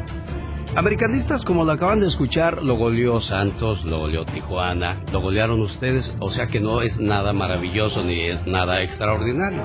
[0.75, 6.15] Americanistas, como lo acaban de escuchar, lo goleó Santos, lo goleó Tijuana, lo golearon ustedes,
[6.19, 9.63] o sea que no es nada maravilloso ni es nada extraordinario.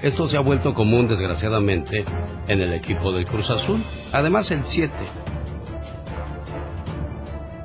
[0.00, 2.04] Esto se ha vuelto común, desgraciadamente,
[2.46, 3.84] en el equipo del Cruz Azul.
[4.10, 4.90] Además, el 7.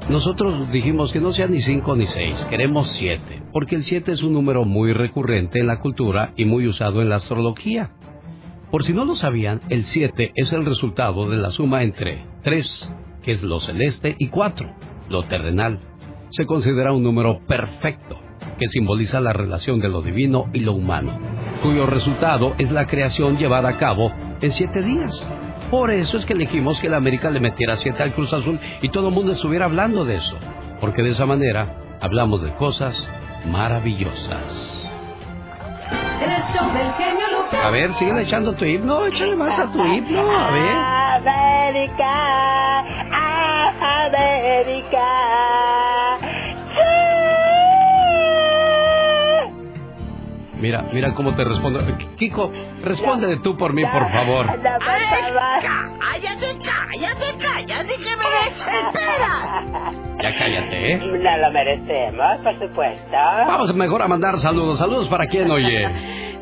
[0.10, 4.23] Nosotros dijimos que no sea ni 5 ni 6, queremos 7, porque el 7 es
[4.23, 7.91] un número muy recurrente en la cultura y muy usado en la astrología.
[8.69, 12.90] Por si no lo sabían, el 7 es el resultado de la suma entre 3,
[13.22, 14.70] que es lo celeste, y 4,
[15.10, 15.80] lo terrenal.
[16.30, 18.20] Se considera un número perfecto,
[18.60, 21.20] que simboliza la relación de lo divino y lo humano,
[21.61, 24.11] cuyo resultado es la creación llevada a cabo
[24.41, 25.26] en 7 días.
[25.72, 28.90] Por eso es que elegimos que la América le metiera 7 al Cruz Azul y
[28.90, 30.38] todo el mundo estuviera hablando de eso,
[30.80, 33.10] porque de esa manera hablamos de cosas
[33.48, 34.82] maravillosas.
[36.98, 37.32] Genio.
[37.61, 40.75] A ver, siguen echando tu himno, échale más a tu himno, a ver.
[41.25, 42.80] América,
[44.05, 45.09] América.
[50.59, 51.81] Mira, mira cómo te respondo.
[52.17, 52.49] Kiko,
[52.84, 54.45] responde tú por mí, por favor.
[54.47, 59.49] ¡Cállate, cállate, cállate, que me desesperas!
[60.21, 60.97] Ya cállate, ¿eh?
[60.99, 63.11] No lo merecemos, por supuesto.
[63.11, 64.80] Vamos mejor a mandar saludos.
[64.80, 65.85] Saludos para quién, oye.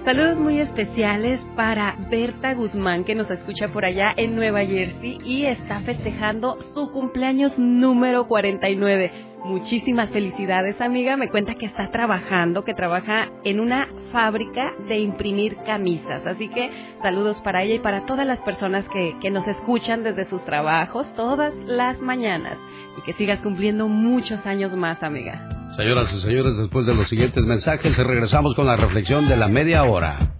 [0.04, 5.46] Saludos muy especiales para Berta Guzmán, que nos escucha por allá en Nueva Jersey y
[5.46, 9.31] está festejando su cumpleaños número 49.
[9.44, 11.18] Muchísimas felicidades, amiga.
[11.18, 16.28] Me cuenta que está trabajando, que trabaja en una fábrica de imprimir camisas.
[16.28, 16.70] Así que
[17.02, 21.12] saludos para ella y para todas las personas que, que nos escuchan desde sus trabajos
[21.16, 22.58] todas las mañanas.
[23.00, 25.70] Y que sigas cumpliendo muchos años más, amiga.
[25.76, 29.84] Señoras y señores, después de los siguientes mensajes, regresamos con la reflexión de la media
[29.86, 30.36] hora.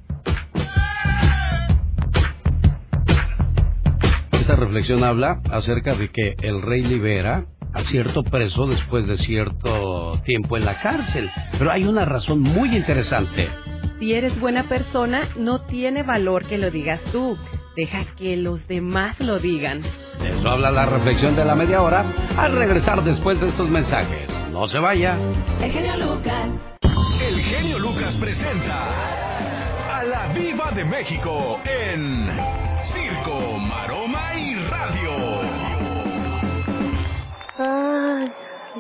[4.34, 10.20] Esta reflexión habla acerca de que el rey libera a cierto preso después de cierto
[10.24, 11.30] tiempo en la cárcel.
[11.58, 13.50] Pero hay una razón muy interesante.
[14.00, 17.38] Si eres buena persona, no tiene valor que lo digas tú.
[17.76, 19.82] Deja que los demás lo digan.
[20.20, 22.06] De eso habla la reflexión de la media hora
[22.38, 24.28] al regresar después de estos mensajes.
[24.52, 25.18] No se vaya.
[25.62, 26.50] El genio Lucas.
[27.22, 32.28] El genio Lucas presenta a la Viva de México en
[32.84, 33.51] Circo,
[37.64, 38.32] Ay,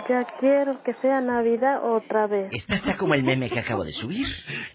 [0.10, 2.50] ya quiero que sea Navidad otra vez.
[2.52, 4.26] Esta está como el meme que acabo de subir.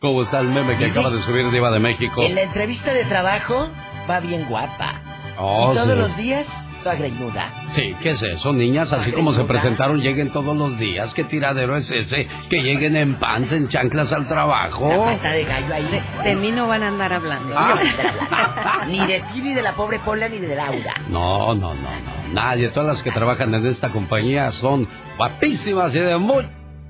[0.01, 2.23] ¿Cómo está el meme que acaba de subir Diva de México?
[2.23, 3.69] En la entrevista de trabajo
[4.09, 5.03] va bien guapa.
[5.39, 5.97] Oh, y todos sí.
[5.97, 6.47] los días
[6.95, 7.67] greñuda.
[7.71, 8.53] Sí, ¿qué es eso?
[8.53, 11.13] Niñas, así como se presentaron, lleguen todos los días.
[11.15, 12.29] ¿Qué tiradero es ese?
[12.49, 14.89] Que lleguen en pants, en chanclas al trabajo.
[14.89, 15.85] Pata de gallo ahí.
[15.85, 17.55] De, de mí no van a andar hablando.
[17.57, 18.85] Ah.
[18.89, 20.95] Ni de ti, ni de la pobre Pola, ni de Laura.
[21.09, 22.33] No, no, no, no.
[22.33, 22.69] Nadie.
[22.69, 26.47] Todas las que trabajan en esta compañía son guapísimas y de muy...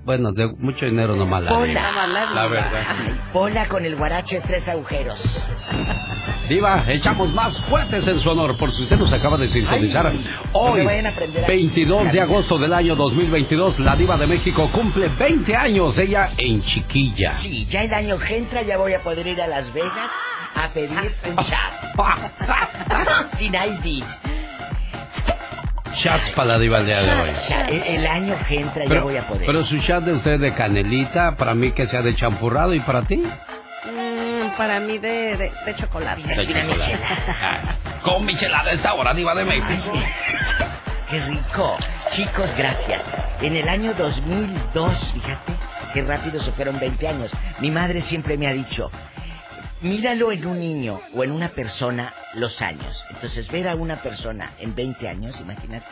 [0.07, 2.07] Bueno, de mucho dinero nomás la Pola.
[2.33, 2.87] La verdad.
[2.89, 5.20] Ay, Pola con el guarache de tres agujeros.
[6.49, 10.07] Diva, echamos más fuertes en su honor por si usted nos acaba de sintonizar.
[10.07, 10.24] Ay,
[10.55, 15.57] no Hoy, a- 22 de agosto del año 2022, la Diva de México cumple 20
[15.57, 17.33] años, ella en chiquilla.
[17.33, 20.11] Sí, ya el año que entra ya voy a poder ir a Las Vegas
[20.55, 21.73] a pedir un chat.
[23.37, 24.05] Sin ID.
[25.97, 27.31] Shots para la Diva el día de hoy.
[27.68, 29.47] El, el año que entra ya voy a poder.
[29.47, 33.02] pero su chat de usted de canelita, para mí que sea de champurrado y para
[33.02, 33.16] ti.
[33.16, 36.23] Mm, para mí de, de, de chocolate.
[36.23, 36.98] De chocolate.
[37.28, 37.60] Ah,
[38.02, 39.93] Con michelada esta hora, Diva de México.
[41.10, 41.77] Qué rico.
[42.12, 43.02] Chicos, gracias.
[43.40, 45.52] En el año 2002, fíjate,
[45.94, 47.31] qué rápido se fueron 20 años.
[47.60, 48.90] Mi madre siempre me ha dicho,
[49.81, 53.05] míralo en un niño o en una persona los años.
[53.11, 55.86] Entonces, ver a una persona en 20 años, imagínate.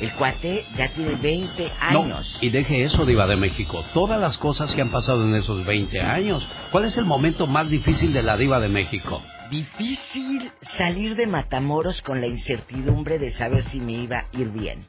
[0.00, 2.38] El cuate ya tiene 20 No, años.
[2.40, 3.84] y deje eso, Diva de México.
[3.94, 6.48] Todas las cosas que han pasado en esos 20 años.
[6.72, 9.22] ¿Cuál es el momento más difícil de la Diva de México?
[9.50, 14.86] Difícil salir de Matamoros con la incertidumbre de saber si me iba a ir bien.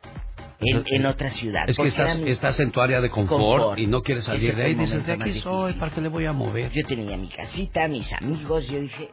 [0.62, 1.70] En, en otra ciudad.
[1.70, 3.80] Es que estás, mi- estás en tu área de confort, Confort.
[3.80, 4.74] y no quieres salir de ahí.
[4.76, 5.74] Dices, de aquí soy.
[5.74, 6.72] ¿para qué le voy a mover?
[6.72, 9.10] Yo tenía mi casita, mis amigos, yo dije,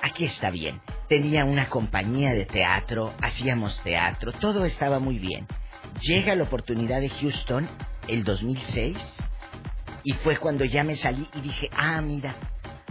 [0.00, 0.80] aquí está bien.
[1.08, 5.48] Tenía una compañía de teatro, hacíamos teatro, todo estaba muy bien.
[6.02, 7.68] Llega la oportunidad de Houston,
[8.06, 8.96] el 2006,
[10.04, 12.36] y fue cuando ya me salí y dije, ah, mira,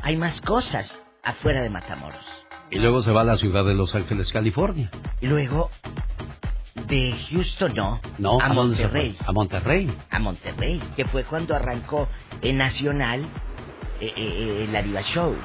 [0.01, 2.25] hay más cosas afuera de Matamoros.
[2.71, 4.91] Y luego se va a la ciudad de Los Ángeles, California.
[5.21, 5.71] Y luego,
[6.89, 9.15] de Houston no, No, a ¿a dónde se Monterrey.
[9.25, 9.97] A Monterrey.
[10.09, 12.09] A Monterrey, que fue cuando arrancó
[12.41, 13.21] en Nacional
[14.01, 15.35] eh, eh, eh, la Diva Show.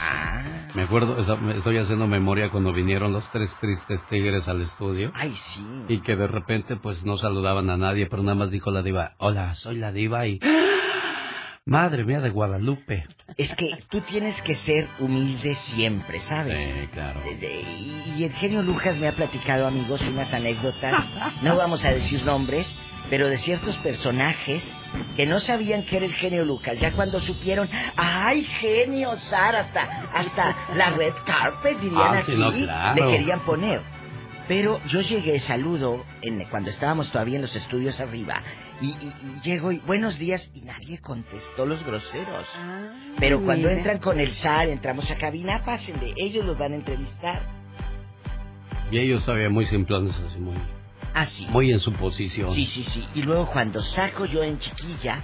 [0.00, 0.42] Ah,
[0.74, 1.16] Me acuerdo,
[1.50, 5.10] estoy haciendo memoria cuando vinieron los tres tristes tigres al estudio.
[5.14, 5.64] ay sí.
[5.88, 9.14] Y que de repente pues no saludaban a nadie, pero nada más dijo la diva,
[9.18, 10.40] hola, soy la diva y...
[11.68, 13.06] Madre mía de Guadalupe.
[13.36, 16.58] Es que tú tienes que ser humilde siempre, ¿sabes?
[16.60, 17.20] Sí, claro.
[17.20, 17.62] De- de-
[18.16, 21.06] y, el genio Lucas me ha platicado, amigos, unas anécdotas.
[21.42, 22.78] No vamos a decir nombres,
[23.10, 24.76] pero de ciertos personajes
[25.14, 26.80] que no sabían que era el genio Lucas.
[26.80, 29.60] Ya cuando supieron, ¡ay, genio, Sara!
[29.60, 29.82] Hasta,
[30.14, 33.04] hasta la red carpet, dirían Ah, aquí, sí, no, claro.
[33.04, 33.82] le querían poner.
[34.48, 38.42] Pero yo llegué, saludo, en, cuando estábamos todavía en los estudios arriba,
[38.80, 42.46] y, y- y llego y buenos días, y nadie contestó los groseros.
[43.18, 47.42] Pero cuando entran con el SAR, entramos a cabina, pásenle, ellos los van a entrevistar.
[48.90, 50.56] Y ellos todavía muy simplones, así muy,
[51.14, 51.46] Así.
[51.48, 52.50] muy en su posición.
[52.52, 53.04] Sí, sí, sí.
[53.14, 55.22] Y luego cuando saco yo en chiquilla,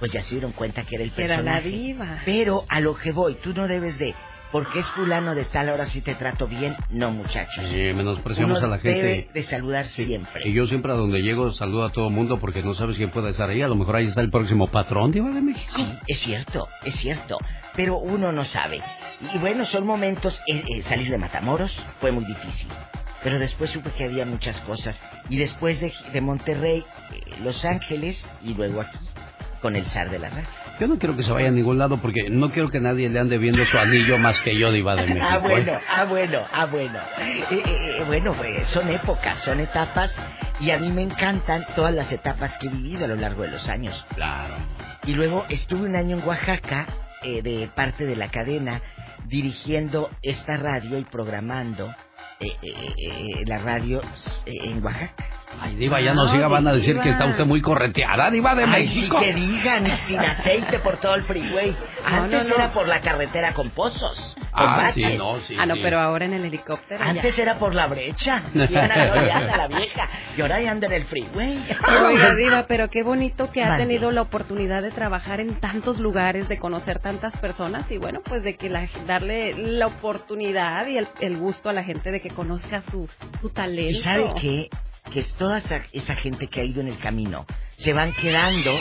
[0.00, 1.68] pues ya se dieron cuenta que era el Era la personaje.
[1.68, 2.22] diva.
[2.24, 4.14] Pero a lo que voy, tú no debes de,
[4.54, 6.76] porque es fulano de tal, ahora sí te trato bien.
[6.88, 7.66] No, muchachos.
[7.68, 9.02] Sí, menospreciamos Uno a la gente.
[9.02, 10.48] debe de saludar siempre.
[10.48, 13.10] Y yo siempre a donde llego saludo a todo el mundo porque no sabes quién
[13.10, 13.62] puede estar ahí.
[13.62, 15.72] A lo mejor ahí está el próximo patrón, Diva de México.
[15.74, 17.38] Sí, es cierto, es cierto.
[17.74, 18.80] Pero uno no sabe.
[19.34, 20.40] Y bueno, son momentos.
[20.46, 22.68] eh, eh, salir de Matamoros fue muy difícil.
[23.24, 25.02] Pero después supe que había muchas cosas.
[25.28, 28.98] Y después de, de Monterrey, eh, Los Ángeles y luego aquí,
[29.64, 30.46] con el zar de la radio.
[30.78, 33.18] Yo no quiero que se vaya a ningún lado porque no quiero que nadie le
[33.18, 35.26] ande viendo su anillo más que yo, Diva de México.
[35.26, 35.48] Ah, ¿eh?
[35.48, 36.98] bueno, ah, bueno, ah, bueno.
[37.18, 40.20] Eh, eh, bueno, pues son épocas, son etapas.
[40.60, 43.48] Y a mí me encantan todas las etapas que he vivido a lo largo de
[43.48, 44.04] los años.
[44.14, 44.54] Claro.
[45.06, 46.86] Y luego estuve un año en Oaxaca,
[47.22, 48.82] eh, de parte de la cadena,
[49.26, 51.90] dirigiendo esta radio y programando
[52.40, 54.02] eh, eh, eh, la radio
[54.44, 55.43] en Oaxaca.
[55.60, 58.64] Ay, Diva, ya no siga, van a decir que está usted muy correteada, Diva de
[58.64, 59.20] Ay, sí México.
[59.20, 61.76] que digan, sin aceite por todo el freeway.
[62.04, 62.54] Antes no, no.
[62.56, 64.36] era por la carretera con pozos.
[64.52, 65.80] Ah, sí, no, sí, ah, no, sí.
[65.82, 67.02] pero ahora en el helicóptero.
[67.02, 67.10] ya.
[67.10, 68.42] Antes era por la brecha.
[68.52, 70.08] Bien agloriada la vieja.
[70.36, 71.66] Y ahora ya anda en el freeway.
[72.06, 76.48] Oiga, Diva, pero qué bonito que ha tenido la oportunidad de trabajar en tantos lugares,
[76.48, 81.08] de conocer tantas personas y bueno, pues de que la, darle la oportunidad y el,
[81.20, 83.08] el gusto a la gente de que conozca su,
[83.40, 83.90] su talento.
[83.90, 84.70] ¿Y sabe qué?
[85.14, 87.46] Que toda esa, esa gente que ha ido en el camino
[87.76, 88.72] se van quedando,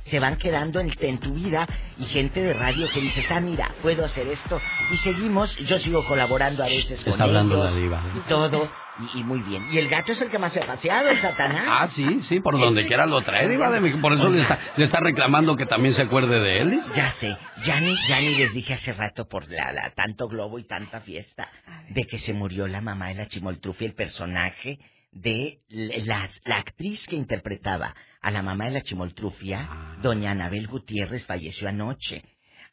[0.00, 1.66] se van quedando en, en tu vida
[1.98, 4.60] y gente de radio que dices, ah, mira, puedo hacer esto.
[4.92, 8.02] Y seguimos, yo sigo colaborando a veces con hablando ellos la diva.
[8.16, 8.70] y todo,
[9.14, 9.66] y, y muy bien.
[9.72, 11.64] Y el gato es el que más se ha paseado, el Satanás.
[11.66, 14.00] Ah, sí, sí, por donde quiera lo trae, Diva de México.
[14.02, 16.70] Por eso le está, le está reclamando que también se acuerde de él.
[16.72, 16.88] dice.
[16.94, 20.58] Ya sé, ya ni, ya ni les dije hace rato por la, la- tanto globo
[20.58, 21.48] y tanta fiesta
[21.88, 24.78] de que se murió la mamá de la Chimoltrufi, el personaje
[25.14, 29.98] de la, la actriz que interpretaba a la mamá de la Chimoltrufia, Ah.
[30.02, 32.22] doña Anabel Gutiérrez, falleció anoche.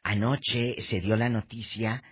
[0.02, 2.02] Anoche se dio la noticia,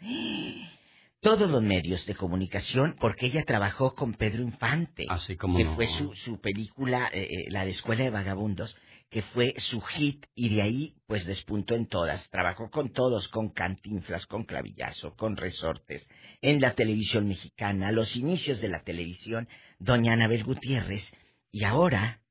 [1.20, 5.74] todos los medios de comunicación, porque ella trabajó con Pedro Infante, Así como que no.
[5.74, 8.76] fue su, su película, eh, eh, la de Escuela de Vagabundos,
[9.10, 12.30] que fue su hit y de ahí pues despuntó en todas.
[12.30, 16.06] Trabajó con todos, con Cantinflas, con Clavillazo, con Resortes,
[16.40, 19.48] en la televisión mexicana, los inicios de la televisión,
[19.80, 21.12] doña Anabel Gutiérrez,
[21.50, 22.22] y ahora,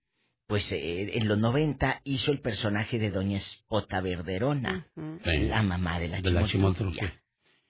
[0.48, 6.08] pues eh, en los 90 hizo el personaje de doña Espota Verderona, la mamá de
[6.08, 6.48] la, De la.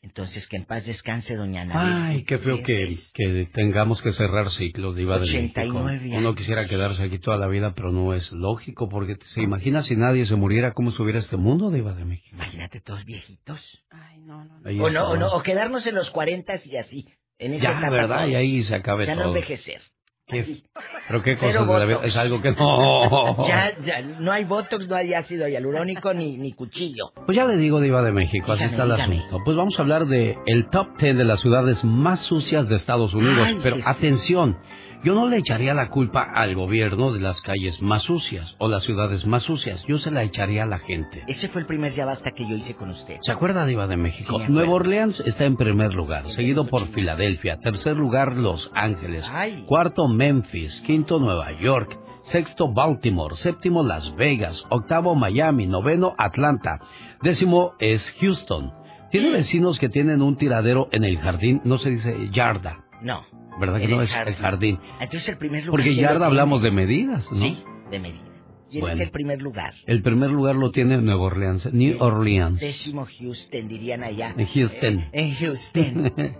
[0.01, 1.93] Entonces que en paz descanse doña Anabel.
[1.93, 6.17] Ay, qué feo que, que tengamos que cerrar ciclos, Diva de 89 México.
[6.17, 9.97] Uno quisiera quedarse aquí toda la vida, pero no es lógico, porque se imagina si
[9.97, 12.33] nadie se muriera, ¿cómo estuviera este mundo, Diva de México?
[12.33, 13.83] Imagínate todos viejitos.
[13.89, 14.61] Ay, no, no.
[14.63, 17.09] Ahí O no, o no, o quedarnos en los 40 y así.
[17.39, 18.27] En esa Ya, etapa ¿verdad?
[18.27, 19.35] Y ahí se acabe Ya no todo.
[19.35, 19.81] envejecer.
[20.27, 20.61] Qué-
[21.07, 23.43] Pero qué de la es algo que no...
[23.47, 27.11] Ya, ya, no hay botox, no hay ácido hialurónico ni, ni cuchillo.
[27.25, 29.15] Pues ya le digo, Diva de México, así está el dígame.
[29.17, 29.39] asunto.
[29.43, 33.15] Pues vamos a hablar de el top 10 de las ciudades más sucias de Estados
[33.15, 33.39] Unidos.
[33.43, 33.89] Ay, Pero Jesús.
[33.89, 34.59] atención,
[35.03, 38.83] yo no le echaría la culpa al gobierno de las calles más sucias o las
[38.83, 39.83] ciudades más sucias.
[39.87, 41.23] Yo se la echaría a la gente.
[41.27, 43.17] Ese fue el primer ya basta que yo hice con usted.
[43.21, 44.25] ¿Se acuerda, de México?
[44.25, 44.53] Sí, me acuerdo.
[44.53, 47.59] Nueva Orleans está en primer lugar, seguido por Filadelfia.
[47.59, 49.29] Tercer lugar, Los Ángeles.
[49.31, 49.63] Ay.
[49.65, 50.81] Cuarto, Memphis.
[50.81, 51.97] Quinto, Nueva York.
[52.23, 53.35] Sexto, Baltimore.
[53.35, 54.65] Séptimo, Las Vegas.
[54.69, 55.67] Octavo, Miami.
[55.67, 56.81] Noveno, Atlanta.
[57.21, 58.73] Décimo es Houston.
[59.11, 63.25] Tiene vecinos que tienen un tiradero en el jardín, no se dice yarda, No.
[63.59, 64.79] ¿verdad que no es el jardín?
[64.99, 65.71] Entonces el primer lugar.
[65.71, 66.25] Porque ¿quién lo yarda tiene?
[66.27, 67.37] hablamos de medidas, ¿no?
[67.39, 68.23] Sí, de medida.
[68.71, 68.95] Y Bueno.
[68.95, 69.73] es el primer lugar.
[69.87, 72.59] El primer lugar lo tiene Nueva Orleans, New Orleans.
[72.59, 74.35] Décimo Houston, dirían allá.
[74.37, 74.99] En Houston.
[74.99, 76.13] Eh, en Houston.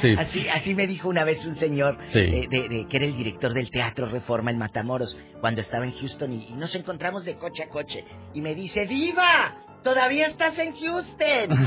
[0.00, 0.16] sí.
[0.18, 2.20] Así, así me dijo una vez un señor Sí.
[2.20, 5.92] eh, de, de- que era el director del Teatro Reforma en Matamoros cuando estaba en
[5.92, 10.58] Houston y, y nos encontramos de coche a coche y me dice, Diva, todavía estás
[10.58, 11.66] en Houston.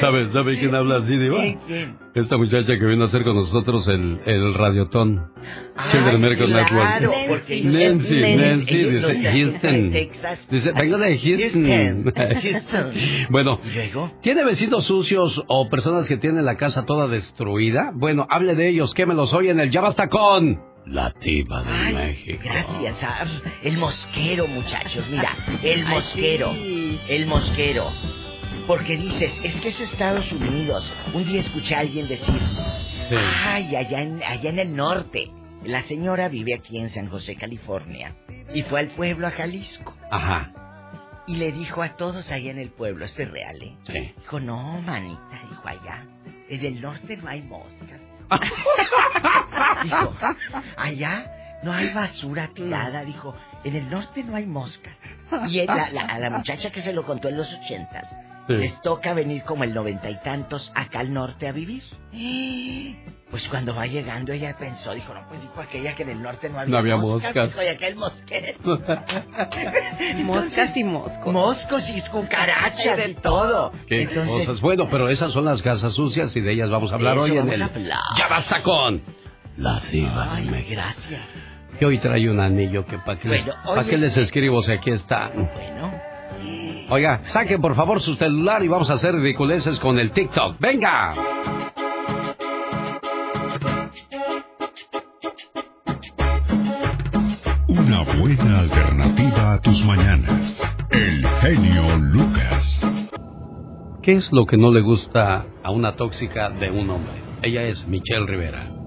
[0.00, 1.40] ¿Sabe, ¿Sabe quién habla así, Diva?
[1.40, 1.98] ¿Quién, quién?
[2.14, 5.30] Esta muchacha que vino a hacer con nosotros el, el radiotón.
[5.92, 7.28] Children American claro, Network.
[7.28, 9.90] porque Nancy, Nancy, dice Houston.
[9.92, 10.48] Texas.
[10.50, 12.12] Dice, vengo de Houston.
[12.42, 12.92] Houston.
[13.30, 13.60] bueno.
[14.20, 17.92] ¿tiene vecinos sucios o personas que tienen la casa toda destruida?
[17.94, 21.62] Bueno, hable de ellos, que me los oye en el Ya Basta con la Diva
[21.62, 22.42] de Ay, México.
[22.44, 23.26] Gracias, ah,
[23.62, 27.00] el mosquero, muchachos, mira, el Ay, mosquero, sí.
[27.08, 27.92] el mosquero.
[28.68, 30.92] Porque dices, es que es Estados Unidos.
[31.12, 32.40] Un día escuché a alguien decir,
[33.08, 33.16] Sí.
[33.46, 35.30] ay, allá en, allá en el norte.
[35.64, 38.14] La señora vive aquí en San José, California.
[38.54, 39.96] Y fue al pueblo, a Jalisco.
[40.10, 40.52] Ajá,
[41.26, 43.74] Y le dijo a todos allá en el pueblo, esto es real, ¿eh?
[43.84, 44.14] sí.
[44.18, 46.06] Dijo, no, manita, dijo allá.
[46.50, 48.00] En el norte no hay moscas.
[49.84, 50.14] dijo,
[50.76, 53.04] allá no hay basura tirada.
[53.04, 53.34] Dijo,
[53.64, 54.94] en el norte no hay moscas.
[55.48, 58.08] Y él- la- la- a la muchacha que se lo contó en los ochentas,
[58.48, 58.54] Sí.
[58.54, 61.82] les toca venir como el noventa y tantos acá al norte a vivir.
[63.30, 66.48] Pues cuando va llegando ella pensó, dijo, no, pues dijo aquella que en el norte
[66.48, 67.34] no había, No había moscas.
[67.34, 67.48] moscas.
[67.50, 68.58] Dijo, y acá el mosquero.
[70.24, 71.32] Moscas y moscos.
[71.32, 73.72] Moscos y cucarachas y todo.
[73.86, 74.60] Qué Entonces, cosas.
[74.62, 77.48] Bueno, pero esas son las casas sucias y de ellas vamos a hablar hoy en
[77.52, 77.98] el hablar.
[78.16, 79.02] Ya Basta con
[79.58, 81.20] la Diva Ay, gracias.
[81.78, 84.16] Que hoy trae un anillo que para qué, les, Bueno, pa' hoy qué es- les
[84.16, 85.28] escribo si aquí está.
[85.34, 85.92] Bueno.
[86.90, 90.58] Oiga, saquen por favor su celular y vamos a hacer ridiculeces con el TikTok.
[90.58, 91.12] ¡Venga!
[97.66, 100.62] Una buena alternativa a tus mañanas.
[100.90, 102.80] El genio Lucas.
[104.02, 107.20] ¿Qué es lo que no le gusta a una tóxica de un hombre?
[107.42, 108.77] Ella es Michelle Rivera.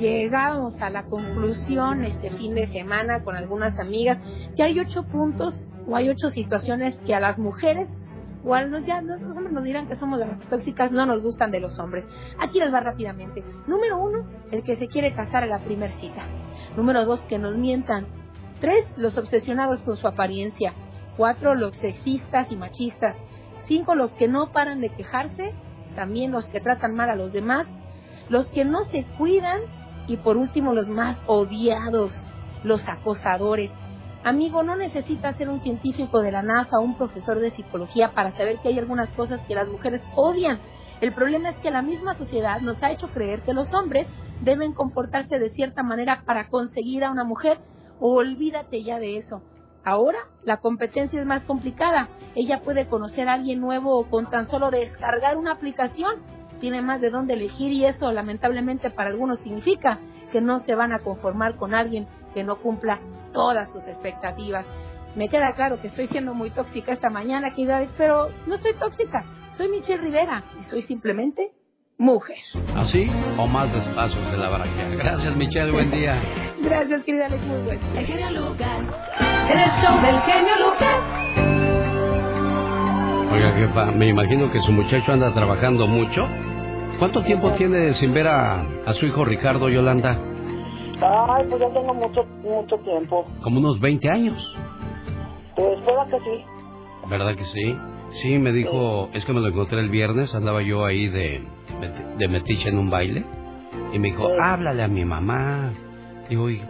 [0.00, 4.18] Llegamos a la conclusión este fin de semana con algunas amigas
[4.56, 7.88] que hay ocho puntos o hay ocho situaciones que a las mujeres
[8.42, 11.60] igual nos, ya, los hombres nos dirán que somos las tóxicas, no nos gustan de
[11.60, 12.06] los hombres.
[12.38, 13.44] Aquí les va rápidamente.
[13.66, 16.26] Número uno, el que se quiere casar a la primer cita.
[16.74, 18.06] Número dos, que nos mientan.
[18.58, 20.72] Tres, los obsesionados con su apariencia.
[21.18, 23.14] Cuatro, los sexistas y machistas.
[23.64, 25.52] Cinco, los que no paran de quejarse.
[25.94, 27.66] También los que tratan mal a los demás.
[28.30, 29.60] Los que no se cuidan.
[30.10, 32.16] Y por último, los más odiados,
[32.64, 33.70] los acosadores.
[34.24, 38.32] Amigo, no necesitas ser un científico de la NASA o un profesor de psicología para
[38.32, 40.58] saber que hay algunas cosas que las mujeres odian.
[41.00, 44.08] El problema es que la misma sociedad nos ha hecho creer que los hombres
[44.40, 47.60] deben comportarse de cierta manera para conseguir a una mujer.
[48.00, 49.42] Olvídate ya de eso.
[49.84, 52.08] Ahora la competencia es más complicada.
[52.34, 56.39] Ella puede conocer a alguien nuevo con tan solo descargar una aplicación.
[56.60, 59.98] Tiene más de dónde elegir y eso lamentablemente para algunos significa
[60.30, 63.00] que no se van a conformar con alguien que no cumpla
[63.32, 64.66] todas sus expectativas.
[65.16, 69.24] Me queda claro que estoy siendo muy tóxica esta mañana, querida, pero no soy tóxica.
[69.56, 71.52] Soy Michelle Rivera y soy simplemente
[71.98, 72.38] mujer.
[72.76, 74.96] ¿Así o más despacio de la barajear?
[74.96, 75.72] Gracias, Michelle.
[75.72, 76.20] Buen día.
[76.62, 77.42] Gracias, querida Alex.
[77.44, 78.00] Muy buen día.
[78.00, 78.78] El genio Lucas.
[79.50, 81.30] El show del genio Lucas.
[83.32, 86.26] Oiga, jefa, me imagino que su muchacho anda trabajando mucho.
[87.00, 90.18] ¿Cuánto tiempo tiene sin ver a, a su hijo Ricardo Yolanda?
[91.02, 93.24] Ay, pues ya tengo mucho, mucho tiempo.
[93.42, 94.38] Como unos 20 años.
[95.56, 96.44] Pues espera que sí.
[97.08, 97.76] ¿Verdad que sí?
[98.22, 101.42] Sí, me dijo, es que me lo encontré el viernes, andaba yo ahí de,
[102.18, 103.24] de metiche en un baile.
[103.92, 105.72] Y me dijo, háblale a mi mamá.
[106.28, 106.60] Digo, "¿Y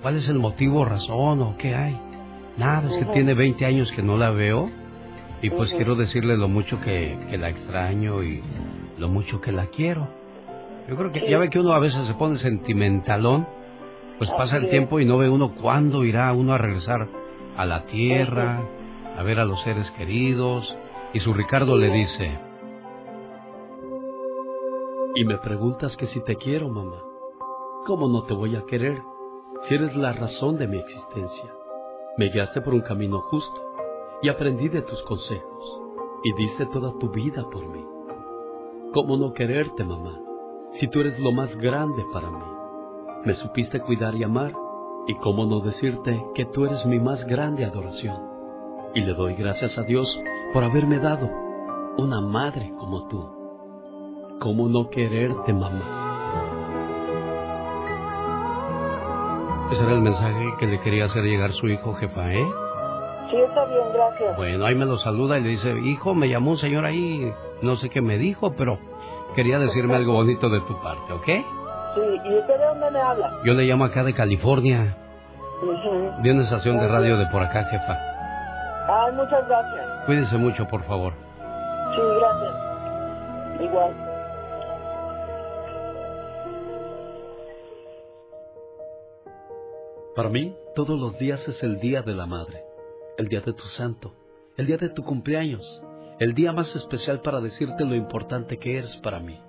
[0.00, 1.98] ¿cuál es el motivo, razón o qué hay?
[2.56, 3.12] Nada, es que Ujú.
[3.12, 4.70] tiene 20 años que no la veo.
[5.42, 5.76] Y pues Ujú.
[5.78, 8.40] quiero decirle lo mucho que, que la extraño y
[8.98, 10.08] lo mucho que la quiero.
[10.88, 11.26] Yo creo que Sí.
[11.28, 13.46] ya ve que uno a veces se pone sentimentalón,
[14.18, 17.08] pues pasa el tiempo y no ve uno cuándo irá uno a regresar
[17.56, 18.62] a la tierra,
[19.16, 20.76] a ver a los seres queridos.
[21.12, 22.38] Y su Ricardo le dice,
[25.14, 27.02] Y me preguntas que si te quiero, mamá.
[27.84, 29.02] ¿Cómo no te voy a querer
[29.62, 31.52] si eres la razón de mi existencia?
[32.16, 33.60] Me guiaste por un camino justo
[34.22, 35.80] y aprendí de tus consejos
[36.24, 37.84] y diste toda tu vida por mí.
[38.92, 40.20] ¿Cómo no quererte, mamá,
[40.72, 42.44] si tú eres lo más grande para mí?
[43.24, 44.52] Me supiste cuidar y amar
[45.06, 48.20] y cómo no decirte que tú eres mi más grande adoración.
[48.94, 50.20] Y le doy gracias a Dios
[50.52, 51.30] por haberme dado
[51.96, 53.26] una madre como tú.
[54.40, 56.00] ¿Cómo no quererte, mamá?
[59.70, 62.46] ese era el mensaje que le quería hacer llegar su hijo, jefa, ¿eh?
[63.30, 64.36] Sí, está bien, gracias.
[64.36, 67.32] Bueno, ahí me lo saluda y le dice, hijo, me llamó un señor ahí,
[67.62, 68.78] no sé qué me dijo, pero
[69.34, 71.26] quería decirme algo bonito de tu parte, ¿ok?
[71.26, 73.40] Sí, ¿y usted de dónde me habla?
[73.44, 74.96] Yo le llamo acá de California,
[76.22, 77.98] de una estación de radio de por acá, jefa.
[78.88, 79.86] Ay, muchas gracias.
[80.06, 81.12] Cuídese mucho, por favor.
[81.94, 83.60] Sí, gracias.
[83.60, 84.12] Igual.
[90.16, 92.64] Para mí, todos los días es el día de la madre,
[93.16, 94.12] el día de tu santo,
[94.56, 95.82] el día de tu cumpleaños,
[96.22, 99.40] el día más especial para decirte lo importante que eres para mí.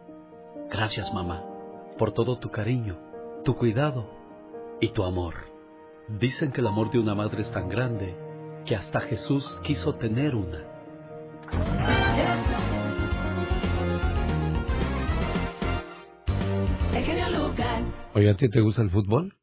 [0.71, 1.45] Gracias, mamá,
[1.99, 2.97] por todo tu cariño,
[3.45, 4.09] tu cuidado
[4.81, 5.35] y tu amor.
[6.07, 8.15] Dicen que el amor de una madre es tan grande
[8.65, 10.65] que hasta Jesús quiso tener una.
[18.15, 19.35] Oye, ¿a ti te gusta el fútbol?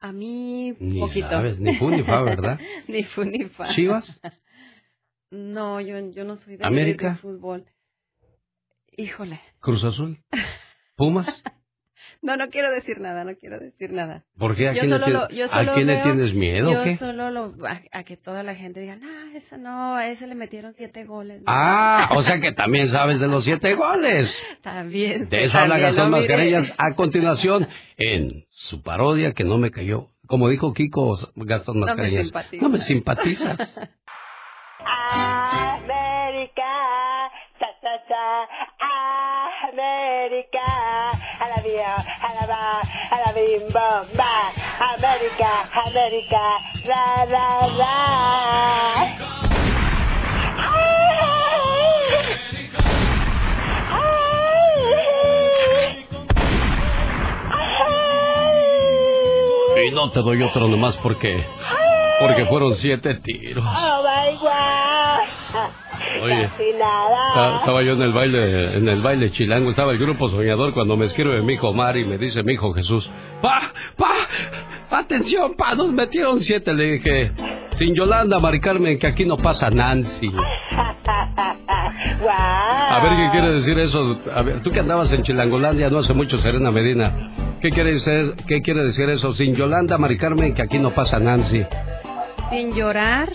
[0.00, 1.28] A mí, Ni poquito.
[1.30, 2.58] sabes, ni fu ni fa, ¿verdad?
[2.88, 3.68] ni fu ni fa.
[3.68, 4.20] ¿Chivas?
[5.34, 7.10] No, yo, yo no soy de, ¿América?
[7.10, 7.64] de fútbol.
[8.96, 9.40] Híjole.
[9.60, 10.18] ¿Cruz Azul?
[10.96, 11.42] ¿Pumas?
[12.22, 14.24] No, no quiero decir nada, no quiero decir nada.
[14.38, 14.68] ¿Por qué?
[14.68, 16.84] ¿A Yo quién, le, tienes- lo- yo ¿a quién le veo- tienes miedo Yo o
[16.84, 16.96] qué?
[16.96, 20.34] solo lo, a, a que toda la gente diga, no, ese no, a ese le
[20.34, 21.40] metieron siete goles.
[21.40, 21.44] ¿no?".
[21.48, 24.40] Ah, o sea que también sabes de los siete goles.
[24.62, 25.28] También.
[25.28, 26.12] De eso habla Gastón.
[26.12, 30.08] Mascareñas a continuación en su parodia que no me cayó.
[30.26, 32.62] Como dijo Kiko Gastón No me simpatizas.
[32.62, 33.80] No me simpatizas.
[34.86, 36.72] América,
[37.58, 38.48] cha cha cha,
[39.68, 40.66] América,
[41.40, 42.80] a la vía, a la va,
[43.10, 44.52] a la bim bom ba,
[44.94, 46.44] América, América,
[46.84, 47.48] ra ra
[47.78, 47.94] ra.
[59.86, 61.44] Y no te doy otro nomás porque.
[62.20, 63.64] Porque fueron siete tiros.
[63.66, 65.20] Oh my god.
[66.22, 66.50] Oye.
[66.78, 67.28] Nada.
[67.28, 70.96] Esta- Estaba yo en el baile, en el baile chilango, estaba el grupo soñador cuando
[70.96, 73.10] me escribe mi hijo Omar y me dice mi hijo Jesús,
[73.40, 73.60] pa,
[73.96, 76.72] pa, atención, pa, nos metieron siete.
[76.74, 77.32] Le dije,
[77.72, 80.30] sin Yolanda, Mari Carmen, que aquí no pasa Nancy.
[82.26, 84.18] A ver qué quiere decir eso.
[84.34, 87.12] A ver, tú que andabas en Chilangolandia no hace mucho, Serena Medina.
[87.64, 89.32] ¿Qué quiere decir, qué quiere decir eso?
[89.32, 91.64] Sin Yolanda, Mari Carmen, que aquí no pasa Nancy.
[92.50, 93.30] Sin llorar.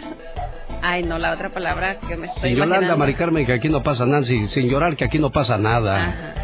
[0.84, 2.97] Ay, no, la otra palabra que me estoy Sin Yolanda, imaginando.
[2.99, 4.45] Mari Carmen, que aquí no pasa Nancy.
[4.47, 6.35] Sin llorar, que aquí no pasa nada.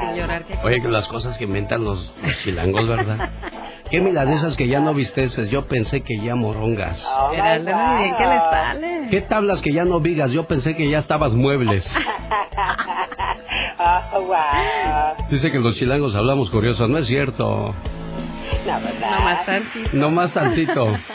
[0.00, 0.46] Sin llorar.
[0.46, 3.28] que- Oye, que las cosas que inventan los, los chilangos, ¿verdad?
[3.90, 5.50] ¿Qué milanesas que ya no visteces?
[5.50, 7.06] Yo pensé que ya morongas.
[7.34, 9.06] Geraldo, muy bien que le sale.
[9.10, 10.30] ¿Qué tablas que ya no vigas?
[10.30, 11.94] Yo pensé que ya estabas muebles.
[14.12, 15.26] Wow.
[15.30, 16.88] Dice que los chilangos hablamos curioso.
[16.88, 17.74] No es cierto.
[18.66, 19.18] La verdad.
[19.18, 19.90] No más tantito.
[19.92, 20.96] No más tantito.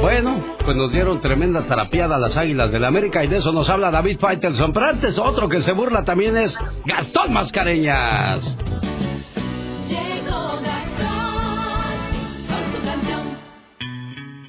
[0.00, 3.68] Bueno, pues nos dieron tremenda terapiada a las águilas del América y de eso nos
[3.68, 4.72] habla David Faitelson.
[4.72, 6.56] Pero antes otro que se burla también es
[6.86, 8.56] Gastón Mascareñas.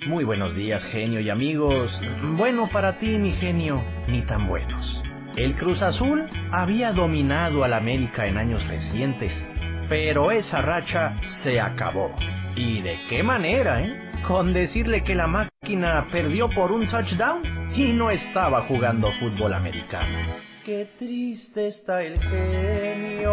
[0.08, 2.00] Muy buenos días, genio y amigos.
[2.38, 5.02] Bueno para ti, mi genio, ni tan buenos.
[5.38, 9.48] El Cruz Azul había dominado al América en años recientes,
[9.88, 12.14] pero esa racha se acabó.
[12.56, 14.12] ¿Y de qué manera, eh?
[14.28, 17.42] Con decirle que la máquina perdió por un touchdown
[17.74, 20.18] y no estaba jugando fútbol americano.
[20.66, 23.32] Qué triste está el genio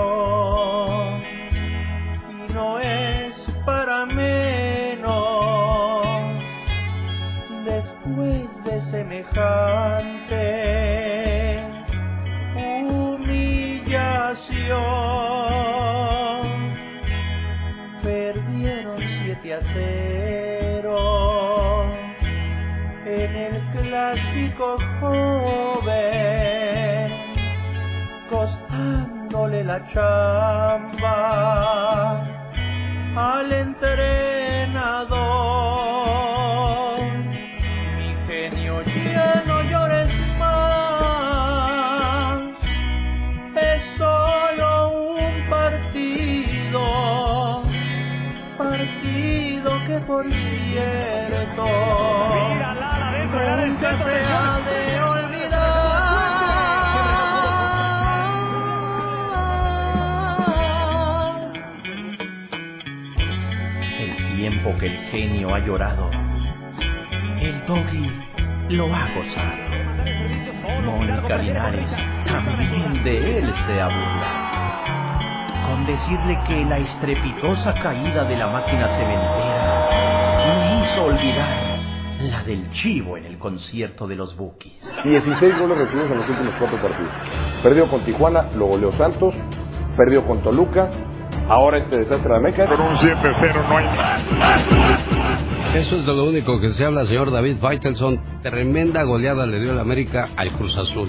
[2.31, 3.35] y no es
[3.66, 6.07] para menos
[7.66, 11.18] después de semejante
[18.02, 21.85] Perdieron 7 a 0
[23.05, 27.12] en el clásico joven,
[28.31, 31.19] costándole la chamba
[33.16, 36.28] al entrenador.
[53.66, 55.59] Nunca se ha de olvidar.
[64.01, 66.11] El tiempo que el genio ha llorado,
[67.40, 68.11] el doggy
[68.70, 69.69] lo ha gozado.
[70.85, 71.90] Mónica Linares
[72.27, 74.49] también de él se ha burlado.
[75.69, 79.78] Con decirle que la estrepitosa caída de la máquina cementera
[81.03, 81.79] olvidar
[82.31, 84.73] la del chivo en el concierto de los Bukis.
[85.05, 87.12] 16 goles recibidos en los últimos cuatro partidos.
[87.62, 89.35] Perdió con Tijuana, lo goleó Santos,
[89.97, 90.91] perdió con Toluca,
[91.49, 92.66] ahora este desastre de América.
[92.66, 93.87] Por un 7-0 no hay
[95.81, 98.20] Eso es de lo único que se habla, señor David Faitelson.
[98.43, 101.09] Tremenda goleada le dio el América al Cruz Azul.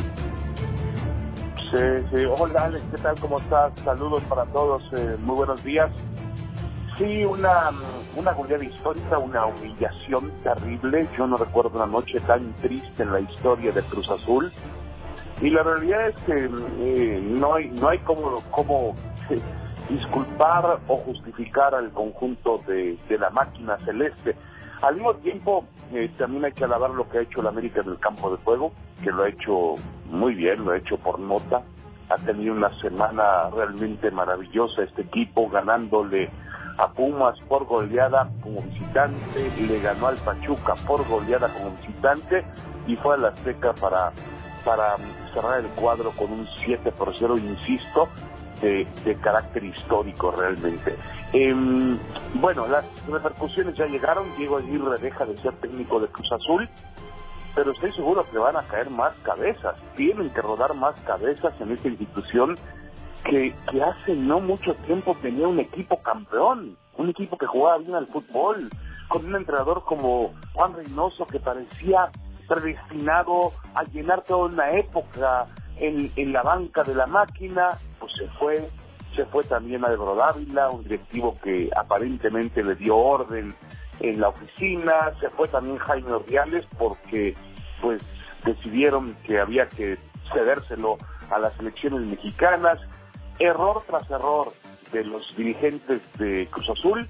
[1.72, 1.78] Sí,
[2.12, 2.24] sí.
[2.38, 3.20] Hola Alex, ¿qué tal?
[3.20, 3.74] ¿Cómo estás?
[3.84, 5.92] Saludos para todos, eh, muy buenos días.
[7.00, 7.72] Sí, una,
[8.18, 11.08] una goleada histórica, una humillación terrible.
[11.18, 14.52] Yo no recuerdo una noche tan triste en la historia de Cruz Azul.
[15.42, 18.98] Y la realidad es que eh, no hay no hay como, como
[19.30, 19.40] eh,
[19.90, 24.36] disculpar o justificar al conjunto de, de la máquina celeste.
[24.82, 25.64] Al mismo tiempo,
[25.94, 28.44] eh, también hay que alabar lo que ha hecho el América en el campo de
[28.44, 29.76] juego, que lo ha hecho
[30.08, 31.62] muy bien, lo ha hecho por nota.
[32.10, 36.30] Ha tenido una semana realmente maravillosa este equipo, ganándole
[36.80, 42.46] a Pumas por goleada como visitante, le ganó al Pachuca por goleada como visitante
[42.88, 44.14] y fue a la Azteca para,
[44.64, 44.96] para
[45.34, 48.08] cerrar el cuadro con un 7 por 0, insisto,
[48.62, 50.96] de, de carácter histórico realmente.
[51.34, 52.00] Em,
[52.36, 56.70] bueno, las repercusiones ya llegaron, Diego Aguirre deja de ser técnico de Cruz Azul,
[57.56, 61.74] pero estoy seguro que van a caer más cabezas, tienen que rodar más cabezas en
[61.74, 62.58] esta institución
[63.24, 67.96] que, que hace no mucho tiempo tenía un equipo campeón, un equipo que jugaba bien
[67.96, 68.70] al fútbol,
[69.08, 72.10] con un entrenador como Juan Reynoso que parecía
[72.48, 75.48] predestinado a llenar toda una época
[75.80, 78.70] en, la banca de la máquina, pues se fue,
[79.16, 83.56] se fue también Álvaro Dávila, un directivo que aparentemente le dio orden
[84.02, 87.36] en la oficina, se fue también Jaime Ordiales porque
[87.82, 88.02] pues
[88.46, 89.98] decidieron que había que
[90.34, 90.98] cedérselo
[91.32, 92.80] a las elecciones mexicanas,
[93.40, 94.54] error tras error
[94.92, 97.08] de los dirigentes de Cruz Azul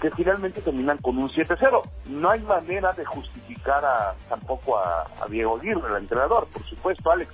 [0.00, 1.82] que finalmente terminan con un 7-0.
[2.10, 7.32] No hay manera de justificar a, tampoco a, Diego Aguirre, el entrenador, por supuesto, Alex,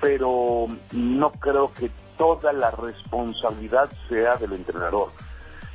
[0.00, 5.10] pero no creo que toda la responsabilidad sea del entrenador.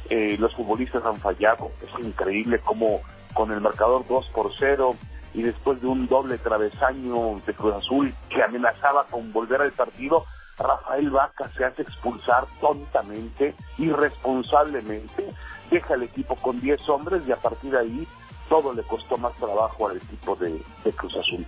[0.09, 3.01] Eh, los futbolistas han fallado, es increíble cómo
[3.33, 4.95] con el marcador 2 por 0
[5.33, 10.25] y después de un doble travesaño de Cruz Azul que amenazaba con volver al partido,
[10.59, 15.33] Rafael Vaca se hace expulsar tontamente, irresponsablemente,
[15.71, 18.07] deja el equipo con 10 hombres y a partir de ahí
[18.49, 20.61] todo le costó más trabajo al equipo de,
[20.95, 21.45] Cruz Azul.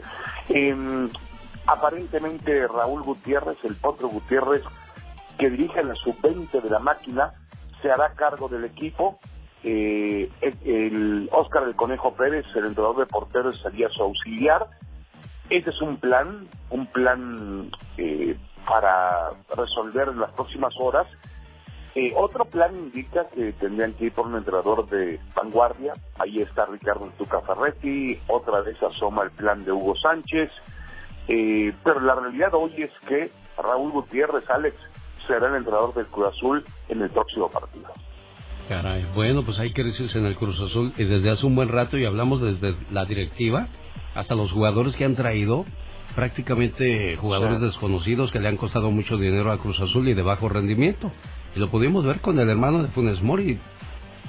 [0.49, 1.09] Em,
[1.65, 4.63] aparentemente Raúl Gutiérrez, el potro Gutiérrez,
[5.37, 7.33] que dirige la sub-20 de la máquina,
[7.81, 9.19] se hará cargo del equipo.
[9.63, 14.67] Eh, el, Oscar del Conejo Pérez, el entrenador de porteros, sería su auxiliar.
[15.49, 18.37] Ese es un plan, un plan eh,
[18.71, 21.05] para resolver en las próximas horas.
[21.93, 25.93] Eh, otro plan indica que tendrían que ir por un entrenador de vanguardia.
[26.17, 28.17] Ahí está Ricardo Tuca Ferretti.
[28.27, 30.49] Otra vez asoma el plan de Hugo Sánchez.
[31.27, 34.77] Eh, pero la realidad hoy es que Raúl Gutiérrez, Alex,
[35.27, 37.91] será el entrenador del Cruz Azul en el próximo partido.
[38.69, 41.97] Caray, bueno, pues hay crisis en el Cruz Azul y desde hace un buen rato
[41.97, 43.67] y hablamos desde la directiva
[44.15, 45.65] hasta los jugadores que han traído,
[46.15, 50.49] prácticamente jugadores desconocidos que le han costado mucho dinero a Cruz Azul y de bajo
[50.49, 51.11] rendimiento.
[51.55, 53.59] Y lo pudimos ver con el hermano de Funes Mori.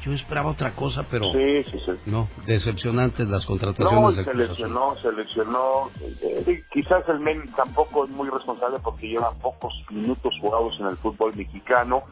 [0.05, 1.93] Yo esperaba otra cosa, pero Sí, sí, sí.
[2.07, 4.49] no, decepcionantes las contrataciones No, de Cruz Azul.
[4.49, 5.91] lesionó, se lesionó.
[6.23, 10.97] Eh, quizás el Men tampoco es muy responsable porque lleva pocos minutos jugados en el
[10.97, 12.03] fútbol mexicano,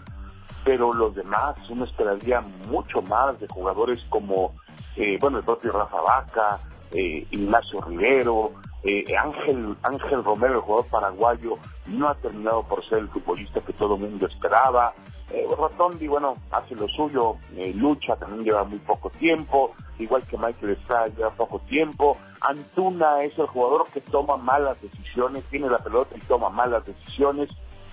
[0.64, 4.52] pero los demás, uno esperaría mucho más de jugadores como,
[4.94, 6.60] eh, bueno, el propio Rafa Vaca,
[6.92, 8.52] eh, Ignacio Rivero,
[8.82, 13.72] eh, Ángel, Ángel Romero, el jugador paraguayo, no ha terminado por ser el futbolista que
[13.74, 14.94] todo el mundo esperaba.
[15.30, 20.36] Eh, Rotondi, bueno, hace lo suyo, eh, lucha, también lleva muy poco tiempo, igual que
[20.36, 22.16] Michael Estrada lleva poco tiempo.
[22.40, 27.50] Antuna es el jugador que toma malas decisiones, tiene la pelota y toma malas decisiones.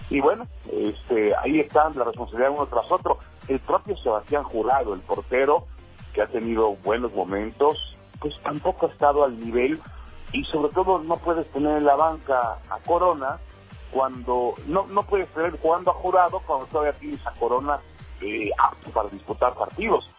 [0.09, 3.19] Y bueno, este, ahí están la responsabilidad uno tras otro.
[3.49, 5.65] El propio Sebastián Jurado, el portero,
[6.14, 7.77] que ha tenido buenos momentos,
[8.19, 9.80] pues tampoco ha estado al nivel
[10.33, 13.37] y sobre todo no puedes tener en la banca a Corona
[13.91, 17.79] cuando no no puedes tener jugando a Jurado cuando todavía tienes a Corona
[18.21, 20.09] eh, apto para disputar partidos.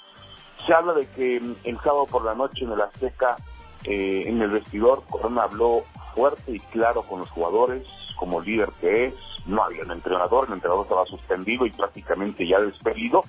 [0.66, 3.36] Se habla de que mm, el sábado por la noche en el Azteca,
[3.84, 7.86] eh, en el vestidor, Corona habló fuerte y claro con los jugadores,
[8.16, 9.14] como líder que es,
[9.46, 13.24] no había un entrenador, el entrenador estaba suspendido y prácticamente ya despedido,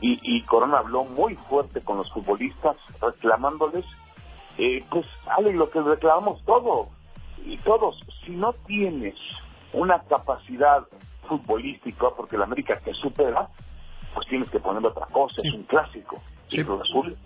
[0.00, 3.84] y, y Corona habló muy fuerte con los futbolistas, reclamándoles,
[4.58, 6.88] eh, pues, Ale, lo que reclamamos todo,
[7.44, 9.14] y todos, si no tienes
[9.72, 10.86] una capacidad
[11.28, 13.48] futbolística, porque la América te supera,
[14.14, 16.20] pues tienes que poner otra cosa, es un clásico.
[16.82, 17.16] Azul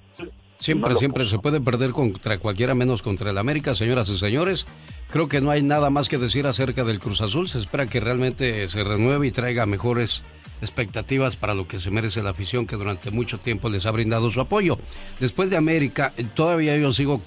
[0.59, 4.67] Siempre, no siempre se puede perder contra cualquiera menos contra el América, señoras y señores.
[5.11, 7.49] Creo que no hay nada más que decir acerca del Cruz Azul.
[7.49, 10.23] Se espera que realmente se renueve y traiga mejores
[10.61, 14.31] expectativas para lo que se merece la afición que durante mucho tiempo les ha brindado
[14.31, 14.79] su apoyo.
[15.21, 17.21] Después de América, eh, todavía yo sigo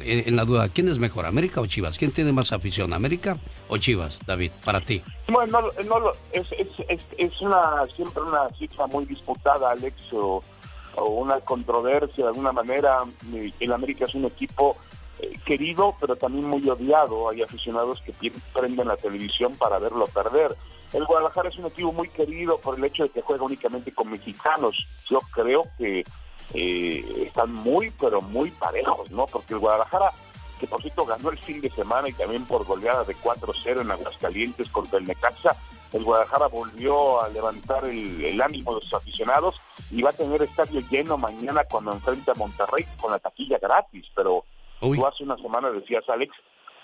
[0.00, 1.98] en en la duda, ¿quién es mejor, América o Chivas?
[1.98, 3.38] ¿Quién tiene más afición, América
[3.68, 5.02] o Chivas, David, para ti?
[5.28, 10.42] Bueno, no, no es, es, es, es una siempre una cifra muy disputada, Alex, o,
[10.96, 12.98] o una controversia de alguna manera.
[13.60, 14.76] El América es un equipo
[15.22, 17.30] eh, querido, pero también muy odiado.
[17.30, 20.56] Hay aficionados que prenden la televisión para verlo perder.
[20.92, 24.10] El Guadalajara es un equipo muy querido por el hecho de que juega únicamente con
[24.10, 24.76] mexicanos.
[25.08, 26.04] Yo creo que
[26.54, 29.26] eh, están muy, pero muy parejos, ¿no?
[29.26, 30.10] Porque el Guadalajara
[30.58, 33.90] que por cierto ganó el fin de semana y también por goleada de 4-0 en
[33.90, 35.56] Aguascalientes contra el Necaxa.
[35.92, 39.56] El Guadalajara volvió a levantar el, el ánimo de sus aficionados
[39.90, 44.06] y va a tener estadio lleno mañana cuando enfrenta a Monterrey con la taquilla gratis.
[44.14, 44.44] Pero
[44.96, 46.34] tú hace una semana decías, Alex,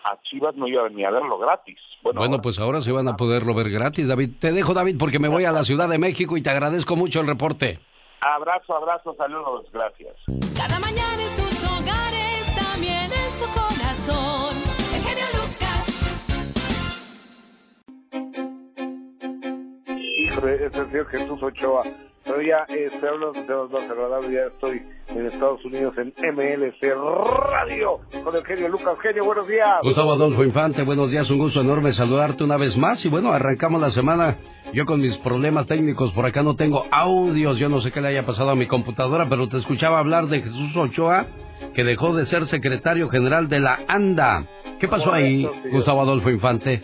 [0.04, 1.78] a Chivas no iba ni a verlo gratis.
[2.02, 4.30] Bueno, Bueno, pues ahora se van a poderlo ver gratis, David.
[4.40, 7.20] Te dejo, David, porque me voy a la Ciudad de México y te agradezco mucho
[7.20, 7.78] el reporte.
[8.20, 10.14] abrazo, abrazo, saludos, gracias.
[10.56, 14.54] Cada mañana en sus hogares, también en su corazón.
[14.94, 15.84] El genio Lucas.
[20.38, 21.82] Es el señor Jesús Ochoa.
[22.28, 26.08] Pero ya eh, estoy hablando de los dos agradables, ya estoy en Estados Unidos en
[26.08, 26.94] MLC
[27.50, 28.98] Radio con el genio Lucas.
[29.00, 29.78] Genio, buenos días.
[29.82, 33.02] Gustavo Adolfo Infante, buenos días, un gusto enorme saludarte una vez más.
[33.06, 34.36] Y bueno, arrancamos la semana.
[34.74, 38.08] Yo con mis problemas técnicos por acá no tengo audios, yo no sé qué le
[38.08, 41.24] haya pasado a mi computadora, pero te escuchaba hablar de Jesús Ochoa,
[41.74, 44.44] que dejó de ser secretario general de la ANDA.
[44.78, 45.48] ¿Qué pasó ahí.
[45.70, 46.82] Gustavo Adolfo Infante?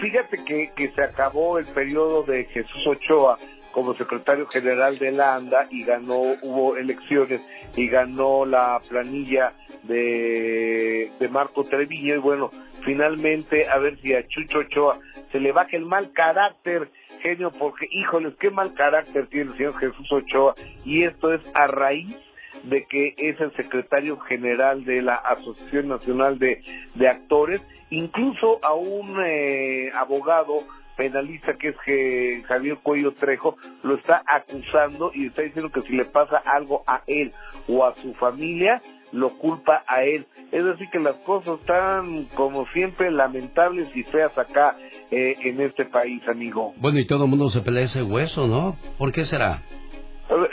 [0.00, 3.38] Fíjate que, que se acabó el periodo de Jesús Ochoa
[3.74, 7.40] como secretario general de la ANDA y ganó, hubo elecciones
[7.74, 9.52] y ganó la planilla
[9.82, 12.14] de, de Marco Treviño.
[12.14, 12.52] Y bueno,
[12.84, 15.00] finalmente a ver si a Chucho Ochoa
[15.32, 16.88] se le baja el mal carácter,
[17.20, 20.54] genio, porque híjoles, qué mal carácter tiene el señor Jesús Ochoa.
[20.84, 22.16] Y esto es a raíz
[22.62, 26.62] de que es el secretario general de la Asociación Nacional de,
[26.94, 27.60] de Actores,
[27.90, 30.60] incluso a un eh, abogado
[30.96, 35.94] penalista que es que Javier Cuello Trejo lo está acusando y está diciendo que si
[35.94, 37.32] le pasa algo a él
[37.68, 38.80] o a su familia,
[39.12, 40.26] lo culpa a él.
[40.52, 44.76] Es decir, que las cosas están como siempre lamentables y feas acá
[45.10, 46.74] eh, en este país, amigo.
[46.76, 48.76] Bueno, y todo el mundo se pelea ese hueso, ¿no?
[48.98, 49.62] ¿Por qué será?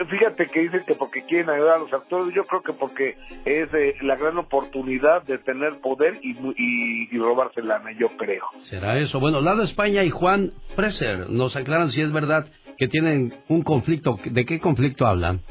[0.09, 3.15] Fíjate que dicen que porque quieren ayudar a los actores, yo creo que porque
[3.45, 8.45] es eh, la gran oportunidad de tener poder y, y, y robarse lana, yo creo.
[8.61, 9.19] ¿Será eso?
[9.19, 14.17] Bueno, Lado España y Juan Preser nos aclaran si es verdad que tienen un conflicto.
[14.25, 15.41] ¿De qué conflicto hablan?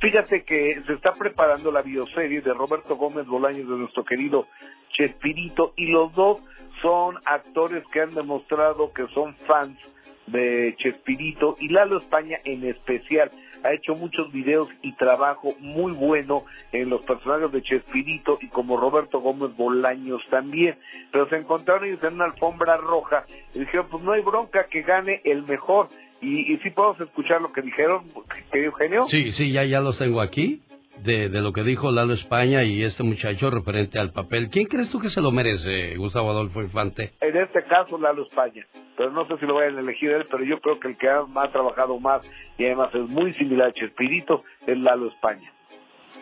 [0.00, 4.48] Fíjate que se está preparando la bioserie de Roberto Gómez Bolaños de nuestro querido
[4.90, 6.40] Chespirito y los dos
[6.82, 9.78] son actores que han demostrado que son fans
[10.26, 13.30] de Chespirito y Lalo España en especial
[13.64, 18.76] ha hecho muchos videos y trabajo muy bueno en los personajes de Chespirito y como
[18.76, 20.76] Roberto Gómez Bolaños también.
[21.10, 23.24] Pero se encontraron ellos en una alfombra roja
[23.54, 25.88] y dijeron, pues no hay bronca que gane el mejor.
[26.20, 28.04] Y, y sí podemos escuchar lo que dijeron,
[28.50, 29.06] querido Eugenio.
[29.08, 30.62] Sí, sí, ya, ya los tengo aquí.
[30.98, 34.50] De, de lo que dijo Lalo España y este muchacho referente al papel.
[34.50, 37.14] ¿Quién crees tú que se lo merece, Gustavo Adolfo Infante?
[37.20, 38.66] En este caso, Lalo España.
[38.96, 41.08] Pero no sé si lo vayan a elegir él, pero yo creo que el que
[41.08, 42.22] ha, ha trabajado más
[42.58, 45.52] y además es muy similar a Chespirito es Lalo España.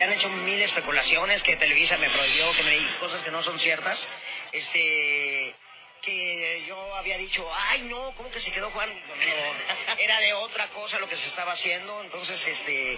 [0.01, 3.59] Han hecho mil especulaciones que Televisa me prohibió, que me dijo cosas que no son
[3.59, 4.07] ciertas.
[4.51, 5.53] Este
[6.01, 8.89] que yo había dicho, ay no, ¿cómo que se quedó Juan?
[8.89, 12.97] No, era de otra cosa lo que se estaba haciendo, entonces este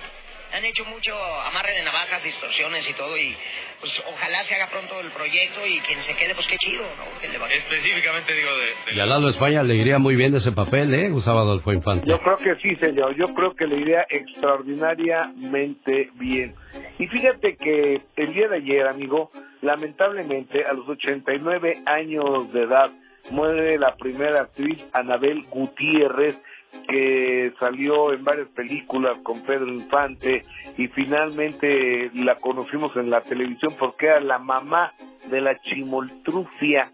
[0.53, 3.35] han hecho mucho amarre de navajas, distorsiones y todo y
[3.79, 7.19] pues ojalá se haga pronto el proyecto y quien se quede pues qué chido, ¿no?
[7.19, 8.95] Que le va- Específicamente digo de...
[8.95, 12.09] Y a Lalo España le iría muy bien ese papel, ¿eh, Gustavo Adolfo Infante?
[12.09, 13.15] Yo creo que sí, señor.
[13.15, 16.55] Yo creo que le iría extraordinariamente bien.
[16.99, 19.31] Y fíjate que el día de ayer, amigo,
[19.61, 22.91] lamentablemente a los 89 años de edad
[23.31, 26.37] muere la primera actriz Anabel Gutiérrez
[26.87, 30.43] que salió en varias películas con Pedro Infante
[30.77, 34.93] y finalmente la conocimos en la televisión porque era la mamá
[35.29, 36.91] de la chimoltrufia.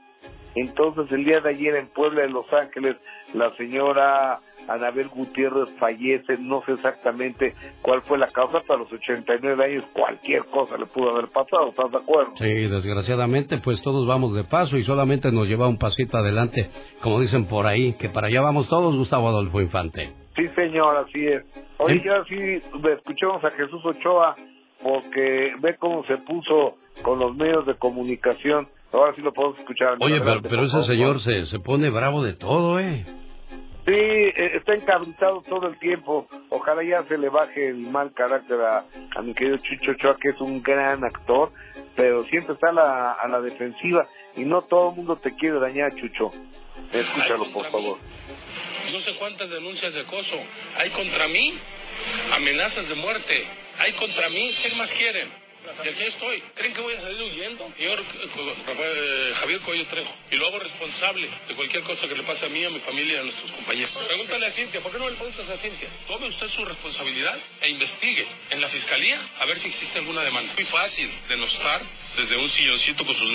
[0.55, 2.97] Entonces el día de ayer en Puebla de Los Ángeles
[3.33, 8.91] la señora Anabel Gutiérrez fallece, no sé exactamente cuál fue la causa, pero a los
[8.91, 12.33] 89 años cualquier cosa le pudo haber pasado, ¿estás de acuerdo?
[12.37, 16.69] Sí, desgraciadamente, pues todos vamos de paso y solamente nos lleva un pasito adelante,
[17.01, 20.11] como dicen por ahí, que para allá vamos todos, Gustavo Adolfo Infante.
[20.35, 21.43] Sí, señor, así es.
[21.77, 22.61] Oye, ya sí,
[22.93, 24.35] escuchemos a Jesús Ochoa,
[24.81, 28.67] porque ve cómo se puso con los medios de comunicación.
[28.91, 29.97] Ahora sí lo podemos escuchar.
[29.99, 33.05] Oye, pero, Adelante, pero ese señor se, se pone bravo de todo, ¿eh?
[33.85, 36.27] Sí, eh, está encabritado todo el tiempo.
[36.49, 38.85] Ojalá ya se le baje el mal carácter a,
[39.15, 41.51] a mi querido Chucho Ochoa, que es un gran actor,
[41.95, 45.59] pero siempre está a la, a la defensiva y no todo el mundo te quiere
[45.59, 46.31] dañar, Chucho.
[46.91, 47.97] Escúchalo, por favor.
[48.93, 50.35] No sé cuántas denuncias de acoso
[50.77, 51.53] hay contra mí,
[52.35, 53.45] amenazas de muerte,
[53.79, 55.27] hay contra mí, ¿qué más quieren?
[55.83, 56.41] Y aquí estoy.
[56.55, 57.71] ¿Creen que voy a salir huyendo?
[57.77, 60.11] Señor eh, Rafael- Javier Cuello Trejo.
[60.31, 63.15] Y lo hago responsable de cualquier cosa que le pase a mí, a mi familia
[63.15, 63.91] y a nuestros compañeros.
[64.07, 65.89] Pregúntale a Cintia, ¿por qué no le preguntas a Cintia?
[66.07, 70.51] Tome usted su responsabilidad e investigue en la fiscalía a ver si existe alguna demanda.
[70.55, 71.81] Muy fácil denostar
[72.17, 73.31] desde un silloncito con sus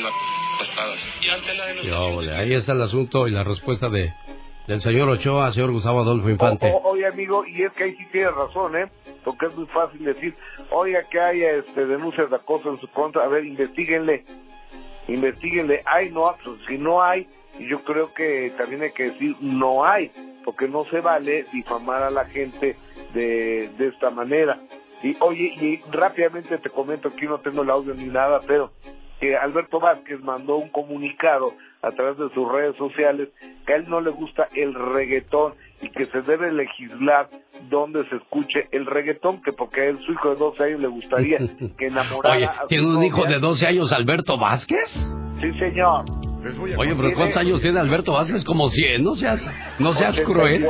[0.58, 1.06] gastadas.
[1.22, 4.12] Y ante la Pues ole, ahí está el asunto y la respuesta de
[4.66, 6.72] del señor Ochoa, señor Gustavo Adolfo Infante.
[6.84, 8.90] Oye, amigo, y es que ahí sí tienes razón, ¿eh?
[9.24, 10.34] Porque es muy fácil decir,
[10.70, 14.24] oiga, que haya este, denuncias de acoso en su contra, a ver, investiguenle,
[15.08, 17.28] investiguenle, hay, no, pues, si no hay,
[17.58, 20.10] y yo creo que también hay que decir, no hay,
[20.44, 22.76] porque no se vale difamar a la gente
[23.12, 24.58] de, de esta manera.
[25.02, 28.72] Y oye, y rápidamente te comento, aquí no tengo el audio ni nada, pero
[29.24, 33.30] que Alberto Vázquez mandó un comunicado a través de sus redes sociales
[33.64, 37.30] que a él no le gusta el reggaetón y que se debe legislar
[37.70, 40.88] donde se escuche el reggaetón, que porque a él, su hijo de 12 años le
[40.88, 41.38] gustaría
[41.78, 44.90] que enamorara Oye, a su ¿tiene un hijo de 12 años, Alberto Vázquez?
[45.40, 46.04] Sí, señor.
[46.76, 48.44] Oye, pero ¿cuántos años tiene Alberto Vázquez?
[48.44, 50.66] Como 100, no seas, no seas cruel.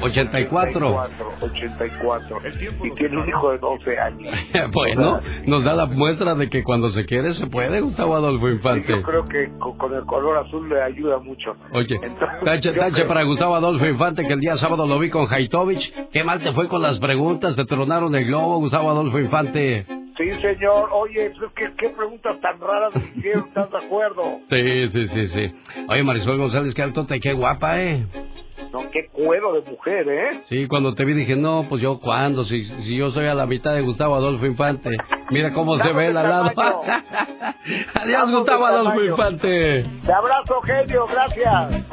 [0.00, 1.04] 84.
[1.40, 2.38] 84.
[2.84, 4.34] Y tiene un hijo de 12 años.
[4.72, 8.92] bueno, nos da la muestra de que cuando se quiere se puede, Gustavo Adolfo Infante.
[8.92, 11.54] Yo creo que con, el color azul le ayuda mucho.
[11.72, 15.10] Oye, Entonces, tache, tache creo- para Gustavo Adolfo Infante, que el día sábado lo vi
[15.10, 15.92] con Haitovich.
[16.10, 17.56] ¿Qué mal te fue con las preguntas?
[17.56, 19.84] ¿Te tronaron el globo, Gustavo Adolfo Infante?
[20.20, 20.90] Sí, señor.
[20.92, 23.48] Oye, pues, ¿qué, qué preguntas tan raras me hicieron?
[23.48, 24.40] ¿Estás de acuerdo?
[24.50, 25.54] Sí, sí, sí, sí.
[25.88, 28.04] Oye, Marisol González, qué alto te, qué guapa, ¿eh?
[28.70, 30.42] No, qué cuero de mujer, ¿eh?
[30.44, 33.46] Sí, cuando te vi dije, no, pues yo cuándo, si, si yo soy a la
[33.46, 34.90] mitad de Gustavo Adolfo Infante.
[35.30, 36.82] Mira cómo se ve el al lado.
[37.94, 39.84] Adiós, Gustavo Adolfo Infante.
[40.04, 41.06] Te abrazo, genio.
[41.06, 41.86] Gracias.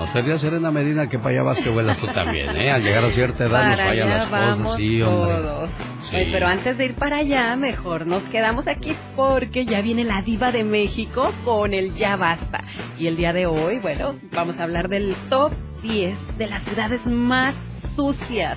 [0.00, 2.70] No te rías, Serena Medina, que para allá vas que vuelas tú también, ¿eh?
[2.70, 5.34] Al llegar a cierta edad nos fallan las cosas, sí, hombre.
[5.36, 5.70] todos.
[6.04, 6.16] Sí.
[6.32, 10.52] Pero antes de ir para allá, mejor nos quedamos aquí porque ya viene la diva
[10.52, 12.64] de México con el Ya Basta.
[12.98, 15.52] Y el día de hoy, bueno, vamos a hablar del top
[15.82, 17.54] 10 de las ciudades más
[17.94, 18.56] sucias.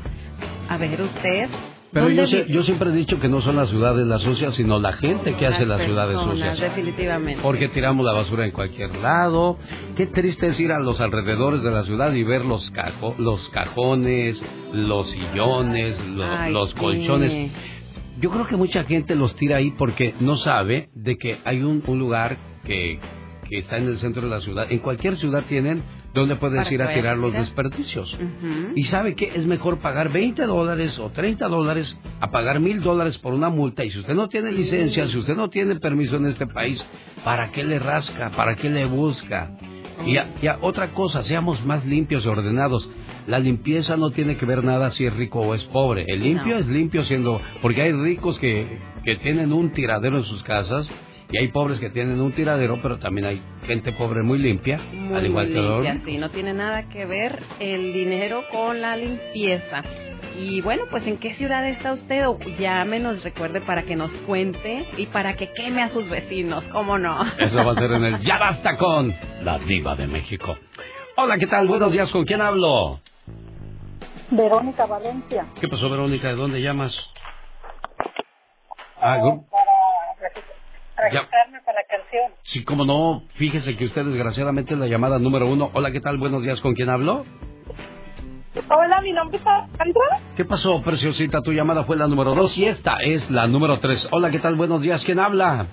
[0.70, 1.50] A ver, usted.
[1.94, 2.52] Pero ¿dónde yo, vive?
[2.54, 5.46] yo siempre he dicho que no son las ciudades las sucias, sino la gente que
[5.46, 6.60] hace las ciudades sucias.
[6.60, 7.42] Definitivamente.
[7.44, 9.58] Porque tiramos la basura en cualquier lado.
[9.96, 13.48] Qué triste es ir a los alrededores de la ciudad y ver los, cajo- los
[13.50, 14.44] cajones,
[14.74, 16.76] los sillones, Ay, los sí.
[16.78, 17.52] colchones.
[18.20, 21.84] Yo creo que mucha gente los tira ahí porque no sabe de que hay un,
[21.86, 23.00] un lugar que,
[23.50, 24.66] que está en el centro de la ciudad.
[24.72, 25.84] En cualquier ciudad tienen
[26.14, 28.18] donde puedes ir a tirar los desperdicios.
[28.76, 33.18] Y sabe que es mejor pagar 20 dólares o 30 dólares a pagar mil dólares
[33.18, 33.84] por una multa.
[33.84, 36.86] Y si usted no tiene licencia, si usted no tiene permiso en este país,
[37.24, 38.32] ¿para qué le rasca?
[38.36, 39.58] ¿Para qué le busca?
[40.06, 42.90] Y, a- y a otra cosa, seamos más limpios y ordenados.
[43.26, 46.04] La limpieza no tiene que ver nada si es rico o es pobre.
[46.08, 46.60] El limpio No.
[46.60, 47.40] es limpio siendo...
[47.62, 50.90] Porque hay ricos que, que tienen un tiradero en sus casas
[51.34, 55.18] y hay pobres que tienen un tiradero, pero también hay gente pobre muy limpia, Muy,
[55.18, 58.82] al igual muy que los limpia, sí, no tiene nada que ver el dinero con
[58.82, 59.84] la limpieza.
[60.40, 62.28] Y bueno, pues ¿en qué ciudad está usted?
[62.28, 67.00] O llámenos, recuerde, para que nos cuente y para que queme a sus vecinos, ¿cómo
[67.00, 67.16] no?
[67.40, 69.12] Eso va a ser en el Ya Basta con
[69.42, 70.56] la Diva de México.
[71.18, 71.68] Hola, ¿qué tal?
[71.68, 73.00] Buenos días, ¿con quién hablo?
[74.30, 75.48] Verónica Valencia.
[75.60, 76.28] ¿Qué pasó, Verónica?
[76.28, 77.10] ¿De dónde llamas?
[79.02, 79.18] Ah,
[81.10, 82.32] gru- Para registrarme para la canción.
[82.44, 85.70] sí, como no, fíjese que usted desgraciadamente es la llamada número uno.
[85.74, 86.18] Hola, ¿qué tal?
[86.18, 87.26] Buenos días, ¿con quién hablo?
[88.70, 90.20] Hola, mi nombre es Alejandra.
[90.36, 91.42] ¿Qué pasó, preciosita?
[91.42, 94.08] Tu llamada fue la número dos y esta es la número tres.
[94.12, 94.56] Hola, ¿qué tal?
[94.56, 95.68] Buenos días, ¿quién habla?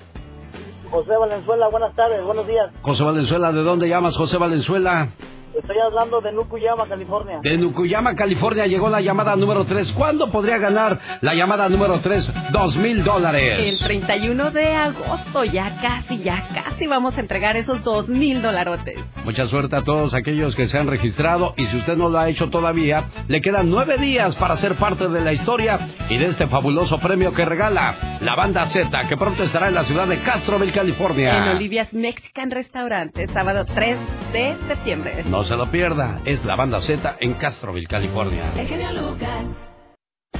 [0.91, 2.71] José Valenzuela, buenas tardes, buenos días.
[2.83, 5.11] José Valenzuela, ¿de dónde llamas, José Valenzuela?
[5.55, 7.41] Estoy hablando de Nukuyama, California.
[7.43, 9.93] De Nukuyama, California, llegó la llamada número 3.
[9.93, 12.33] ¿Cuándo podría ganar la llamada número 3?
[12.53, 13.79] Dos mil El dólares.
[13.81, 18.97] 31 de agosto, ya casi, ya casi vamos a entregar esos dos mil dolarotes.
[19.25, 22.29] Mucha suerte a todos aquellos que se han registrado y si usted no lo ha
[22.29, 26.47] hecho todavía, le quedan nueve días para ser parte de la historia y de este
[26.47, 30.69] fabuloso premio que regala la banda Z, que pronto estará en la ciudad de Castroville,
[30.71, 31.53] En California.
[31.57, 33.97] Olivia's Mexican Restaurante, sábado 3
[34.33, 35.25] de septiembre.
[35.27, 38.53] No se lo pierda, es la banda Z en Castroville, California.
[38.57, 39.45] El genio Lucas.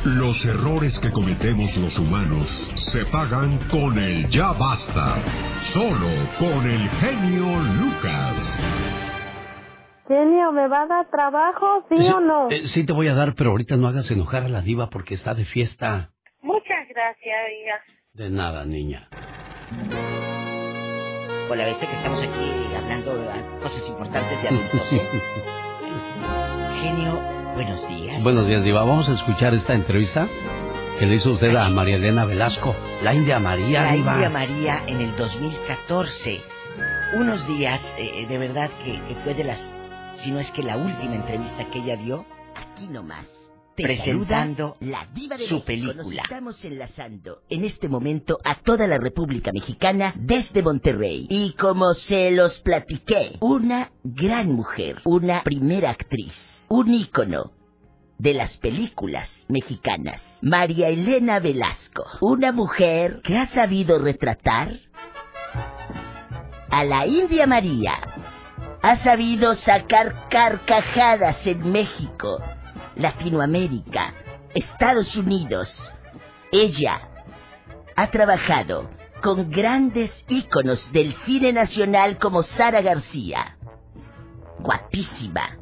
[0.05, 5.17] Los errores que cometemos los humanos se pagan con el ya basta.
[5.73, 6.09] Solo
[6.39, 8.59] con el genio Lucas.
[10.09, 12.49] Genio, ¿me va a dar trabajo, sí, o no?
[12.51, 15.15] Eh, sí te voy a dar, pero ahorita no hagas enojar a la diva porque
[15.15, 16.11] está de fiesta.
[16.41, 18.01] Muchas gracias, hija.
[18.15, 19.09] De nada, niña.
[21.51, 23.27] Hola, vete que estamos aquí hablando de
[23.61, 24.93] cosas importantes de adultos.
[24.93, 25.01] ¿eh?
[26.81, 27.21] Genio,
[27.55, 28.23] buenos días.
[28.23, 28.85] Buenos días, Diva.
[28.85, 30.29] Vamos a escuchar esta entrevista
[31.01, 34.13] que le hizo usted a María Elena Velasco, la India María, La Diva.
[34.13, 36.41] India María en el 2014.
[37.15, 39.73] Unos días, eh, de verdad que, que fue de las,
[40.19, 42.25] si no es que la última entrevista que ella dio,
[42.55, 43.40] Aquí nomás.
[43.77, 45.87] Te presentando la diva de su México.
[45.87, 46.23] Nos película.
[46.23, 51.27] estamos enlazando en este momento a toda la República Mexicana desde Monterrey.
[51.31, 57.53] Y como se los platiqué, una gran mujer, una primera actriz, un ícono
[58.19, 64.73] de las películas mexicanas, María Elena Velasco, una mujer que ha sabido retratar
[66.71, 67.95] a la India María,
[68.83, 72.43] ha sabido sacar carcajadas en México,
[73.01, 74.15] Latinoamérica,
[74.55, 75.93] Estados Unidos.
[76.53, 77.01] Ella
[77.97, 78.91] ha trabajado
[79.23, 83.57] con grandes íconos del cine nacional como Sara García.
[84.59, 85.59] Guapísima.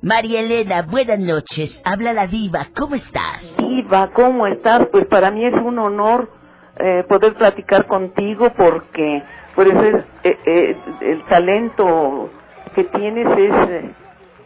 [0.00, 1.82] María Elena, buenas noches.
[1.84, 2.68] Habla la diva.
[2.76, 3.54] ¿Cómo estás?
[3.58, 4.86] Diva, ¿cómo estás?
[4.92, 6.30] Pues para mí es un honor
[6.78, 9.22] eh, poder platicar contigo porque
[9.54, 12.30] pues es, eh, eh, el talento
[12.76, 13.84] que tienes es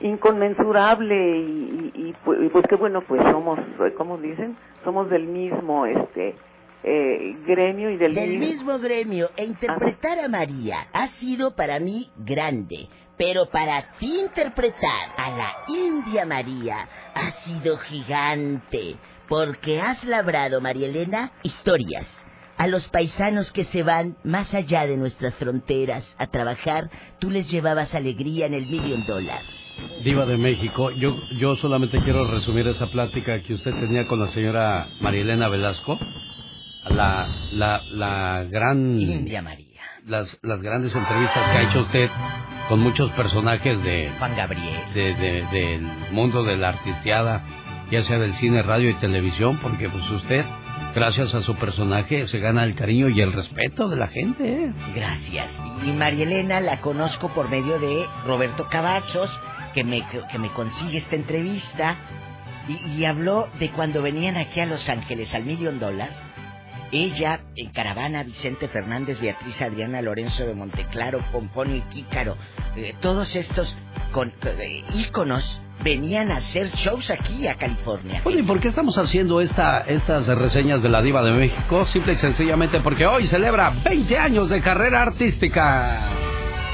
[0.02, 3.58] inconmensurable y, y, y, pues, y, pues que bueno pues somos
[3.96, 6.34] como dicen somos del mismo este
[6.84, 12.10] eh, gremio y del, Del mismo gremio, e interpretar a María ha sido para mí
[12.16, 18.96] grande, pero para ti interpretar a la India María ha sido gigante,
[19.28, 22.26] porque has labrado, María Elena, historias.
[22.58, 27.50] A los paisanos que se van más allá de nuestras fronteras a trabajar, tú les
[27.50, 29.42] llevabas alegría en el Million Dollar.
[30.02, 34.28] Diva de México, yo, yo solamente quiero resumir esa plática que usted tenía con la
[34.28, 35.98] señora María Elena Velasco,
[36.88, 39.00] la, la, la gran...
[39.00, 39.68] India María.
[40.06, 42.10] Las, las grandes entrevistas que ha hecho usted
[42.68, 44.10] con muchos personajes de...
[44.18, 44.80] Juan Gabriel.
[44.94, 47.44] De, de- del mundo de la artisteada,
[47.90, 50.44] ya sea del cine, radio y televisión, porque pues usted,
[50.94, 54.64] gracias a su personaje, se gana el cariño y el respeto de la gente.
[54.64, 54.72] ¿eh?
[54.96, 55.62] Gracias.
[55.86, 59.38] Y María Elena la conozco por medio de Roberto Cavazos,
[59.74, 61.96] que me, que me consigue esta entrevista.
[62.68, 66.10] Y, y habló de cuando venían aquí a Los Ángeles al Million Dollar.
[66.92, 72.36] Ella, en caravana, Vicente Fernández, Beatriz Adriana Lorenzo de Monteclaro, Pomponio y Kícaro,
[72.76, 73.78] eh, todos estos
[74.12, 78.20] con, eh, íconos venían a hacer shows aquí a California.
[78.22, 81.86] Bueno, ¿y por qué estamos haciendo esta, estas reseñas de la Diva de México?
[81.86, 85.98] Simple y sencillamente porque hoy celebra 20 años de carrera artística.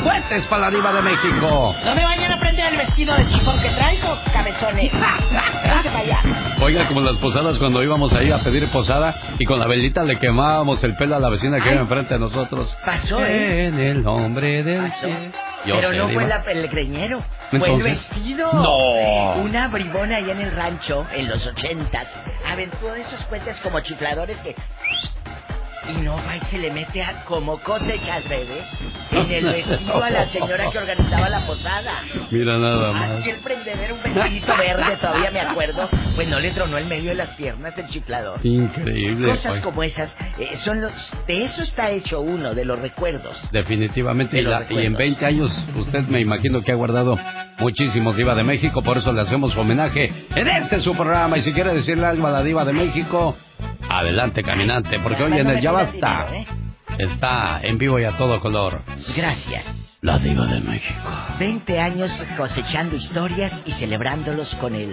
[0.03, 1.75] ¡Fuertes para la Diva de México!
[1.85, 4.93] No me vayan a prender el vestido de chifón que traigo, cabezones.
[4.93, 6.23] Vente para allá.
[6.61, 10.19] Oiga, como las posadas cuando íbamos ahí a pedir posada y con la velita le
[10.19, 12.69] quemábamos el pelo a la vecina que iba enfrente de nosotros.
[12.85, 13.67] Pasó, ¿eh?
[13.67, 14.87] En el nombre del.
[15.67, 16.21] Yo Pero sé, no Diva.
[16.21, 17.21] fue la, el greñero,
[17.51, 18.53] fue el vestido.
[18.53, 19.43] No.
[19.43, 22.07] Una bribona allá en el rancho, en los ochentas,
[22.51, 24.55] aventó de esos cohetes como chifladores que...
[25.89, 28.63] Y no va y se le mete a como cosechas, bebé,
[29.11, 32.03] en el vestido a la señora que organizaba la posada.
[32.31, 33.11] Mira nada más.
[33.21, 35.89] Así el prendedero, un vestidito verde, todavía me acuerdo.
[36.15, 38.41] Pues no le tronó el medio de las piernas el chiflador.
[38.45, 39.29] Increíble.
[39.29, 43.41] Cosas como esas, eh, son los, de eso está hecho uno, de los recuerdos.
[43.53, 44.99] Definitivamente, De y, los la- y en recuerdos.
[44.99, 47.17] 20 años usted me imagino que ha guardado
[47.59, 51.39] muchísimo Diva de México, por eso le hacemos homenaje en este su programa.
[51.39, 53.37] Y si quiere decirle algo a la Diva de México,
[53.89, 56.29] adelante caminante, porque hoy en el Ya Basta
[56.99, 58.83] está en vivo y a todo color.
[59.17, 59.65] Gracias.
[60.01, 61.01] La Diva de México.
[61.41, 64.93] 20 años cosechando historias y celebrándolos con el...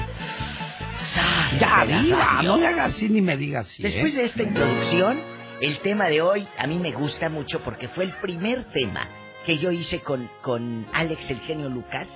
[1.14, 3.84] zar Ya, Diva, no le haga así ni me diga así.
[3.84, 3.90] ¿eh?
[3.90, 5.20] Después de esta introducción,
[5.62, 9.08] el tema de hoy a mí me gusta mucho porque fue el primer tema
[9.46, 12.08] que yo hice con, con Alex el genio Lucas.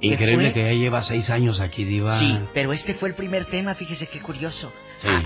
[0.00, 2.18] que Increíble fue- que ya lleva seis años aquí, Diva.
[2.18, 4.70] Sí, pero este fue el primer tema, fíjese qué curioso.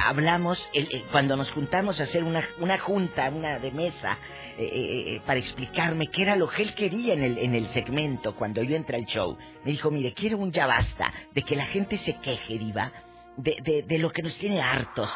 [0.05, 4.19] Hablamos, el- el- cuando nos juntamos a hacer una, una junta, una de mesa,
[4.59, 7.69] eh, eh, eh, para explicarme qué era lo que él quería en el, en el
[7.69, 9.37] segmento cuando yo entré al show.
[9.65, 12.93] Me dijo, mire, quiero un ya basta, de que la gente se queje, diva,
[13.37, 15.13] de, de, de lo que nos tiene hartos.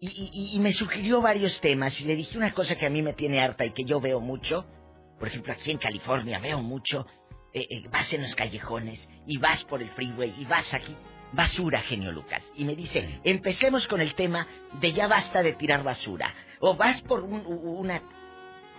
[0.00, 3.02] Y, y- y me sugirió varios temas y le dije una cosa que a mí
[3.02, 4.66] me tiene harta y que yo veo mucho.
[5.18, 7.06] Por ejemplo, aquí en California veo mucho.
[7.52, 10.96] eh, eh, vas en los callejones y vas por el freeway y vas aquí.
[11.32, 12.42] Basura, genio Lucas.
[12.56, 14.46] Y me dice, empecemos con el tema
[14.80, 16.34] de ya basta de tirar basura.
[16.58, 18.02] O vas por un- una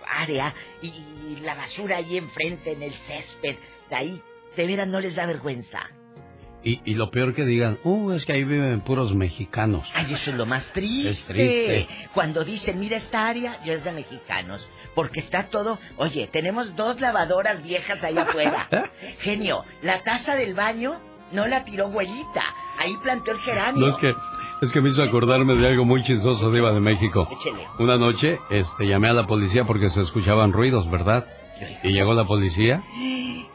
[0.06, 3.56] área y, y la basura ahí enfrente en el césped.
[3.90, 4.22] De ahí,
[4.56, 5.80] de veras no les da vergüenza.
[6.64, 9.88] Y, y lo peor que digan, uh, es que ahí viven puros mexicanos.
[9.94, 11.08] Ay, eso es lo más triste.
[11.10, 11.88] Es triste.
[12.14, 14.68] Cuando dicen, mira esta área, ya es de mexicanos.
[14.94, 15.78] Porque está todo...
[15.96, 18.68] Oye, tenemos dos lavadoras viejas ahí afuera.
[19.20, 21.00] Genio, la taza del baño
[21.32, 22.42] no la tiró güeyita.
[22.78, 23.80] Ahí plantó el geranio.
[23.80, 24.14] No es que
[24.62, 27.28] es que me hizo acordarme de algo muy chistoso de Iba de México.
[27.32, 27.66] Échele.
[27.78, 31.26] Una noche, este, llamé a la policía porque se escuchaban ruidos, ¿verdad?
[31.82, 32.82] Y llegó la policía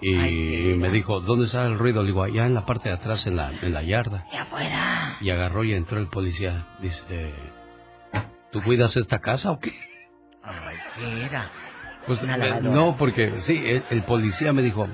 [0.01, 2.01] y me dijo, ¿dónde está el ruido?
[2.01, 4.25] Le digo, allá en la parte de atrás, en la, en la yarda.
[4.31, 5.17] Y afuera.
[5.21, 6.67] Y agarró y entró el policía.
[6.81, 7.33] Dice,
[8.51, 9.73] ¿tú cuidas esta casa o qué?
[10.43, 11.51] Ay, ¿qué era?
[12.05, 14.87] Pues, eh, no, porque sí, el, el policía me dijo,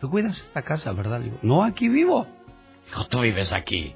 [0.00, 1.20] ¿tú cuidas esta casa, verdad?
[1.20, 2.26] Digo, no, aquí vivo.
[2.86, 3.94] Dijo, tú vives aquí.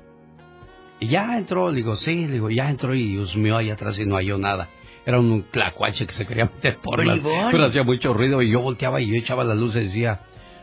[1.01, 4.39] Y ya entró, digo, sí, digo, ya entró y husmeó ahí atrás y no halló
[4.39, 4.69] nada.
[5.07, 7.21] Era un tlacuache que se quería meter por las...
[7.51, 10.21] Pero hacía mucho ruido y yo volteaba y yo echaba la luz y decía,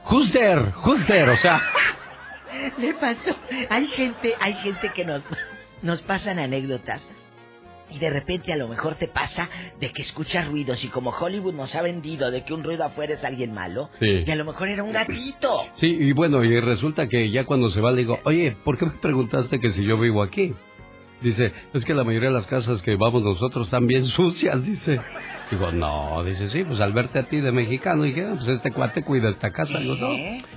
[0.10, 1.30] who's there, who's there?
[1.30, 1.62] O sea,
[2.78, 3.36] Le pasó.
[3.70, 5.24] Hay gente, hay gente que nos,
[5.82, 7.02] nos pasan anécdotas.
[7.92, 9.50] Y de repente a lo mejor te pasa
[9.80, 13.14] de que escuchas ruidos y como Hollywood nos ha vendido de que un ruido afuera
[13.14, 14.24] es alguien malo, Sí.
[14.26, 15.66] y a lo mejor era un gatito.
[15.76, 18.86] sí, y bueno, y resulta que ya cuando se va le digo, oye, ¿por qué
[18.86, 20.54] me preguntaste que si yo vivo aquí?
[21.22, 25.00] Dice, es que la mayoría de las casas que vamos nosotros están bien sucias, dice.
[25.52, 28.72] Digo, no, dice, sí, pues al verte a ti de mexicano, dije, ah, pues este
[28.72, 29.80] cuate cuida esta casa.
[29.80, 30.10] Digo, no,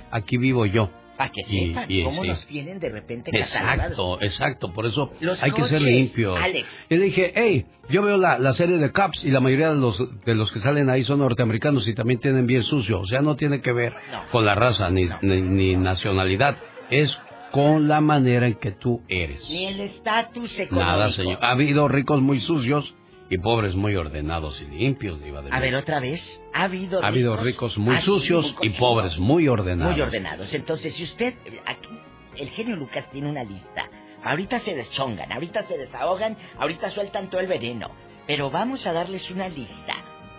[0.09, 0.89] aquí vivo yo.
[1.17, 2.27] Para que Y- sepan y cómo sí.
[2.27, 3.91] nos tienen de repente catalogados.
[3.91, 6.39] Exacto, exacto, por eso Los hay que ser coches, limpios.
[6.39, 6.85] Alex.
[6.89, 9.79] Y le dije, hey, yo veo la, la serie de Cops y la mayoría de
[9.79, 12.99] los, de los que salen ahí son norteamericanos y también tienen bien sucio.
[12.99, 13.93] O sea, no tiene que ver
[14.31, 16.57] con la raza ni, ni, ni nacionalidad.
[16.89, 17.17] Es
[17.51, 19.49] con la manera en que tú eres.
[19.49, 20.91] Ni el estatus económico.
[20.91, 21.37] Nada, señor.
[21.41, 22.93] Ha habido ricos muy sucios
[23.29, 26.41] y pobres muy ordenados y limpios, Diva de A ver, otra vez.
[26.53, 29.93] Ha habido Ha habido ricos muy así, sucios muy y pobres muy ordenados.
[29.93, 30.53] Muy ordenados.
[30.53, 31.35] Entonces, si usted,
[31.65, 31.89] aquí,
[32.37, 33.89] el genio Lucas tiene una lista.
[34.23, 37.91] Ahorita se deschongan, ahorita se desahogan, ahorita sueltan todo el veneno.
[38.27, 39.93] Pero vamos a darles una lista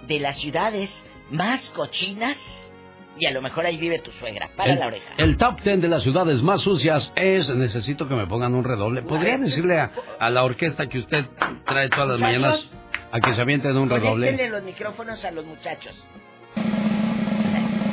[0.07, 0.91] de las ciudades
[1.31, 2.66] más cochinas
[3.19, 4.51] y a lo mejor ahí vive tu suegra.
[4.57, 5.15] Para el, la oreja.
[5.19, 9.03] el top ten de las ciudades más sucias es, necesito que me pongan un redoble.
[9.03, 11.27] ¿Podría decirle a, a la orquesta que usted
[11.67, 12.77] trae todas las mañanas
[13.13, 14.49] a que se avienten un redoble?
[14.49, 16.07] Los micrófonos a los muchachos.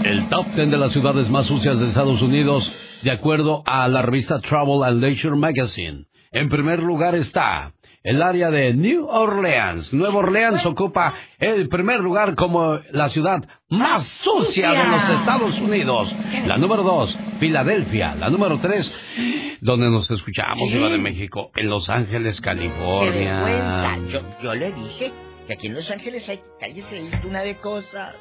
[0.04, 2.72] El top ten de las ciudades más sucias de Estados Unidos,
[3.04, 6.08] de acuerdo a la revista Travel and Leisure Magazine.
[6.32, 7.74] En primer lugar está
[8.04, 9.94] el área de New Orleans.
[9.94, 16.14] Nueva Orleans ocupa el primer lugar como la ciudad más sucia de los Estados Unidos.
[16.46, 18.16] La número dos, Filadelfia.
[18.16, 18.92] La número tres,
[19.62, 20.74] donde nos escuchamos, ¿Qué?
[20.76, 22.46] Ciudad de México, en Los Ángeles, ¡Qué!
[22.46, 23.98] California.
[24.10, 25.12] Yo, yo le dije
[25.48, 28.16] que aquí en Los Ángeles hay calles, he visto una de cosas.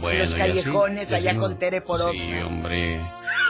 [0.00, 3.00] Bueno, los callejones allá con Tere por Sí, hombre.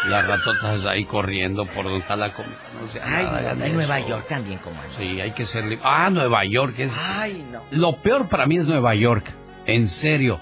[0.07, 2.57] Las ratotas ahí corriendo por donde está la comida.
[2.81, 4.01] No sea Ay, nada, no, en Nueva.
[4.01, 4.81] York también, como.
[4.97, 5.81] Sí, hay que ser libre.
[5.85, 6.75] Ah, Nueva York.
[6.79, 6.93] Es...
[6.97, 7.63] Ay, no.
[7.73, 9.33] Lo peor para mí es Nueva York.
[9.67, 10.41] En serio.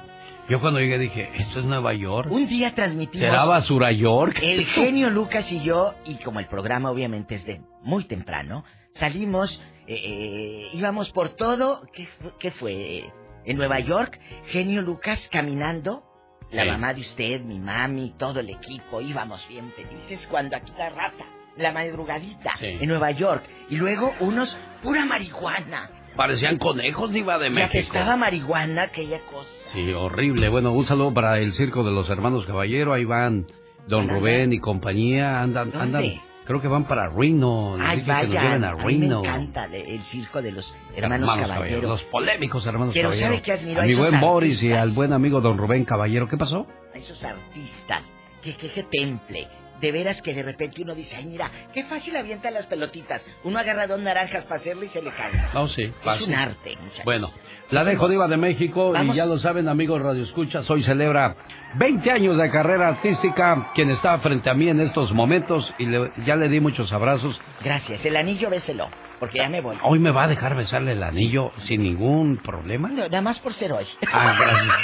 [0.49, 2.31] Yo cuando llegué dije, ¿esto es Nueva York?
[2.31, 3.27] Un día transmitimos.
[3.27, 4.39] ¿Será Basura York?
[4.43, 9.61] El genio Lucas y yo, y como el programa obviamente es de muy temprano, salimos,
[9.89, 11.83] eh, eh, íbamos por todo.
[11.93, 12.07] ¿Qué,
[12.39, 13.11] qué fue?
[13.47, 16.03] En Nueva York, genio Lucas caminando.
[16.51, 16.69] La Sí.
[16.71, 21.25] mamá de usted, mi mami, todo el equipo, íbamos bien felices cuando aquí la rata,
[21.57, 22.67] la madrugadita, Sí.
[22.67, 23.43] en Nueva York.
[23.69, 25.91] Y luego unos, pura marihuana.
[26.17, 27.69] Parecían conejos, Diva de México.
[27.71, 29.51] apestaba marihuana aquella cosa.
[29.59, 30.49] Sí, horrible.
[30.49, 32.93] Bueno, un saludo para el circo de los hermanos Caballero.
[32.95, 33.47] Ahí van
[33.89, 34.09] Don.
[34.09, 35.41] Rubén y compañía.
[35.43, 35.99] Andan, ¿Dónde?
[35.99, 36.23] andan.
[36.47, 37.77] Creo que van para Reno.
[37.81, 40.75] Ay, dije que nos vaya, lleven a a mí me encanta el circo de los
[40.95, 41.89] hermanos, Caballero.
[41.89, 43.29] Los polémicos hermanos Pero Caballero.
[43.29, 44.83] ¿sabe qué admiro a a mi buen Boris y artistas?
[44.83, 46.29] al buen amigo Don Rubén Caballero.
[46.29, 46.67] ¿Qué pasó?
[46.95, 48.03] a esos artistas,
[48.43, 49.49] que, que, que temple.
[49.81, 53.23] De veras que de repente uno dice, ay mira, qué fácil avienta las pelotitas.
[53.45, 55.33] Uno agarra dos naranjas para hacerle y se le cae.
[55.53, 55.83] No, sí.
[55.83, 56.29] Es fácil.
[56.29, 57.05] un arte, muchachos.
[57.05, 57.31] Bueno,
[57.71, 59.15] la dejo Diva de México Vamos.
[59.15, 61.37] y ya lo saben amigos Radio Escuchas, hoy celebra
[61.75, 66.13] 20 años de carrera artística, quien está frente a mí en estos momentos y le-
[66.25, 67.41] ya le di muchos abrazos.
[67.63, 69.79] Gracias, el anillo béselo, porque ya me voy.
[69.83, 72.89] Hoy me va a dejar besarle el anillo sin ningún problema.
[72.89, 73.87] No, nada más por ser hoy.
[74.13, 74.75] Ah, gracias.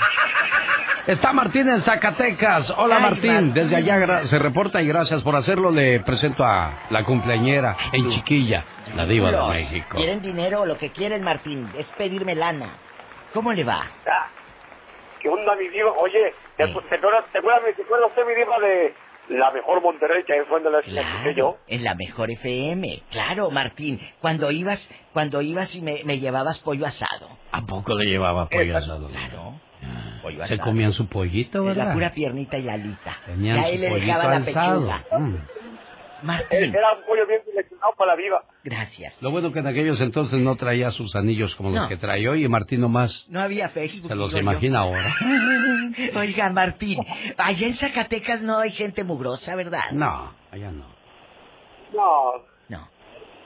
[1.06, 2.70] Está Martín en Zacatecas.
[2.76, 3.54] Hola Ay, Martín, Martín.
[3.54, 5.70] desde allá se reporta y gracias por hacerlo.
[5.72, 8.64] Le presento a la cumpleañera en Chiquilla,
[8.94, 9.96] la diva de México.
[9.96, 11.68] ¿Quieren dinero o lo que quieren, Martín?
[11.76, 12.68] Es pedirme lana.
[13.34, 13.80] ¿Cómo le va?
[14.06, 14.28] Ah,
[15.20, 15.90] ¿Qué onda, mi diva?
[15.98, 16.90] Oye, ¿te, te acuerdas,
[17.32, 18.94] te acuerdas, te acuerdas usted, mi diva, de
[19.28, 21.56] la mejor Monterrey que ahí fue donde la escuché yo?
[21.68, 23.02] En la mejor FM.
[23.10, 24.00] Claro, Martín.
[24.20, 27.28] Cuando ibas, cuando ibas y me, me llevabas pollo asado.
[27.52, 29.08] ¿A poco le llevaba pollo asado?
[29.08, 29.60] Claro.
[30.22, 30.68] Pollo Se asado.
[30.70, 31.88] comían su pollito, ¿verdad?
[31.88, 33.16] la pura piernita y la alita.
[33.26, 35.04] Tenían ya su él le pollito dejaba la pechuga.
[35.18, 35.34] Mm.
[36.22, 36.74] Martín.
[36.74, 38.44] Era un pollo bien seleccionado para la diva.
[38.64, 39.20] Gracias.
[39.20, 41.80] Lo bueno que en aquellos entonces no traía sus anillos como No.
[41.80, 44.08] los que trae hoy y Martín nomás No había Facebook.
[44.08, 44.38] se los yo.
[44.38, 45.14] imagina ahora.
[46.16, 46.98] Oiga, Martín,
[47.38, 49.82] allá en Zacatecas no hay gente mugrosa, ¿verdad?
[49.92, 50.86] No, allá no.
[51.92, 52.32] No.
[52.68, 52.88] No.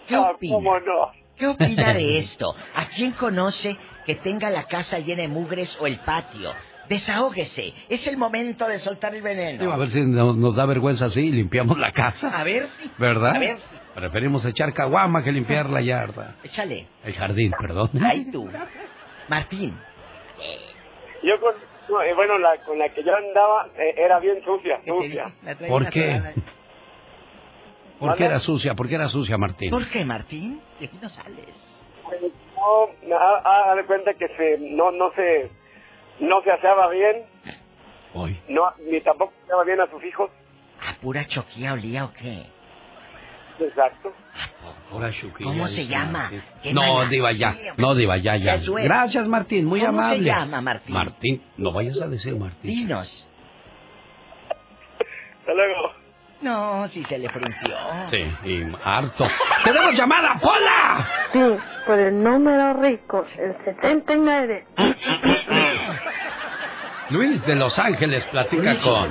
[0.06, 0.54] ¿Qué Ah, opina?
[0.54, 1.10] ¿Cómo no?
[1.36, 2.54] ¿Qué opina de esto?
[2.74, 3.76] ¿A quién conoce
[4.06, 6.50] que tenga la casa llena de mugres o el patio?
[6.88, 7.72] Desahógese.
[7.88, 9.60] Es el momento de soltar el veneno.
[9.60, 12.28] Digo, a ver si no- nos da vergüenza así y limpiamos la casa.
[12.30, 12.90] A ver si.
[12.98, 13.36] ¿Verdad?
[13.36, 13.56] A ver.
[13.94, 16.36] Preferimos echar caguama que limpiar la yarda.
[16.44, 16.86] Échale.
[17.04, 17.90] El jardín, perdón.
[18.04, 18.48] Ay, tú.
[19.28, 19.74] Martín.
[21.22, 21.54] Yo con,
[22.04, 25.32] eh, bueno, la, con la que yo andaba eh, era bien sucia, sucia.
[25.66, 26.20] ¿Por qué?
[27.98, 28.74] ¿Por qué era sucia?
[28.74, 29.70] ¿Por qué era sucia, Martín?
[29.70, 30.60] ¿Por qué, Martín?
[30.78, 31.46] De aquí no sales.
[32.54, 35.50] No, no, haz de cuenta que se, no, no se,
[36.20, 37.24] no se aseaba bien,
[38.14, 38.38] Hoy.
[38.48, 40.30] no, ni tampoco aseaba bien a sus hijos.
[40.88, 42.47] ¿A pura choquía olía o qué?
[43.59, 44.12] Exacto.
[44.93, 45.10] Ahora,
[45.43, 46.24] ¿Cómo se llama?
[46.24, 46.43] Martín.
[46.62, 47.09] ¿Qué No, mala?
[47.09, 47.52] Diva, ya.
[47.78, 48.55] No, Diva, ya, ya.
[48.55, 48.84] Eso es.
[48.84, 49.64] Gracias, Martín.
[49.64, 50.24] Muy ¿Cómo se amable.
[50.24, 50.94] llama, Martín?
[50.94, 52.70] Martín, no vayas a decir Martín.
[52.70, 53.26] Dinos.
[55.40, 55.93] Hasta luego.
[56.42, 57.74] No, si se le frunció.
[58.10, 59.26] Sí, y harto.
[59.64, 61.08] ¡Tenemos llamada, Pola!
[61.32, 61.40] Sí,
[61.86, 64.66] por el número rico, el 79.
[67.10, 68.78] Luis de Los Ángeles platica Luis.
[68.82, 69.10] con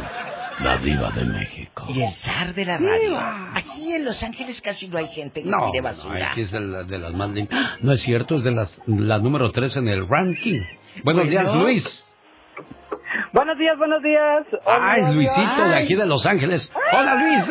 [0.59, 1.85] la diva de México.
[1.89, 3.17] Y el zar de la radio.
[3.53, 6.31] Aquí en Los Ángeles casi no hay gente que No, tire no, basura.
[6.31, 7.61] aquí es de, la- de las más limpias.
[7.81, 10.61] No es cierto, es de las, la número 3 en el ranking.
[11.03, 11.31] Buenos Bueno.
[11.31, 12.04] días, Luis.
[13.35, 14.45] Buenos días, buenos días.
[14.65, 16.71] Ay, Hola, Luisito de aquí de Los Ángeles.
[16.93, 17.43] Hola, Luis.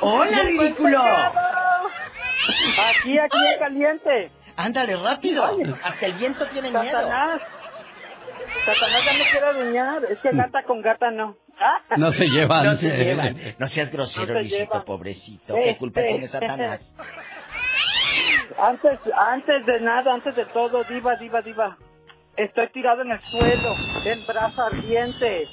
[0.00, 1.02] ¡Hola, ridículo!
[1.04, 4.32] Aquí, aquí en caliente.
[4.56, 5.44] Ándale, rápido.
[5.84, 6.82] Hasta el viento tiene miedo.
[6.82, 7.42] Satanás.
[8.64, 10.04] Satanás ya me quiere adueñar.
[10.06, 11.36] Es que gata con gata no.
[11.60, 11.82] Ah.
[11.98, 12.64] No se llevan.
[12.64, 13.36] No se llevan.
[13.58, 15.54] No seas grosero, No se Luisito, pobrecito.
[15.58, 16.94] Eh, ¿Qué culpa eh, tiene Satanás?
[18.58, 21.76] Antes, antes de nada, antes de todo, diva, diva, diva.
[22.36, 25.48] Estoy tirado en el suelo, en brazo ardiente.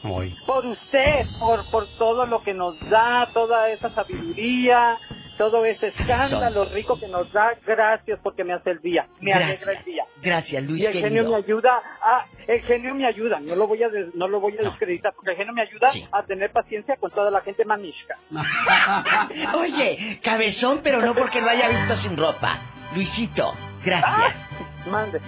[0.46, 4.98] Por usted, por, por todo lo que nos da, toda esa sabiduría,
[5.38, 7.52] todo ese escándalo rico que nos da.
[7.66, 10.06] Gracias porque me hace el día, me alegra el día.
[10.22, 13.84] Gracias, Luis y el genio me ayuda a, el genio me ayuda, no lo voy
[13.84, 16.96] a des- no lo voy a descreditar, porque el genio me ayuda a tener paciencia
[16.96, 18.16] con toda la gente manishka.
[19.58, 22.60] Oye, cabezón, pero no porque lo haya visto sin ropa.
[22.96, 23.54] Luisito,
[23.84, 24.36] gracias.
[24.88, 25.20] Mande.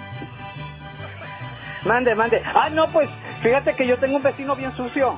[1.85, 2.41] Mande, mande.
[2.45, 3.09] Ah, no, pues,
[3.41, 5.17] fíjate que yo tengo un vecino bien sucio.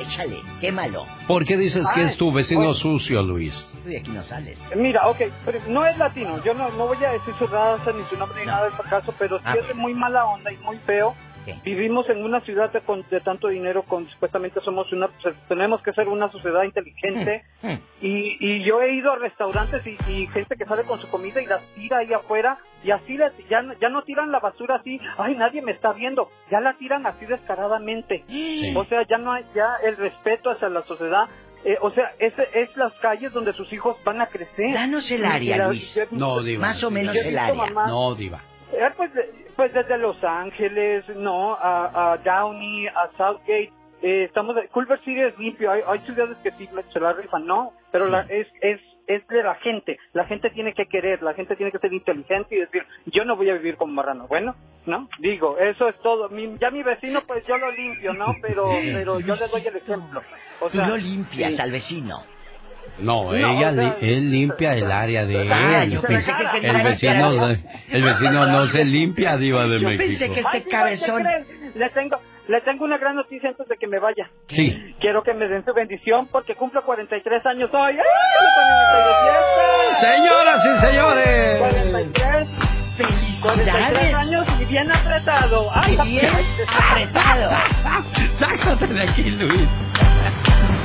[0.00, 1.06] Échale, quémalo.
[1.28, 2.74] ¿Por qué dices que Ay, es tu vecino oye.
[2.74, 3.66] sucio, Luis?
[3.84, 4.58] De aquí no sales.
[4.74, 8.02] Mira, ok, pero no es latino, yo no, no voy a decir su raza ni
[8.04, 10.50] su nombre ni nada de ese caso, pero sí Ah, es de muy mala onda
[10.52, 11.14] y muy feo.
[11.64, 15.08] Vivimos en una ciudad de, con- de tanto dinero, con supuestamente somos una,
[15.48, 17.44] tenemos que ser una sociedad inteligente.
[18.00, 21.40] Y, y yo he ido a restaurantes y, y gente que sale con su comida
[21.42, 24.76] y las tira ahí afuera y así les- ya, no- ya no tiran la basura
[24.76, 28.24] así, ay nadie me está viendo, ya la tiran así descaradamente.
[28.76, 31.28] O sea, ya no hay ya el respeto hacia la sociedad.
[31.64, 34.72] eh, o sea, es, es las calles donde sus hijos van a crecer.
[34.72, 35.94] Danos el área, la- Luis.
[35.94, 36.62] yo No, Diva.
[36.68, 37.66] Más o menos el área.
[37.86, 38.40] No, Diva.
[38.72, 43.70] eh, pues, de- pues desde Los Ángeles, no, a, a Downey, a Southgate,
[44.00, 47.44] eh, estamos, de- Culver City es limpio, hay, hay ciudades que sí se la rifan,
[47.44, 51.34] no, pero la- es, es, es de la gente, la gente tiene que querer, la
[51.34, 54.54] gente tiene que ser inteligente y decir, yo no voy a vivir como marrano, bueno,
[54.86, 55.10] ¿no?
[55.18, 58.34] Digo, eso es todo, mi- ya mi vecino pues yo lo limpio, ¿no?
[58.40, 60.22] Pero, pero yo le doy el ejemplo.
[60.60, 61.60] O Tú lo limpias sí.
[61.60, 62.14] al vecino.
[62.98, 65.92] No, No, ella, o sea, li- él limpia el área de Ah, él.
[65.92, 67.30] yo pensé que el vecino,
[67.88, 70.04] el vecino no se limpia, Diva de Yo México.
[70.06, 71.24] pensé que este cabezón...
[71.74, 72.16] Le tengo,
[72.48, 74.28] le tengo una gran noticia antes de que me vaya.
[74.48, 74.96] Sí.
[75.00, 77.96] Quiero que me den su bendición porque cumplo 43 años hoy.
[77.96, 78.02] ¡Ay!
[80.00, 81.58] Señoras y señores.
[81.60, 82.48] 43.
[83.42, 85.70] 43 años y bien apretado.
[85.72, 86.34] ¡Ay, Y bien
[86.76, 87.50] apretado.
[88.38, 89.68] Sácate de aquí, Luis.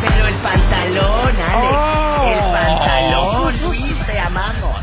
[0.07, 1.77] Pero el pantalón, Alex.
[1.77, 2.25] Oh.
[2.27, 4.77] El pantalón, Luis, te amamos.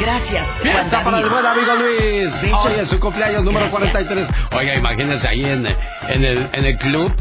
[0.00, 2.32] Gracias, Fiesta para el buen amigo Luis.
[2.64, 4.06] Hoy es su cumpleaños número Gracias.
[4.08, 4.28] 43.
[4.56, 7.12] Oiga, imagínense ahí en, en, el, en el club.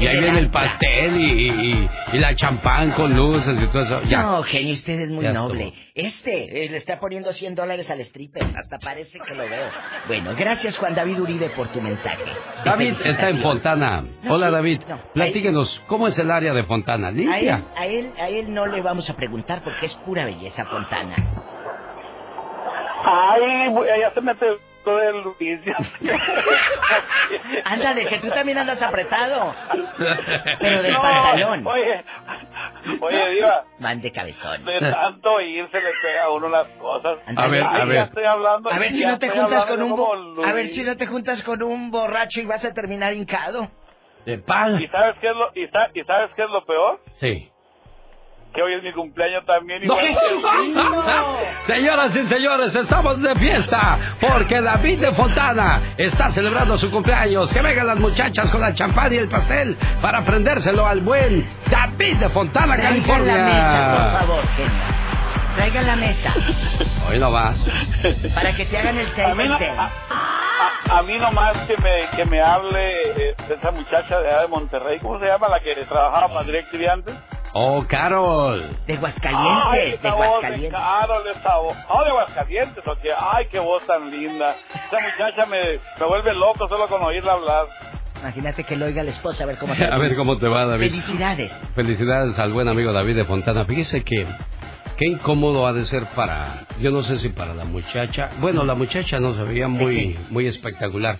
[0.00, 4.02] Y ahí viene el pastel y, y, y la champán con luces y todo eso.
[4.04, 4.22] Ya.
[4.22, 5.74] No, genio, usted es muy Ya noble.
[5.94, 8.44] Este eh, le está poniendo 100 dólares al stripper.
[8.56, 9.68] Hasta parece que lo veo.
[10.08, 12.24] Bueno, gracias, Juan David Uribe, por tu mensaje.
[12.64, 13.36] David está en.
[13.42, 14.04] Fontana.
[14.22, 14.80] No, Hola, sí, David.
[14.88, 17.08] no, Platíquenos, ¿cómo es el área de Fontana?
[17.08, 17.64] A él, ¿Limpia?
[17.76, 21.16] a, él, a él no le vamos a preguntar porque es pura belleza, Fontana.
[23.04, 23.40] Ay,
[24.00, 25.60] ya se me pegó el Luis.
[27.64, 29.54] Ándale, que tú también andas apretado.
[30.60, 31.66] Pero del No, pantalón.
[31.66, 32.04] Oye,
[33.00, 34.64] oye, Diva, Mande cabezón.
[34.64, 37.18] de tanto ir se le pega a uno las cosas.
[37.36, 38.04] A ver, a ver.
[38.04, 38.70] Estoy hablando.
[38.70, 41.62] A ver si no te juntas con un a ver si no te juntas con
[41.62, 43.70] un borracho y vas a terminar hincado.
[44.24, 44.80] De pal.
[44.82, 47.00] ¿Y sabes qué es lo, y, sa- y sabes qué es lo peor?
[47.16, 47.50] Sí.
[48.54, 49.86] Que hoy es mi cumpleaños también.
[49.86, 49.94] No.
[50.00, 50.14] igual
[51.66, 57.52] que- Señoras y señores, estamos de fiesta porque David de Fontana está celebrando su cumpleaños.
[57.52, 62.16] Que vengan las muchachas con la champán y el pastel para prendérselo al buen David
[62.16, 63.36] de Fontana, Traigan California.
[63.36, 65.00] la mesa, por favor, genio.
[65.56, 66.32] Traigan la mesa
[67.08, 67.68] Hoy no vas.
[68.34, 69.90] para que te hagan el A mí, no- a,
[70.90, 74.40] a- a mí nomás que me, que me hable eh, de esa muchacha de allá
[74.42, 75.48] de Monterrey, ¿cómo se llama?
[75.48, 77.14] La que trabajaba para DirecTV antes.
[77.52, 78.60] Oh, Carol.
[78.86, 80.70] De Ay, Aguascalientes, de esa voz de Aguascalientes.
[80.80, 81.76] Carol, esa voz.
[81.88, 82.98] Oh, de Aguascalientes, ok.
[83.18, 84.56] Ay, qué voz tan linda.
[84.70, 87.66] Esa muchacha me, me vuelve loco solo con oírla hablar.
[88.20, 90.66] Imagínate que lo oiga la esposa a ver cómo te A ver cómo te va,
[90.66, 90.90] David.
[90.90, 91.52] Felicidades.
[91.74, 93.64] Felicidades al buen amigo David de Fontana.
[93.64, 94.26] Fíjese que
[94.96, 98.30] qué incómodo ha de ser para, yo no sé si para la muchacha.
[98.38, 101.18] Bueno, la muchacha no se veía muy, muy espectacular.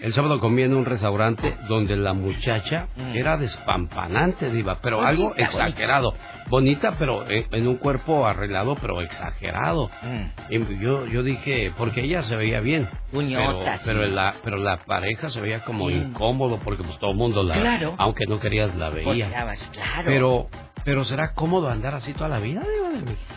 [0.00, 5.34] El sábado comí en un restaurante donde la muchacha era despampanante, diva, pero Bonita, algo
[5.36, 6.14] exagerado.
[6.48, 9.90] Bonita, pero en, en un cuerpo arreglado, pero exagerado.
[10.02, 10.52] Mm.
[10.52, 12.88] Y yo, yo dije, porque ella se veía bien.
[13.10, 17.42] Pero, pero, la, pero la pareja se veía como incómodo porque pues todo el mundo
[17.42, 17.60] la...
[17.60, 17.94] Claro.
[17.98, 19.28] Aunque no querías la veía.
[19.72, 20.04] Claro.
[20.06, 20.48] Pero,
[20.84, 23.34] pero ¿será cómodo andar así toda la vida, diva de México?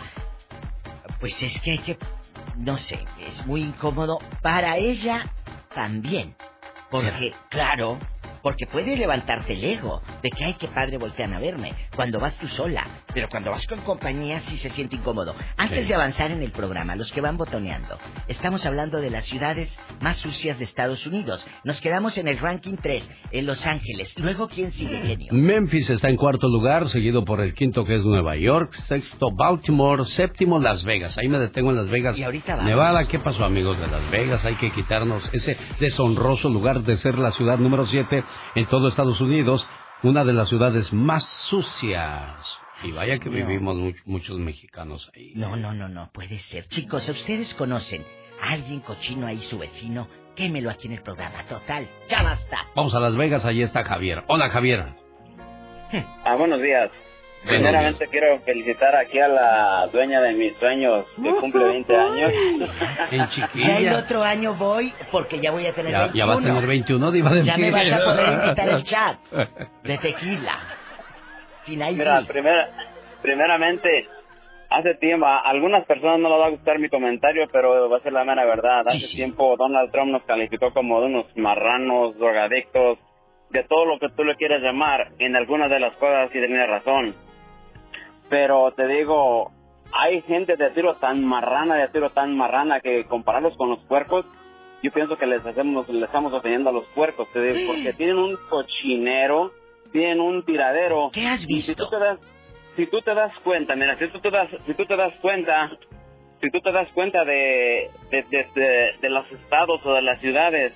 [1.19, 1.97] Pues es que hay que,
[2.57, 5.31] no sé, es muy incómodo para ella
[5.73, 6.35] también.
[6.91, 7.97] Porque, claro,
[8.41, 12.37] porque puede levantarte el ego de que, ay, qué padre voltean a verme cuando vas
[12.37, 12.85] tú sola.
[13.13, 15.35] Pero cuando vas con compañía sí se siente incómodo.
[15.57, 15.89] Antes Sí.
[15.89, 17.97] de avanzar en el programa, los que van botoneando,
[18.27, 21.45] estamos hablando de las ciudades más sucias de Estados Unidos.
[21.63, 24.13] Nos quedamos en el ranking 3, en Los Ángeles.
[24.17, 25.33] Luego, ¿quién sigue, genio?
[25.33, 30.05] Memphis está en cuarto lugar, seguido por el quinto que es Nueva York, sexto Baltimore,
[30.05, 31.17] séptimo Las Vegas.
[31.17, 32.17] Ahí me detengo en Las Vegas.
[32.17, 32.69] Y ahorita vamos.
[32.69, 34.45] Nevada, ¿qué pasó amigos de Las Vegas?
[34.45, 38.23] Hay que quitarnos ese deshonroso lugar de ser la ciudad número siete
[38.55, 39.67] en todo Estados Unidos,
[40.03, 42.57] una de las ciudades más sucias.
[42.83, 43.35] Y vaya que No.
[43.35, 45.33] vivimos mu- muchos mexicanos ahí.
[45.35, 46.67] No, no, no, no puede ser.
[46.67, 48.03] Chicos, ¿ustedes conocen
[48.41, 50.07] a alguien cochino ahí, su vecino?
[50.35, 51.45] Quémelo aquí en el programa.
[51.45, 52.65] Total, ya basta.
[52.75, 54.23] Vamos a Las Vegas, ahí está Javier.
[54.27, 54.95] Hola Javier.
[56.23, 56.89] Ah, buenos días.
[57.45, 62.31] Primeramente quiero felicitar aquí a la dueña de mis sueños que cumple 20 años.
[63.11, 66.35] En Ya el otro año voy porque ya voy a tener Ya, ya va a
[66.35, 66.53] 21.
[66.55, 69.17] tener 21, diva de Ya me vas a poder invitar el chat
[69.83, 70.53] de tequila.
[71.65, 71.95] Sin ahí.
[71.95, 72.69] Mira, primera,
[73.23, 74.07] primeramente,
[74.69, 78.01] hace tiempo, a algunas personas no les va a gustar mi comentario, pero va a
[78.01, 78.87] ser la mera verdad.
[78.87, 82.99] Hace tiempo Donald Trump nos calificó como de unos marranos, drogadictos,
[83.49, 85.09] de todo lo que tú le quieras llamar.
[85.19, 87.15] En algunas de las cosas sí tenía razón.
[88.31, 89.51] Pero te digo,
[89.93, 94.25] hay gente de tiro tan marrana, de tiro tan marrana que compararlos con los puercos,
[94.81, 98.17] yo pienso que les hacemos, les estamos ofendiendo a los puercos, te digo, porque tienen
[98.17, 99.51] un cochinero,
[99.91, 101.09] tienen un tiradero.
[101.13, 101.73] ¿Qué has visto?
[101.73, 102.19] si tú te das,
[102.77, 105.69] si tú te das cuenta, mira, si tú te das, si tú te das cuenta,
[106.39, 110.21] si tú te das cuenta de, de, de, de- de los estados o de las
[110.21, 110.71] ciudades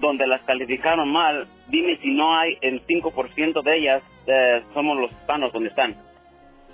[0.00, 5.12] donde las calificaron mal, dime si no hay el 5% de ellas, eh, somos los
[5.12, 5.96] hispanos donde están.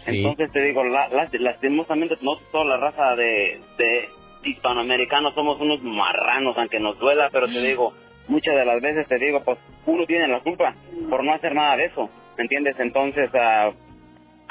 [0.07, 0.19] Sí.
[0.19, 4.09] Entonces te digo, la, la- lastimosamente no toda la raza de, de
[4.45, 7.93] hispanoamericanos somos unos marranos, aunque nos duela, pero te digo,
[8.29, 10.75] muchas de las veces te digo, pues uno tiene la culpa
[11.09, 12.77] por no hacer nada de eso, ¿me entiendes?
[12.79, 13.71] Entonces, ah,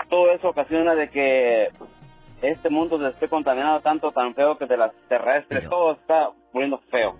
[0.09, 1.69] todo eso ocasiona de que
[2.41, 6.79] este mundo se esté contaminado tanto, tan feo que de las terrestres, todo está poniendo
[6.91, 7.15] feo.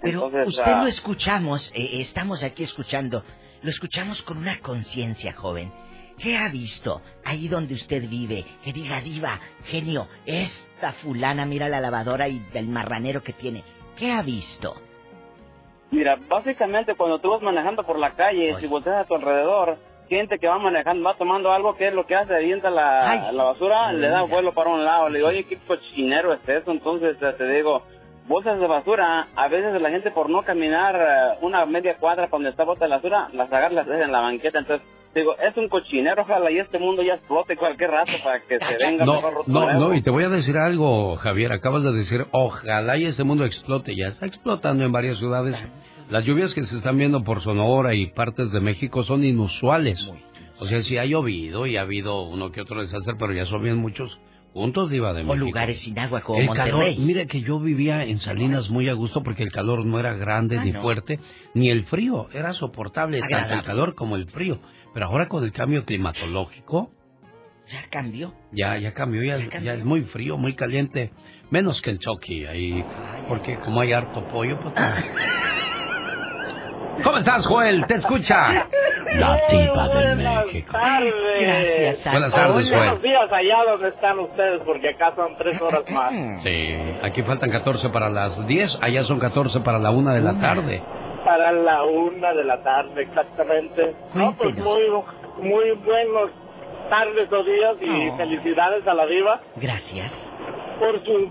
[0.00, 3.24] Pero Entonces, usted ah, lo escuchamos, eh, estamos aquí escuchando,
[3.62, 5.72] lo escuchamos con una conciencia, joven.
[6.18, 8.44] ¿Qué ha visto ahí donde usted vive?
[8.64, 13.62] Que diga, diva, genio, esta fulana mira la lavadora y del marranero que tiene.
[13.96, 14.74] ¿Qué ha visto?
[15.90, 20.38] Mira, básicamente cuando tú vas manejando por la calle, si volteas a tu alrededor, gente
[20.38, 22.34] que va manejando, va tomando algo, ¿qué es lo que hace?
[22.34, 25.08] Avienta la, Ay, la basura, le da vuelo para un lado.
[25.08, 26.72] Le digo, oye, ¿qué cochinero es eso?
[26.72, 27.82] Entonces eh, te digo,
[28.28, 32.38] bolsas de basura, a veces la gente por no caminar eh, una media cuadra para
[32.38, 34.58] donde está bota de basura, las agarra las deja en la banqueta.
[34.58, 38.60] Entonces, digo, es un cochinero, ojalá y este mundo ya explote cualquier rato para que
[38.60, 41.52] se venga No, no, no, y te voy a decir algo, Javier.
[41.52, 43.96] Acabas de decir, ojalá y ese mundo explote.
[43.96, 45.56] Ya está explotando en varias ciudades.
[46.10, 50.10] Las lluvias que se están viendo por Sonora y partes de México son inusuales.
[50.60, 53.62] O sea, sí ha llovido y ha habido uno que otro desastre, pero ya son
[53.62, 54.18] bien muchos
[54.52, 55.36] puntos, Diva de O México.
[55.44, 56.70] lugares sin agua como el Monterrey.
[56.72, 60.14] calor, mire que yo vivía en Salinas muy a gusto porque el calor no era
[60.14, 60.82] grande Ah, ni no.
[60.82, 61.20] fuerte,
[61.54, 64.60] ni el frío, era soportable, tanto el calor como el frío.
[64.94, 66.90] Pero ahora con el cambio climatológico,
[67.70, 68.34] Ya cambió.
[68.52, 71.12] ya, ya cambió, ya, ya es muy frío, muy caliente.
[71.50, 72.84] Menos que en Chucky ahí,
[73.28, 74.74] porque como hay harto pollo, pues...
[77.02, 77.86] ¿Cómo estás, Joel?
[77.86, 78.66] ¿Te escucha?
[79.14, 80.72] La tipa de México.
[80.72, 82.78] Gracias, Buenas tardes, Joel.
[82.80, 86.12] Buenos días allá donde están ustedes, porque acá son tres horas más.
[86.42, 90.38] Sí, aquí faltan 14 para las 10, allá son 14 para la 1 de la
[90.40, 90.82] tarde.
[91.24, 93.94] Para la una de la tarde, exactamente.
[94.14, 94.82] No, pues muy,
[95.42, 96.30] muy buenos
[96.90, 98.16] tardes o días y Oh.
[98.16, 100.34] felicidades a la diva Gracias.
[100.78, 101.30] por su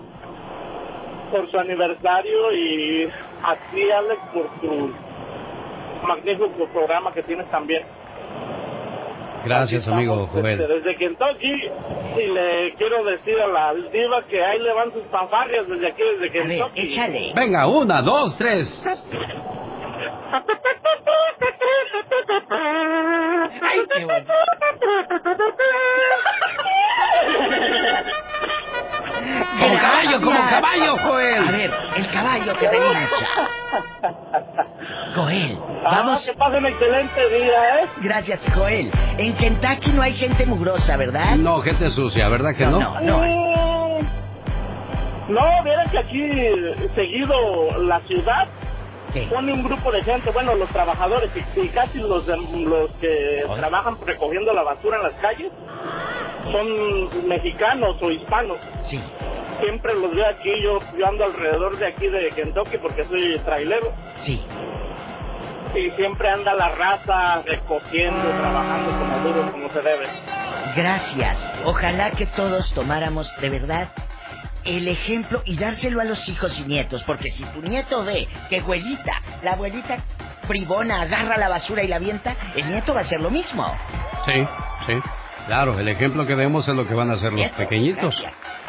[1.32, 3.04] por su aniversario y
[3.42, 4.90] a ti, Alex, por tu
[6.06, 7.82] magnífico programa que tienes también.
[9.44, 10.60] Gracias, amigo Joel.
[10.60, 11.52] Este, desde Kentucky
[12.16, 15.04] y le quiero decir a la diva que ahí le van sus
[15.68, 16.80] desde aquí, desde Kentucky.
[16.80, 17.32] échale.
[17.34, 18.84] Venga, una, dos, tres.
[23.62, 24.34] Ay, qué bueno.
[29.60, 31.48] Como caballo, como caballo, Joel.
[31.48, 33.26] A ver, el caballo que relincha.
[35.14, 36.24] Joel, Ah, vamos.
[36.26, 37.86] que pasen excelente día, ¿eh?
[37.98, 38.90] Gracias, Joel.
[39.16, 41.36] En Kentucky no hay gente mugrosa, ¿verdad?
[41.36, 42.78] No, gente sucia, ¿verdad que no?
[42.80, 43.18] No, no.
[43.18, 44.06] Mm,
[45.28, 46.30] No, vieran que aquí
[46.94, 48.48] seguido la ciudad
[49.30, 53.96] pone un grupo de gente, bueno, los trabajadores y, y casi los, los que trabajan
[54.04, 55.52] recogiendo la basura en las calles
[56.50, 58.58] son mexicanos o hispanos.
[58.82, 59.00] Sí.
[59.60, 63.92] Siempre los veo aquí, yo, yo ando alrededor de aquí de Kentucky porque soy trailero.
[64.18, 64.44] Sí.
[65.74, 70.06] Y siempre anda la raza recogiendo, trabajando como duro, como se debe.
[70.76, 71.52] Gracias.
[71.64, 73.88] Ojalá que todos tomáramos de verdad
[74.64, 78.58] el ejemplo y dárselo a los hijos y nietos, porque si tu nieto ve que
[78.58, 79.98] abuelita, la abuelita
[80.48, 83.70] bribona agarra la basura y la avienta, el nieto va a hacer lo mismo.
[84.24, 84.46] Sí,
[84.86, 84.94] sí.
[85.46, 88.22] Claro, el ejemplo que demos es lo que van a hacer los pequeñitos.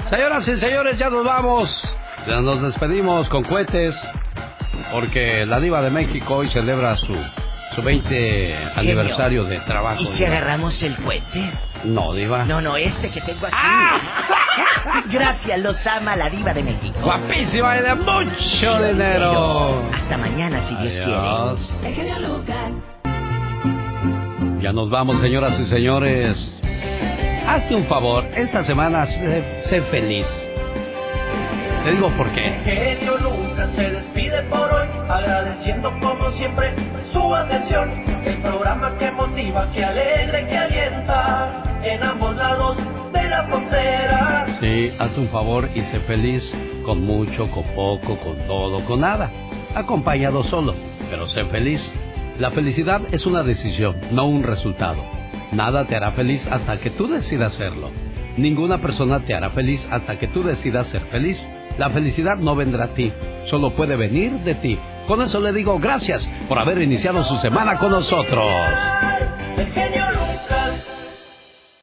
[0.09, 1.95] Señoras y señores, ya nos vamos.
[2.25, 3.95] Ya nos despedimos con cohetes.
[4.91, 7.13] Porque la Diva de México hoy celebra su,
[7.75, 10.01] su 20 aniversario de trabajo.
[10.01, 10.37] ¿Y si Diva.
[10.37, 11.51] agarramos el cohete?
[11.83, 12.43] No, Diva.
[12.45, 13.55] No, no, este que tengo aquí.
[15.11, 16.99] Gracias, los ama la diva de México.
[17.01, 19.83] Guapísima y de mucho dinero.
[19.93, 21.71] Hasta mañana, si Dios Adiós.
[21.81, 22.09] quiere.
[24.61, 26.53] Ya nos vamos, señoras y señores.
[27.47, 30.27] Hazte un favor, esta semana sé, sé feliz.
[31.85, 32.99] Te digo por qué.
[33.69, 36.73] Se despide por hoy, agradeciendo como siempre
[37.11, 37.89] su atención.
[38.25, 42.77] El programa que motiva, que alegra y que alienta en ambos lados
[43.13, 44.45] de la frontera.
[44.59, 49.31] Sí, hazte un favor y sé feliz con mucho, con poco, con todo, con nada.
[49.75, 50.75] Acompañado solo,
[51.09, 51.93] pero sé feliz.
[52.39, 55.03] La felicidad es una decisión, no un resultado.
[55.51, 57.91] Nada te hará feliz hasta que tú decidas serlo.
[58.37, 61.47] Ninguna persona te hará feliz hasta que tú decidas ser feliz.
[61.79, 63.13] La felicidad no vendrá a ti,
[63.45, 64.77] solo puede venir de ti.
[65.07, 68.43] Con eso le digo gracias por haber iniciado su semana con nosotros.